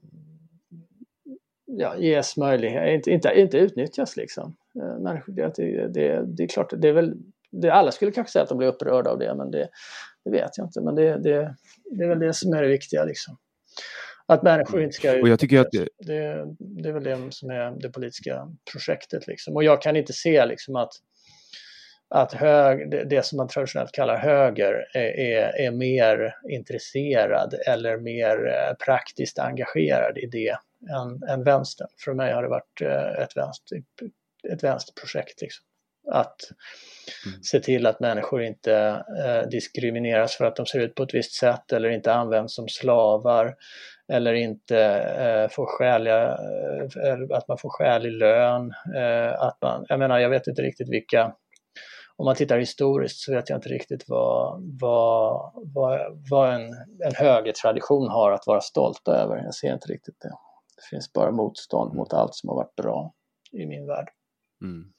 [1.65, 4.55] ja, ges möjlighet, inte, inte, inte utnyttjas liksom.
[4.81, 7.13] Eh, människor, det, det, det, är klart, det är väl,
[7.51, 9.69] det, alla skulle kanske säga att de blir upprörda av det, men det,
[10.25, 10.81] det vet jag inte.
[10.81, 11.55] Men det, det,
[11.91, 13.37] det är väl det som är det viktiga liksom.
[14.25, 15.87] Att människor inte ska och jag tycker att det...
[15.97, 19.55] Det, det är väl det som är det politiska projektet liksom.
[19.55, 20.91] Och jag kan inte se liksom att
[22.09, 28.85] att hög, det som man traditionellt kallar höger är, är mer intresserad eller mer eh,
[28.85, 30.57] praktiskt engagerad i det
[30.91, 31.87] än, än vänstern.
[32.05, 33.77] För mig har det varit eh, ett, vänster,
[34.53, 35.41] ett vänsterprojekt.
[35.41, 35.65] Liksom.
[36.11, 36.35] Att
[37.25, 37.43] mm.
[37.43, 41.33] se till att människor inte eh, diskrimineras för att de ser ut på ett visst
[41.33, 43.55] sätt eller inte används som slavar
[44.13, 44.79] eller inte
[45.19, 46.23] eh, får skäliga,
[47.05, 48.73] eh, att man får skälig lön.
[48.95, 51.33] Eh, att man, jag menar, jag vet inte riktigt vilka
[52.17, 55.99] om man tittar historiskt så vet jag inte riktigt vad, vad, vad,
[56.29, 56.61] vad en,
[57.05, 59.37] en högertradition har att vara stolta över.
[59.37, 60.33] Jag ser inte riktigt det.
[60.75, 63.13] Det finns bara motstånd mot allt som har varit bra
[63.51, 64.09] i min värld.
[64.61, 64.93] Mm.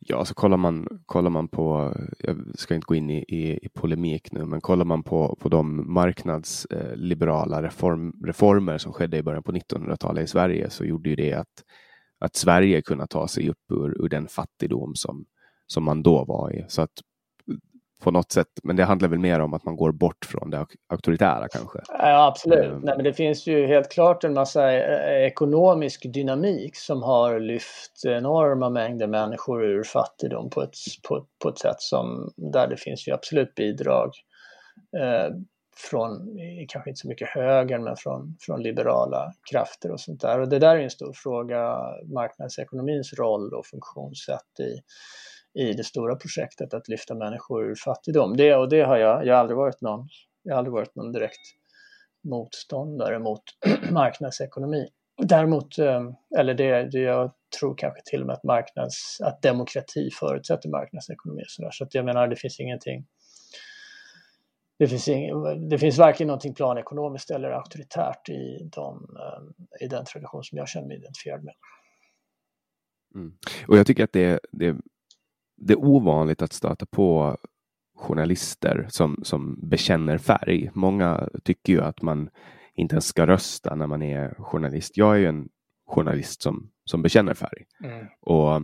[0.00, 3.66] Ja, så alltså kollar man, kollar man på, jag ska inte gå in i, i,
[3.66, 9.22] i polemik nu, men kollar man på, på de marknadsliberala reform, reformer som skedde i
[9.22, 11.64] början på 1900-talet i Sverige så gjorde ju det att,
[12.18, 15.24] att Sverige kunde ta sig upp ur, ur den fattigdom som,
[15.72, 16.64] som man då var i.
[16.68, 16.90] Så att
[18.00, 20.66] på något sätt, men det handlar väl mer om att man går bort från det
[20.88, 21.78] auktoritära kanske?
[21.88, 22.64] Ja, absolut.
[22.64, 22.80] Mm.
[22.80, 28.04] Nej, men det finns ju helt klart en massa eh, ekonomisk dynamik som har lyft
[28.06, 30.74] enorma mängder människor ur fattigdom på ett,
[31.08, 34.10] på, på ett sätt som där det finns ju absolut bidrag
[34.98, 35.34] eh,
[35.90, 36.38] från,
[36.68, 40.40] kanske inte så mycket högern, men från, från liberala krafter och sånt där.
[40.40, 41.76] Och det där är en stor fråga,
[42.14, 44.80] marknadsekonomins roll och funktionssätt i
[45.54, 48.36] i det stora projektet att lyfta människor ur fattigdom.
[48.36, 50.08] Det, och det har jag, jag har aldrig varit någon
[50.42, 51.40] Jag har aldrig varit någon direkt
[52.28, 53.42] motståndare mot
[53.90, 54.88] marknadsekonomi.
[55.22, 60.10] Däremot, eh, eller det, det jag tror kanske till och med att, marknads, att demokrati
[60.20, 61.42] förutsätter marknadsekonomi.
[61.46, 61.70] Så, där.
[61.70, 63.06] så att jag menar, det finns ingenting
[64.80, 65.30] det finns, ing,
[65.68, 70.68] det finns varken någonting planekonomiskt eller auktoritärt i, de, eh, i den tradition som jag
[70.68, 71.54] känner mig identifierad med.
[73.14, 73.32] Mm.
[73.68, 74.76] Och jag tycker att det, det,
[75.60, 77.36] det är ovanligt att stöta på
[77.96, 80.70] journalister som, som bekänner färg.
[80.74, 82.30] Många tycker ju att man
[82.74, 84.96] inte ens ska rösta när man är journalist.
[84.96, 85.48] Jag är ju en
[85.86, 87.64] journalist som, som bekänner färg.
[87.84, 88.06] Mm.
[88.20, 88.62] Och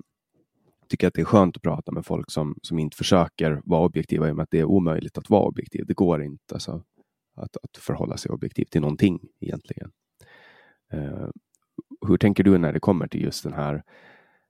[0.89, 4.29] tycker att det är skönt att prata med folk som, som inte försöker vara objektiva
[4.29, 5.85] i och med att det är omöjligt att vara objektiv.
[5.87, 6.83] Det går inte alltså,
[7.37, 9.91] att, att förhålla sig objektivt till någonting egentligen.
[10.95, 11.29] Uh,
[12.09, 13.83] hur tänker du när det kommer till just den här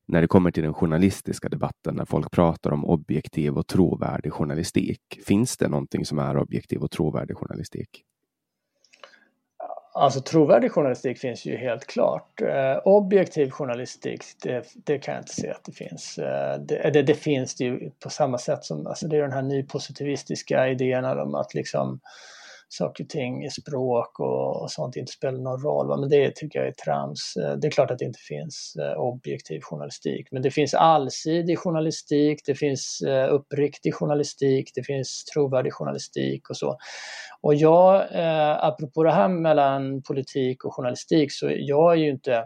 [0.09, 5.01] när det kommer till den journalistiska debatten, när folk pratar om objektiv och trovärdig journalistik.
[5.27, 8.05] Finns det någonting som är objektiv och trovärdig journalistik?
[9.95, 12.41] Alltså trovärdig journalistik finns ju helt klart.
[12.41, 16.19] Eh, objektiv journalistik, det, det, kan jag inte se att det finns.
[16.19, 19.33] Eh, det, det, det, finns det ju på samma sätt som, alltså det är den
[19.33, 22.01] här nypositivistiska idéerna om att liksom
[22.68, 25.88] saker och ting i språk och, och, sånt inte spelar någon roll.
[25.88, 25.97] Va?
[25.97, 27.36] Men det tycker jag är trams.
[27.36, 31.59] Eh, det är klart att det inte finns eh, objektiv journalistik, men det finns allsidig
[31.59, 36.78] journalistik, det finns eh, uppriktig journalistik, det finns trovärdig journalistik och så.
[37.40, 42.44] Och jag, eh, apropå det här mellan politik och journalistik, så jag är ju inte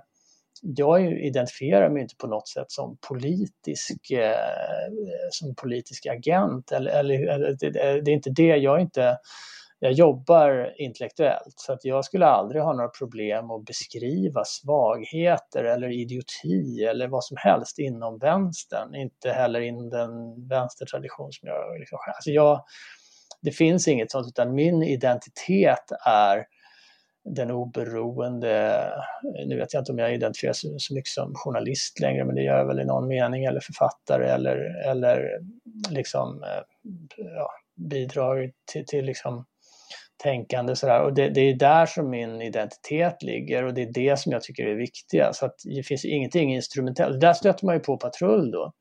[0.62, 4.90] jag identifierar mig inte på något sätt som politisk, eh,
[5.30, 6.72] som politisk agent.
[6.72, 8.56] Eller, eller, eller det, det, är inte det.
[8.56, 9.18] Jag är inte
[9.82, 15.88] jag jobbar intellektuellt så att jag skulle aldrig ha några problem att beskriva svagheter eller
[15.88, 20.10] idioti eller vad som helst inom vänstern, inte heller inom den
[20.48, 22.64] vänstertradition som jag liksom, alltså jag,
[23.40, 26.44] det finns inget sånt utan min identitet är
[27.24, 28.86] den oberoende,
[29.46, 32.42] nu vet jag inte om jag identifierar så, så mycket som journalist längre, men det
[32.42, 35.40] gör jag väl i någon mening, eller författare eller, eller
[35.90, 36.62] liksom eh,
[37.16, 39.44] ja, bidrar till, till liksom
[40.22, 41.02] tänkande sådär.
[41.02, 44.42] Och det, det, är där som min identitet ligger och det är det som jag
[44.42, 45.32] tycker är viktiga.
[45.32, 47.20] Så att det finns ingenting instrumentellt.
[47.20, 48.72] Där stöter man ju på patrull då.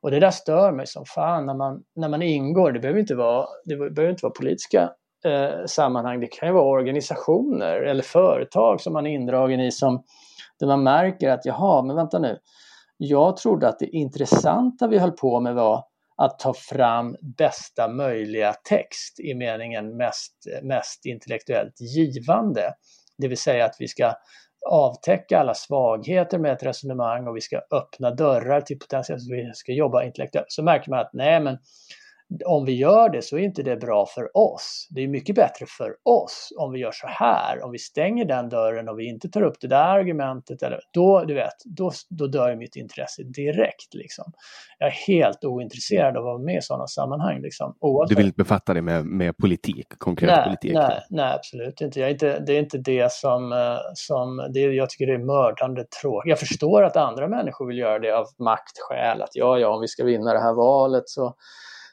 [0.00, 2.72] Och det där stör mig som fan när man, när man ingår.
[2.72, 4.90] Det behöver inte vara, det behöver inte vara politiska
[5.24, 6.20] eh, sammanhang.
[6.20, 10.02] Det kan ju vara organisationer eller företag som man är indragen i som
[10.60, 12.38] där man märker att jaha, men vänta nu.
[12.96, 15.84] Jag trodde att det intressanta vi höll på med var
[16.16, 20.32] att ta fram bästa möjliga text i meningen mest,
[20.62, 22.74] mest intellektuellt givande.
[23.18, 24.14] Det vill säga att vi ska
[24.70, 29.72] avtäcka alla svagheter med ett resonemang och vi ska öppna dörrar till potentiellt, vi ska
[29.72, 30.52] jobba intellektuellt.
[30.52, 31.58] Så märker man att nej men
[32.44, 34.86] om vi gör det så är inte det bra för oss.
[34.90, 37.64] Det är mycket bättre för oss om vi gör så här.
[37.64, 41.24] Om vi stänger den dörren och vi inte tar upp det där argumentet, eller, då,
[41.24, 43.94] du vet, då, då dör mitt intresse direkt.
[43.94, 44.24] Liksom.
[44.78, 47.42] Jag är helt ointresserad av att vara med i sådana sammanhang.
[47.42, 47.76] Liksom,
[48.08, 50.72] Du vill inte befatta dig med, med politik, konkret nej, politik?
[50.74, 52.00] Nej, nej, absolut inte.
[52.00, 52.38] Jag är inte.
[52.38, 56.30] Det är inte det som, eh, som det, jag tycker det är mördande tråkigt.
[56.30, 59.88] Jag förstår att andra människor vill göra det av maktskäl, att ja, ja, om vi
[59.88, 61.34] ska vinna det här valet så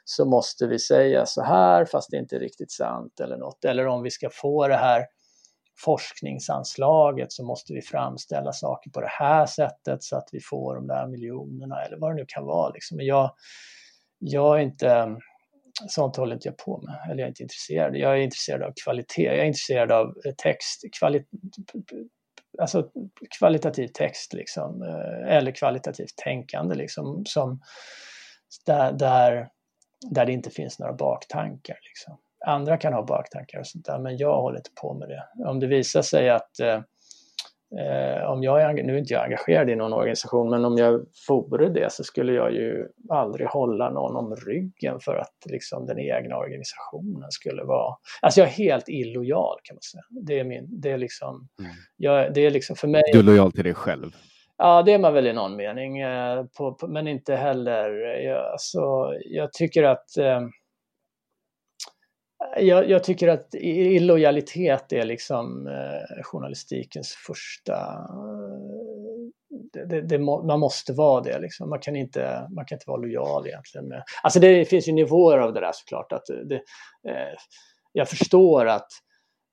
[0.04, 3.64] så måste vi säga så här fast det är inte riktigt sant eller något.
[3.64, 5.06] Eller om vi ska få det här
[5.84, 10.86] forskningsanslaget så måste vi framställa saker på det här sättet så att vi får de
[10.86, 12.72] där miljonerna eller vad det nu kan vara.
[12.72, 12.96] Liksom.
[12.96, 13.34] Men jag,
[14.18, 15.16] jag är inte,
[15.88, 17.96] sånt håller inte jag på med, eller jag är inte intresserad.
[17.96, 21.24] Jag är intresserad av kvalitet, jag är intresserad av text, kvali,
[22.58, 22.90] alltså
[23.38, 27.60] kvalitativ text liksom, eh, eller kvalitativt tänkande liksom, som,
[28.66, 29.48] där, där
[30.10, 31.78] där det inte finns några baktankar.
[31.82, 32.18] Liksom.
[32.46, 35.48] Andra kan ha baktankar och sånt där, men jag håller inte på med det.
[35.48, 36.80] Om det visar sig att eh,
[37.80, 41.06] eh om jag är, nu är inte jag engagerad i någon organisation, men om jag
[41.28, 45.98] vore det så skulle jag ju aldrig hålla någon om ryggen för att liksom, den
[45.98, 47.96] egna organisationen skulle vara...
[48.22, 50.02] Alltså jag är helt illojal kan man säga.
[50.26, 51.48] Det är, min, det är liksom...
[51.58, 51.70] Mm.
[51.96, 53.02] Jag, det är liksom för mig...
[53.12, 54.16] Du är lojal till dig själv?
[54.56, 57.90] Ja, det är man väl i någon mening, eh, på, på, men inte heller...
[57.90, 60.16] Eh, jag, så alltså, jag tycker att...
[60.16, 60.40] Eh,
[62.56, 67.74] jag, jag, tycker att illojalitet är liksom eh, journalistikens första...
[67.74, 68.54] Eh,
[69.72, 71.38] det, det, det, man måste vara det.
[71.38, 71.70] Liksom.
[71.70, 73.88] Man, kan inte, man kan inte vara lojal egentligen.
[73.88, 76.12] Med, alltså det finns ju nivåer av det där såklart.
[76.12, 76.54] Att det,
[77.10, 77.34] eh,
[77.92, 78.88] jag förstår att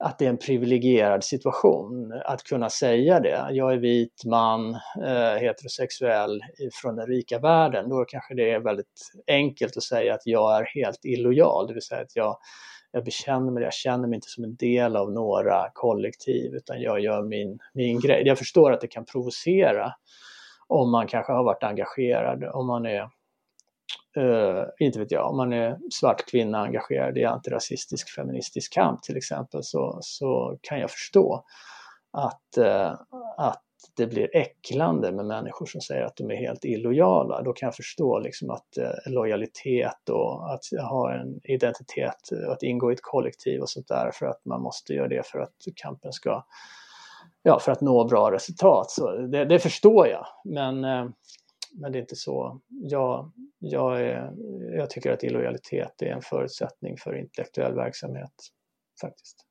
[0.01, 3.47] att det är en privilegierad situation att kunna säga det.
[3.51, 4.69] Jag är vit man,
[5.05, 6.41] eh, heterosexuell
[6.81, 7.89] från den rika världen.
[7.89, 11.81] Då kanske det är väldigt enkelt att säga att jag är helt illojal, det vill
[11.81, 12.37] säga att jag,
[12.91, 16.99] jag bekänner mig, jag känner mig inte som en del av några kollektiv utan jag
[16.99, 18.23] gör min, min grej.
[18.25, 19.93] Jag förstår att det kan provocera
[20.67, 23.09] om man kanske har varit engagerad, om man är
[24.17, 29.17] Uh, inte vet jag, om man är svart kvinna engagerad i antirasistisk feministisk kamp till
[29.17, 31.43] exempel så, så kan jag förstå
[32.11, 32.95] att, uh,
[33.37, 33.63] att
[33.97, 37.41] det blir äcklande med människor som säger att de är helt illojala.
[37.41, 42.91] Då kan jag förstå liksom att uh, lojalitet och att ha en identitet, att ingå
[42.91, 46.13] i ett kollektiv och sånt där för att man måste göra det för att kampen
[46.13, 46.45] ska,
[47.43, 48.91] ja för att nå bra resultat.
[48.91, 50.25] Så det, det förstår jag.
[50.43, 50.85] Men
[51.73, 52.61] men det är inte så.
[52.67, 54.33] Jag, jag, är,
[54.77, 58.33] jag tycker att illojalitet är en förutsättning för intellektuell verksamhet
[59.01, 59.45] faktiskt.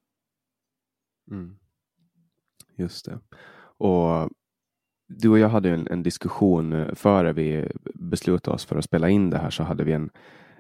[1.31, 1.59] Mm.
[2.77, 3.21] Just det.
[3.77, 4.31] Och
[5.09, 9.09] du och jag hade en, en, diskussion eh, före vi beslutade oss för att spela
[9.09, 10.11] in det här så hade vi en,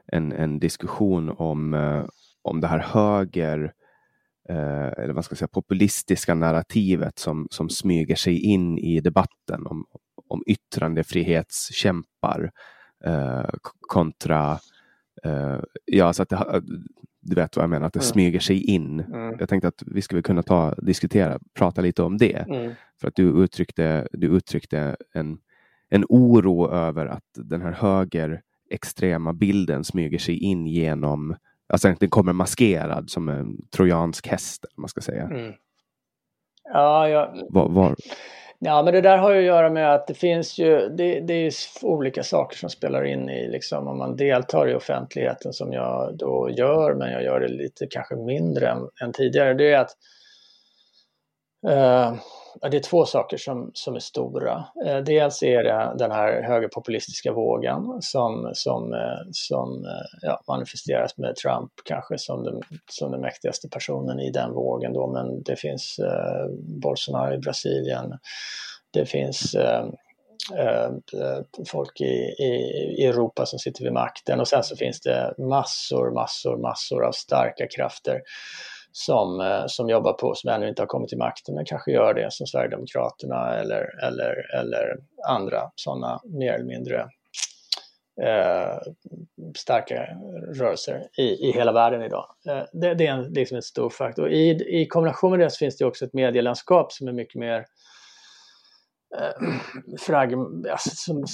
[0.06, 2.04] en, en diskussion om, eh,
[2.42, 3.72] om det här höger
[4.48, 9.66] eh, eller vad ska jag säga, populistiska narrativet som, som smyger sig in i debatten
[9.66, 9.86] om,
[10.30, 12.50] om yttrandefrihetskämpar
[13.04, 13.50] eh,
[13.80, 14.58] kontra
[15.24, 16.62] eh, ja, så att det,
[17.20, 18.12] du vet vad jag menar, att det mm.
[18.12, 19.00] smyger sig in.
[19.00, 19.36] Mm.
[19.38, 22.46] Jag tänkte att vi skulle kunna ta, diskutera, prata lite om det.
[22.48, 22.72] Mm.
[23.00, 25.38] För att du uttryckte, du uttryckte en,
[25.88, 31.36] en oro över att den här höger extrema bilden smyger sig in genom,
[31.68, 35.24] alltså den kommer maskerad som en trojansk häst, man ska säga.
[35.24, 35.52] Mm.
[36.64, 37.46] Ja, jag...
[37.50, 37.96] Var, var,
[38.62, 41.34] Ja, men det där har ju att göra med att det finns ju, det, det
[41.34, 46.16] är olika saker som spelar in i liksom om man deltar i offentligheten som jag
[46.18, 49.54] då gör, men jag gör det lite kanske mindre än, än tidigare.
[49.54, 49.96] Det är att
[51.68, 52.14] eh,
[52.70, 54.64] det är två saker som, som är stora.
[54.86, 61.18] Eh, dels är det den här högerpopulistiska vågen som, som, eh, som eh, ja, manifesteras
[61.18, 62.60] med Trump kanske som den,
[62.90, 66.00] som den mäktigaste personen i den vågen då, men det finns
[66.82, 68.18] Bolsonaro i Brasilien,
[68.92, 69.56] det finns
[71.70, 72.52] folk i, i,
[72.98, 77.12] i, Europa som sitter vid makten och sen så finns det massor, massor, massor av
[77.12, 78.20] starka krafter
[78.92, 82.14] som, eh, som jobbar på, som ännu inte har kommit till makten, men kanske gör
[82.14, 84.96] det som Sverigedemokraterna eller, eller, eller
[85.28, 87.08] andra sådana mer eller mindre
[88.22, 88.78] eh,
[89.56, 90.06] starka
[90.54, 92.26] rörelser i, i hela världen idag.
[92.48, 94.30] Eh, det, det, är en, liksom en stor faktor.
[94.30, 97.64] I, I kombination med det så finns det också ett medielandskap som är mycket mer
[99.18, 99.48] eh,
[100.00, 100.34] frag,
[100.70, 101.24] alltså, som,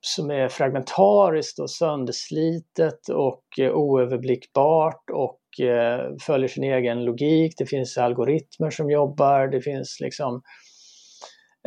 [0.00, 7.54] som är fragmentariskt och sönderslitet och eh, oöverblickbart och eh, följer sin egen logik.
[7.58, 10.42] Det finns algoritmer som jobbar, det finns liksom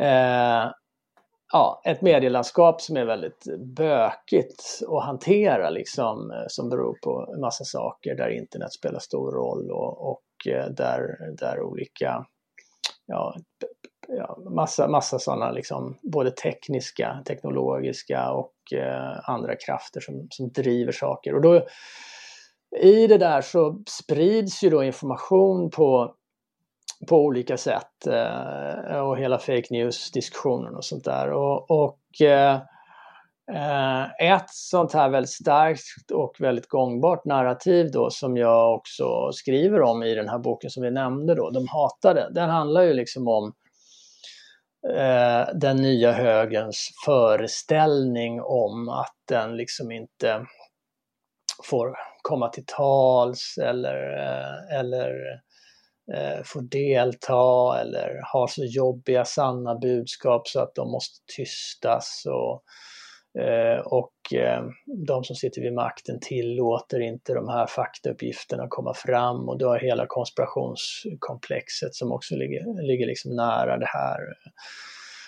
[0.02, 0.70] eh,
[1.52, 3.44] ja, ett medielandskap som är väldigt
[3.76, 9.32] bökigt att hantera liksom, eh, som beror på en massa saker där internet spelar stor
[9.32, 12.26] roll och, och eh, där, där olika
[13.06, 13.34] ja,
[14.08, 20.92] ja, massa, massa sådana liksom, både tekniska, teknologiska och eh, andra krafter som, som driver
[20.92, 21.34] saker.
[21.34, 21.66] Och då
[22.80, 26.14] i det där så sprids ju då information på,
[27.08, 31.32] på olika sätt eh, och hela fake news-diskussionen och sånt där.
[31.32, 32.60] Och, och eh,
[34.20, 40.02] ett sånt här väldigt starkt och väldigt gångbart narrativ då som jag också skriver om
[40.02, 43.52] i den här boken som vi nämnde då, De hatade, den handlar ju liksom om
[44.96, 50.46] eh, den nya högerns föreställning om att den liksom inte
[51.64, 51.96] får
[52.26, 55.10] komma till tals eller, eh, eller
[56.14, 62.22] eh, delta eller har så jobbiga sanna budskap så att de måste tystas.
[62.26, 62.62] Och,
[63.42, 64.64] eh, och eh,
[65.06, 69.78] de som sitter vid makten tillåter inte de här faktauppgifterna komma fram och du har
[69.78, 74.18] hela konspirationskomplexet som också ligger, ligger liksom nära det här.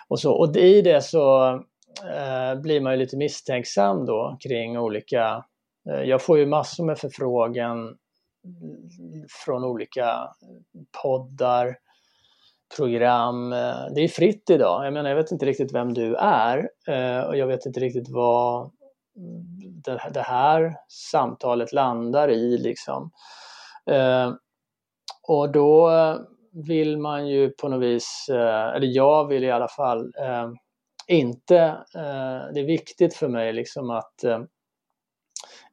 [0.08, 1.48] Och, så, och i det så
[2.04, 5.44] eh, blir man ju lite misstänksam då kring olika
[5.90, 7.96] Eh, jag får ju massor med förfrågan
[9.44, 10.28] från olika
[11.02, 11.76] poddar,
[12.76, 13.52] program.
[13.52, 14.86] Eh, det är fritt idag.
[14.86, 18.08] Jag menar, jag vet inte riktigt vem du är eh, och jag vet inte riktigt
[18.08, 18.70] vad
[20.12, 23.10] det här samtalet landar i liksom.
[25.28, 25.90] Och då
[26.52, 30.12] vill man ju på något vis, eller jag vill i alla fall
[31.06, 31.76] inte,
[32.54, 34.24] det är viktigt för mig liksom att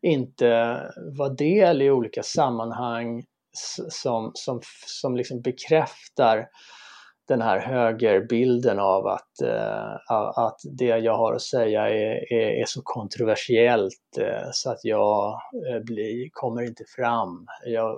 [0.05, 0.81] inte
[1.17, 3.23] vara del i olika sammanhang
[3.89, 6.47] som, som, som liksom bekräftar
[7.27, 12.65] den här högerbilden av att, eh, att det jag har att säga är, är, är
[12.65, 17.47] så kontroversiellt eh, så att jag eh, blir, kommer inte fram.
[17.65, 17.97] Jag,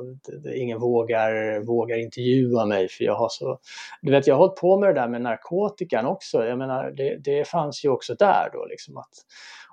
[0.56, 3.60] ingen vågar, vågar intervjua mig för jag har så...
[4.02, 6.46] Du vet, jag har hållit på med det där med narkotikan också.
[6.46, 9.14] Jag menar, det, det fanns ju också där då liksom att...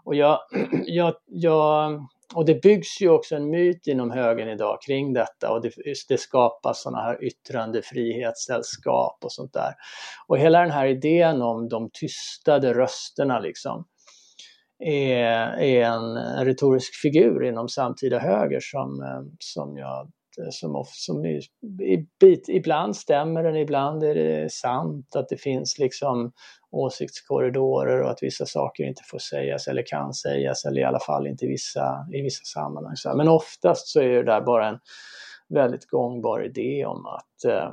[0.05, 0.39] Och jag,
[0.86, 5.62] jag, jag och det byggs ju också en myt inom högern idag kring detta och
[5.62, 5.73] det,
[6.09, 9.74] det skapas sådana här yttrandefrihetssällskap och sånt där.
[10.27, 13.85] Och hela den här idén om de tystade rösterna liksom
[14.78, 21.24] är, är en retorisk figur inom samtida höger som, eh, som jag Eh, som, som
[21.24, 21.40] i,
[21.82, 26.32] i bit, ibland stämmer den, ibland är det sant att det finns liksom
[26.70, 31.27] åsiktskorridorer och att vissa saker inte får sägas eller kan sägas eller i alla fall
[31.27, 32.94] inte i vissa, i vissa sammanhang.
[33.16, 34.78] Men oftast så är det där bara en
[35.48, 37.73] väldigt gångbar idé om att eh,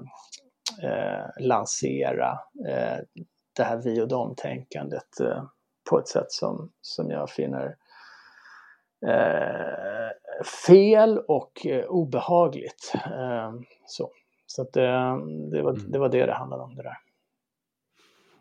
[0.89, 2.97] eh, lansera eh,
[3.55, 5.43] det här vi och dem-tänkandet eh,
[5.89, 7.75] på ett sätt som, som jag finner
[9.07, 10.00] eh,
[10.43, 12.93] fel och eh, obehagligt.
[13.85, 14.11] så
[14.51, 15.91] så att, det, var, mm.
[15.91, 16.97] det var det det handlade om det där.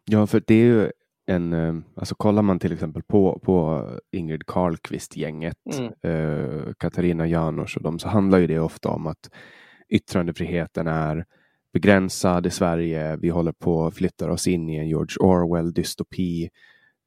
[0.05, 0.91] Ja, för det är ju
[1.27, 5.93] en, eh, alltså kollar man till exempel på, på Ingrid Carlqvist-gänget, mm.
[6.03, 9.31] eh, Katarina Janouch och dem, så handlar ju det ofta om att
[9.89, 11.25] yttrandefriheten är
[11.73, 13.17] begränsad i Sverige.
[13.17, 16.49] Vi håller på att flytta oss in i en George Orwell-dystopi.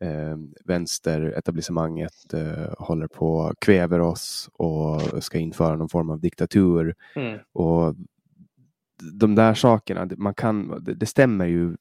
[0.03, 6.95] Eh, vänsteretablissemanget eh, håller på kväver oss och ska införa någon form av diktatur.
[7.15, 7.39] Mm.
[7.53, 7.95] Och
[9.13, 11.75] de där sakerna, man kan, det stämmer ju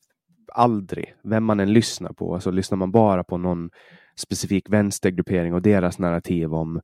[0.53, 2.35] aldrig, vem man än lyssnar på.
[2.35, 3.71] Alltså lyssnar man bara på någon
[4.17, 6.81] specifik vänstergruppering och deras narrativ om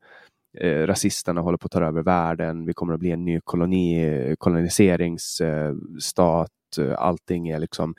[0.59, 4.35] eh, rasisterna håller på att ta över världen, vi kommer att bli en ny koloni,
[4.39, 7.95] koloniseringsstat, eh, allting är liksom,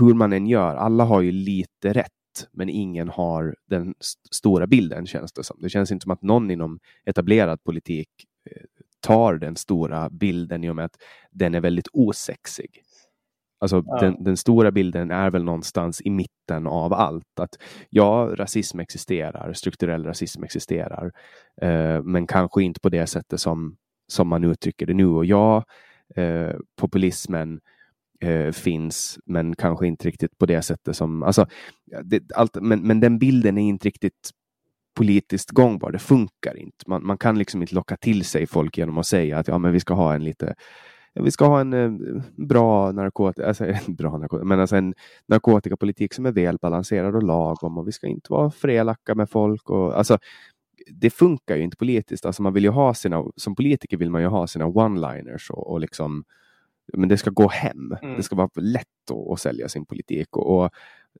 [0.00, 2.12] hur man än gör, alla har ju lite rätt
[2.52, 5.56] men ingen har den st stora bilden känns det som.
[5.60, 8.08] Det känns inte som att någon inom etablerad politik
[8.50, 8.62] eh,
[9.00, 10.96] tar den stora bilden i och med att
[11.30, 12.82] den är väldigt osexig.
[13.60, 14.00] Alltså ja.
[14.00, 17.40] den, den, stora bilden är väl någonstans i mitten av allt.
[17.40, 17.58] Att
[17.90, 21.12] ja, rasism existerar, strukturell rasism existerar,
[21.62, 23.76] eh, men kanske inte på det sättet som,
[24.08, 25.06] som man uttrycker det nu.
[25.06, 25.64] Och ja,
[26.16, 27.60] eh, populismen
[28.20, 31.22] eh, finns, men kanske inte riktigt på det sättet som...
[31.22, 31.46] Alltså,
[32.04, 34.30] det, allt, men, men den bilden är inte riktigt
[34.94, 35.92] politiskt gångbar.
[35.92, 36.84] Det funkar inte.
[36.86, 39.72] Man, man kan liksom inte locka till sig folk genom att säga att ja, men
[39.72, 40.54] vi ska ha en lite
[41.14, 41.90] vi ska ha en eh,
[42.36, 44.94] bra narkotika, alltså, bra narkotika, men alltså en
[45.28, 49.70] narkotikapolitik som är välbalanserad och lagom och vi ska inte vara för elaka med folk.
[49.70, 50.18] Och, alltså,
[50.92, 52.26] det funkar ju inte politiskt.
[52.26, 55.70] Alltså man vill ju ha sina, som politiker vill man ju ha sina one-liners och,
[55.70, 56.24] och liksom,
[56.92, 57.96] men det ska gå hem.
[58.02, 58.16] Mm.
[58.16, 60.70] Det ska vara lätt att, att sälja sin politik och, och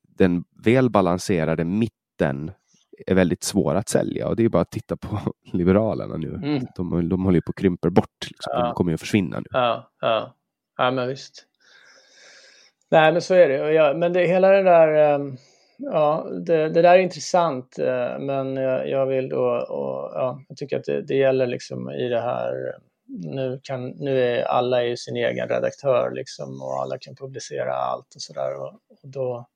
[0.02, 2.50] den välbalanserade mitten
[3.06, 5.18] är väldigt svåra att sälja och det är bara att titta på
[5.52, 6.34] Liberalerna nu.
[6.34, 6.66] Mm.
[6.76, 8.52] De, de håller ju på att krympa bort, liksom.
[8.56, 8.64] ja.
[8.64, 9.46] de kommer ju att försvinna nu.
[9.50, 10.34] Ja, ja.
[10.78, 11.46] ja men visst.
[12.90, 13.72] Nej men så är det.
[13.72, 15.36] Ja, men det, hela det där, ehm,
[15.78, 18.56] ja det, det där är intressant eh, men
[18.90, 22.74] jag vill då, och, ja, jag tycker att det, det gäller liksom i det här
[23.18, 28.14] nu, kan, nu är alla ju sin egen redaktör liksom och alla kan publicera allt
[28.14, 29.46] och sådär och, och då,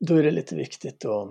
[0.00, 1.30] då är det lite viktigt att eh,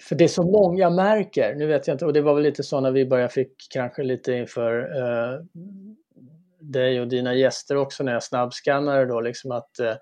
[0.00, 2.62] för det är så många märker, nu vet jag inte, och det var väl lite
[2.62, 5.40] så när vi började fick kanske lite inför eh,
[6.60, 9.94] dig och dina gäster också när jag snabbskannade då liksom att eh,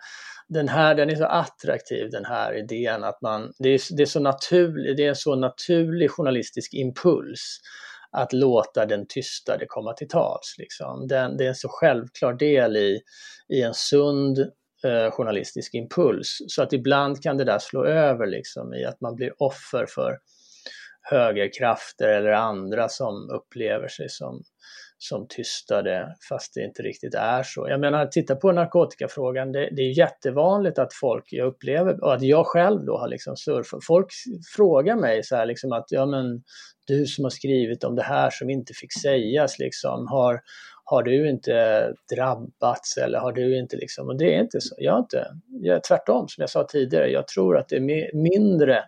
[0.49, 4.07] den här, den är så attraktiv den här idén att man, det är, det är
[4.07, 7.61] så naturlig, det är en så naturlig journalistisk impuls
[8.15, 10.55] att låta den tystade komma till tals.
[10.59, 11.07] Liksom.
[11.09, 13.01] Den, det är en så självklar del i,
[13.49, 14.39] i en sund
[14.85, 16.39] eh, journalistisk impuls.
[16.49, 20.19] Så att ibland kan det där slå över liksom i att man blir offer för
[21.03, 24.43] högerkrafter eller andra som upplever sig som,
[25.09, 27.69] som tystade fast det inte riktigt är så.
[27.69, 32.23] Jag menar, titta på narkotikafrågan, det, det är jättevanligt att folk, jag upplever, och att
[32.23, 34.07] jag själv då har liksom surfat, folk
[34.57, 36.43] frågar mig så här liksom att, ja men
[36.87, 40.41] du som har skrivit om det här som inte fick sägas liksom, har,
[40.85, 44.75] har du inte drabbats eller har du inte liksom, och det är inte så.
[44.79, 48.85] Jag har inte, jag, tvärtom som jag sa tidigare, jag tror att det är mindre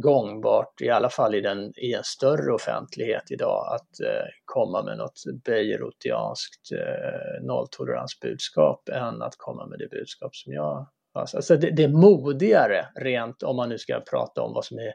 [0.00, 4.98] gångbart, i alla fall i, den, i en större offentlighet idag, att eh, komma med
[4.98, 11.70] något beijerutianskt eh, nolltoleransbudskap än att komma med det budskap som jag Alltså, alltså det,
[11.70, 14.92] det, är modigare, rent om man nu ska prata om vad som är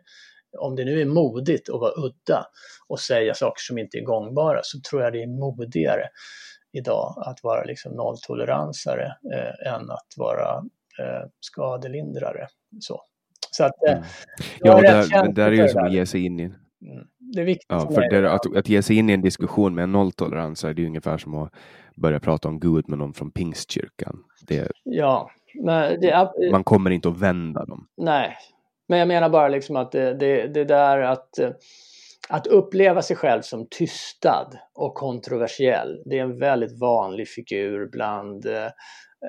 [0.57, 2.45] om det nu är modigt att vara udda
[2.87, 6.07] och säga saker som inte är gångbara så tror jag det är modigare
[6.71, 10.63] idag att vara liksom nolltoleransare eh, än att vara
[10.99, 12.47] eh, skadelindrare.
[12.79, 13.01] Så,
[13.51, 14.03] så att, eh, mm.
[14.59, 16.51] Ja, där, där är ju som att ge sig in i
[16.81, 17.07] Mm.
[17.19, 19.83] Det är viktigt ja, för det, att, att ge sig in i en diskussion med
[19.83, 21.53] en nolltolerans är det ju ungefär som att
[21.95, 24.23] börja prata om Gud med någon från pingstkyrkan.
[24.47, 25.31] Det, ja,
[26.01, 27.87] det, man kommer inte att vända dem.
[27.97, 28.37] Nej,
[28.87, 31.29] men jag menar bara liksom att det, det, det där att,
[32.29, 38.45] att uppleva sig själv som tystad och kontroversiell, det är en väldigt vanlig figur bland
[38.45, 38.69] eh,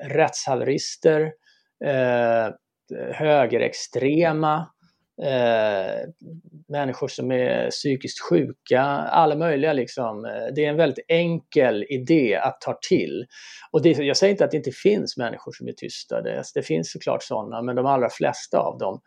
[0.09, 1.21] rättshaverister,
[1.85, 2.53] eh,
[2.91, 4.69] Eh, högerextrema,
[5.23, 6.09] eh,
[6.69, 10.25] människor som är psykiskt sjuka, alla möjliga liksom.
[10.25, 13.25] Eh, det är en väldigt enkel idé att ta till.
[13.71, 16.59] Och det, jag säger inte att det inte finns människor som är tysta, det, alltså,
[16.59, 19.01] det finns såklart sådana, men de allra flesta av dem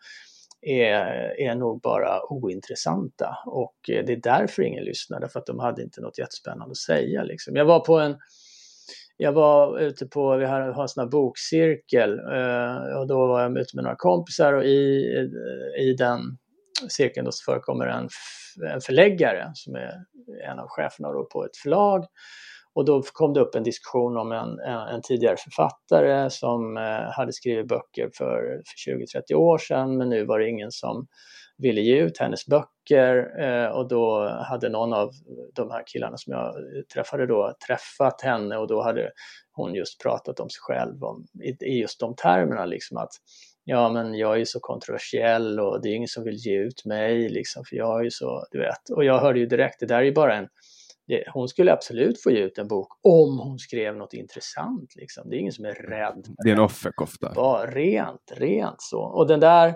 [0.61, 5.59] är, är nog bara ointressanta och eh, det är därför ingen lyssnade, för att de
[5.59, 7.23] hade inte något jättespännande att säga.
[7.23, 7.55] Liksom.
[7.55, 8.17] Jag var på en
[9.17, 13.57] jag var ute på, vi har en sån här bokcirkel eh, och då var jag
[13.57, 15.05] ute med några kompisar och i,
[15.79, 16.19] i den
[16.89, 18.09] cirkeln då så förekommer en,
[18.73, 19.93] en förläggare som är
[20.51, 22.05] en av cheferna då på ett förlag.
[22.73, 27.11] Och då kom det upp en diskussion om en, en, en tidigare författare som eh,
[27.11, 28.91] hade skrivit böcker för, för
[29.31, 31.07] 20-30 år sedan men nu var det ingen som
[31.61, 35.11] ville ge ut hennes böcker eh, och då hade någon av
[35.55, 36.55] de här killarna som jag
[36.93, 39.11] träffade då träffat henne och då hade
[39.51, 41.25] hon just pratat om sig själv om,
[41.61, 43.11] i, just de termerna liksom att
[43.63, 46.85] ja men jag är ju så kontroversiell och det är ingen som vill ge ut
[46.85, 48.89] mig liksom för jag är ju så, du vet.
[48.95, 50.47] Och jag hörde ju direkt, det där är ju bara en
[51.33, 54.95] hon skulle absolut få ge ut en bok om hon skrev något intressant.
[54.95, 55.29] Liksom.
[55.29, 56.27] Det är ingen som är rädd.
[56.43, 57.33] Det är en offerkofta.
[57.35, 59.01] Bara rent, rent så.
[59.01, 59.75] Och den där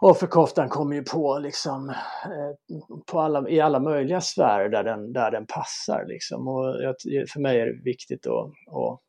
[0.00, 5.30] offerkoftan kommer ju på liksom eh, på alla, i alla möjliga sfärer där den, där
[5.30, 6.04] den passar.
[6.08, 6.48] Liksom.
[6.48, 9.00] Och jag, för mig är det viktigt att, att,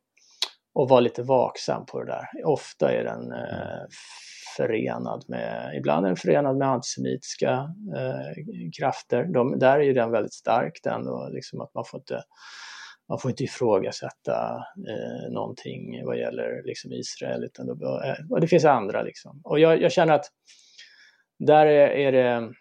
[0.82, 2.44] att vara lite vaksam på det där.
[2.44, 3.86] Ofta är den eh,
[4.56, 7.50] förenad med, ibland är den förenad med antisemitiska
[7.96, 8.44] eh,
[8.78, 9.24] krafter.
[9.24, 12.22] De, där är ju den väldigt stark den och liksom att man får inte
[13.08, 18.46] man får inte ifrågasätta eh, någonting vad gäller liksom Israel utan då, eh, och det
[18.46, 19.40] finns andra liksom.
[19.44, 20.26] Och jag, jag känner att
[21.46, 22.52] där är, det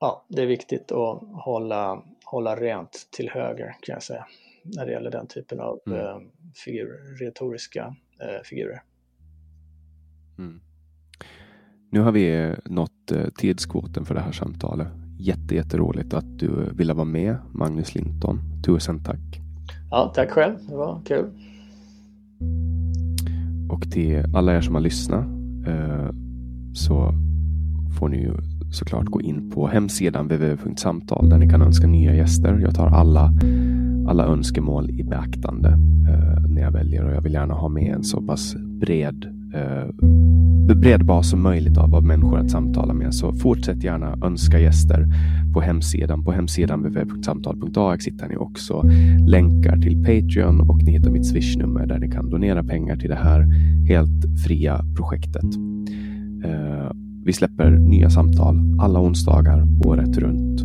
[0.00, 4.26] ja, det är viktigt att hålla, hålla rent till höger kan jag säga
[4.64, 5.98] när det gäller den typen av mm.
[5.98, 6.16] eh,
[6.64, 8.82] figur, retoriska eh, figurer.
[10.38, 10.60] Mm.
[11.90, 14.88] Nu har vi nått eh, tidskvoten för det här samtalet.
[15.18, 18.40] Jätte, jätteroligt att du ville vara med, Magnus Linton.
[18.66, 19.40] Tusen tack.
[19.90, 20.58] Ja, tack själv.
[20.68, 21.30] Det var kul.
[23.70, 25.26] Och till alla er som har lyssnat
[25.66, 26.23] eh,
[26.74, 27.14] så
[27.98, 28.32] får ni ju
[28.70, 32.58] såklart gå in på hemsidan www.samtal där ni kan önska nya gäster.
[32.58, 33.32] Jag tar alla,
[34.08, 35.68] alla önskemål i beaktande
[36.08, 39.24] eh, när jag väljer och jag vill gärna ha med en så pass bred
[39.54, 39.88] eh,
[40.74, 43.14] bred bas som möjligt av, av människor att samtala med.
[43.14, 45.06] Så fortsätt gärna önska gäster
[45.54, 46.24] på hemsidan.
[46.24, 48.82] På hemsidan www.samtal.ax hittar ni också
[49.26, 53.16] länkar till Patreon och ni hittar mitt swishnummer där ni kan donera pengar till det
[53.22, 53.40] här
[53.88, 55.73] helt fria projektet.
[56.44, 56.90] Eh,
[57.24, 60.60] vi släpper nya samtal alla onsdagar året runt.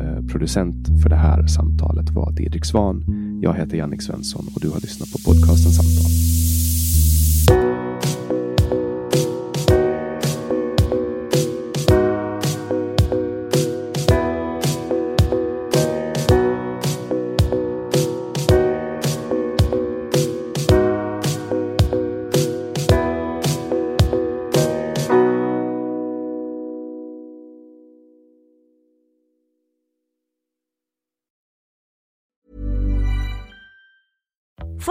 [0.00, 3.04] Eh, producent för det här samtalet var Didrik Svan.
[3.42, 6.10] Jag heter Jannik Svensson och du har lyssnat på podcasten Samtal.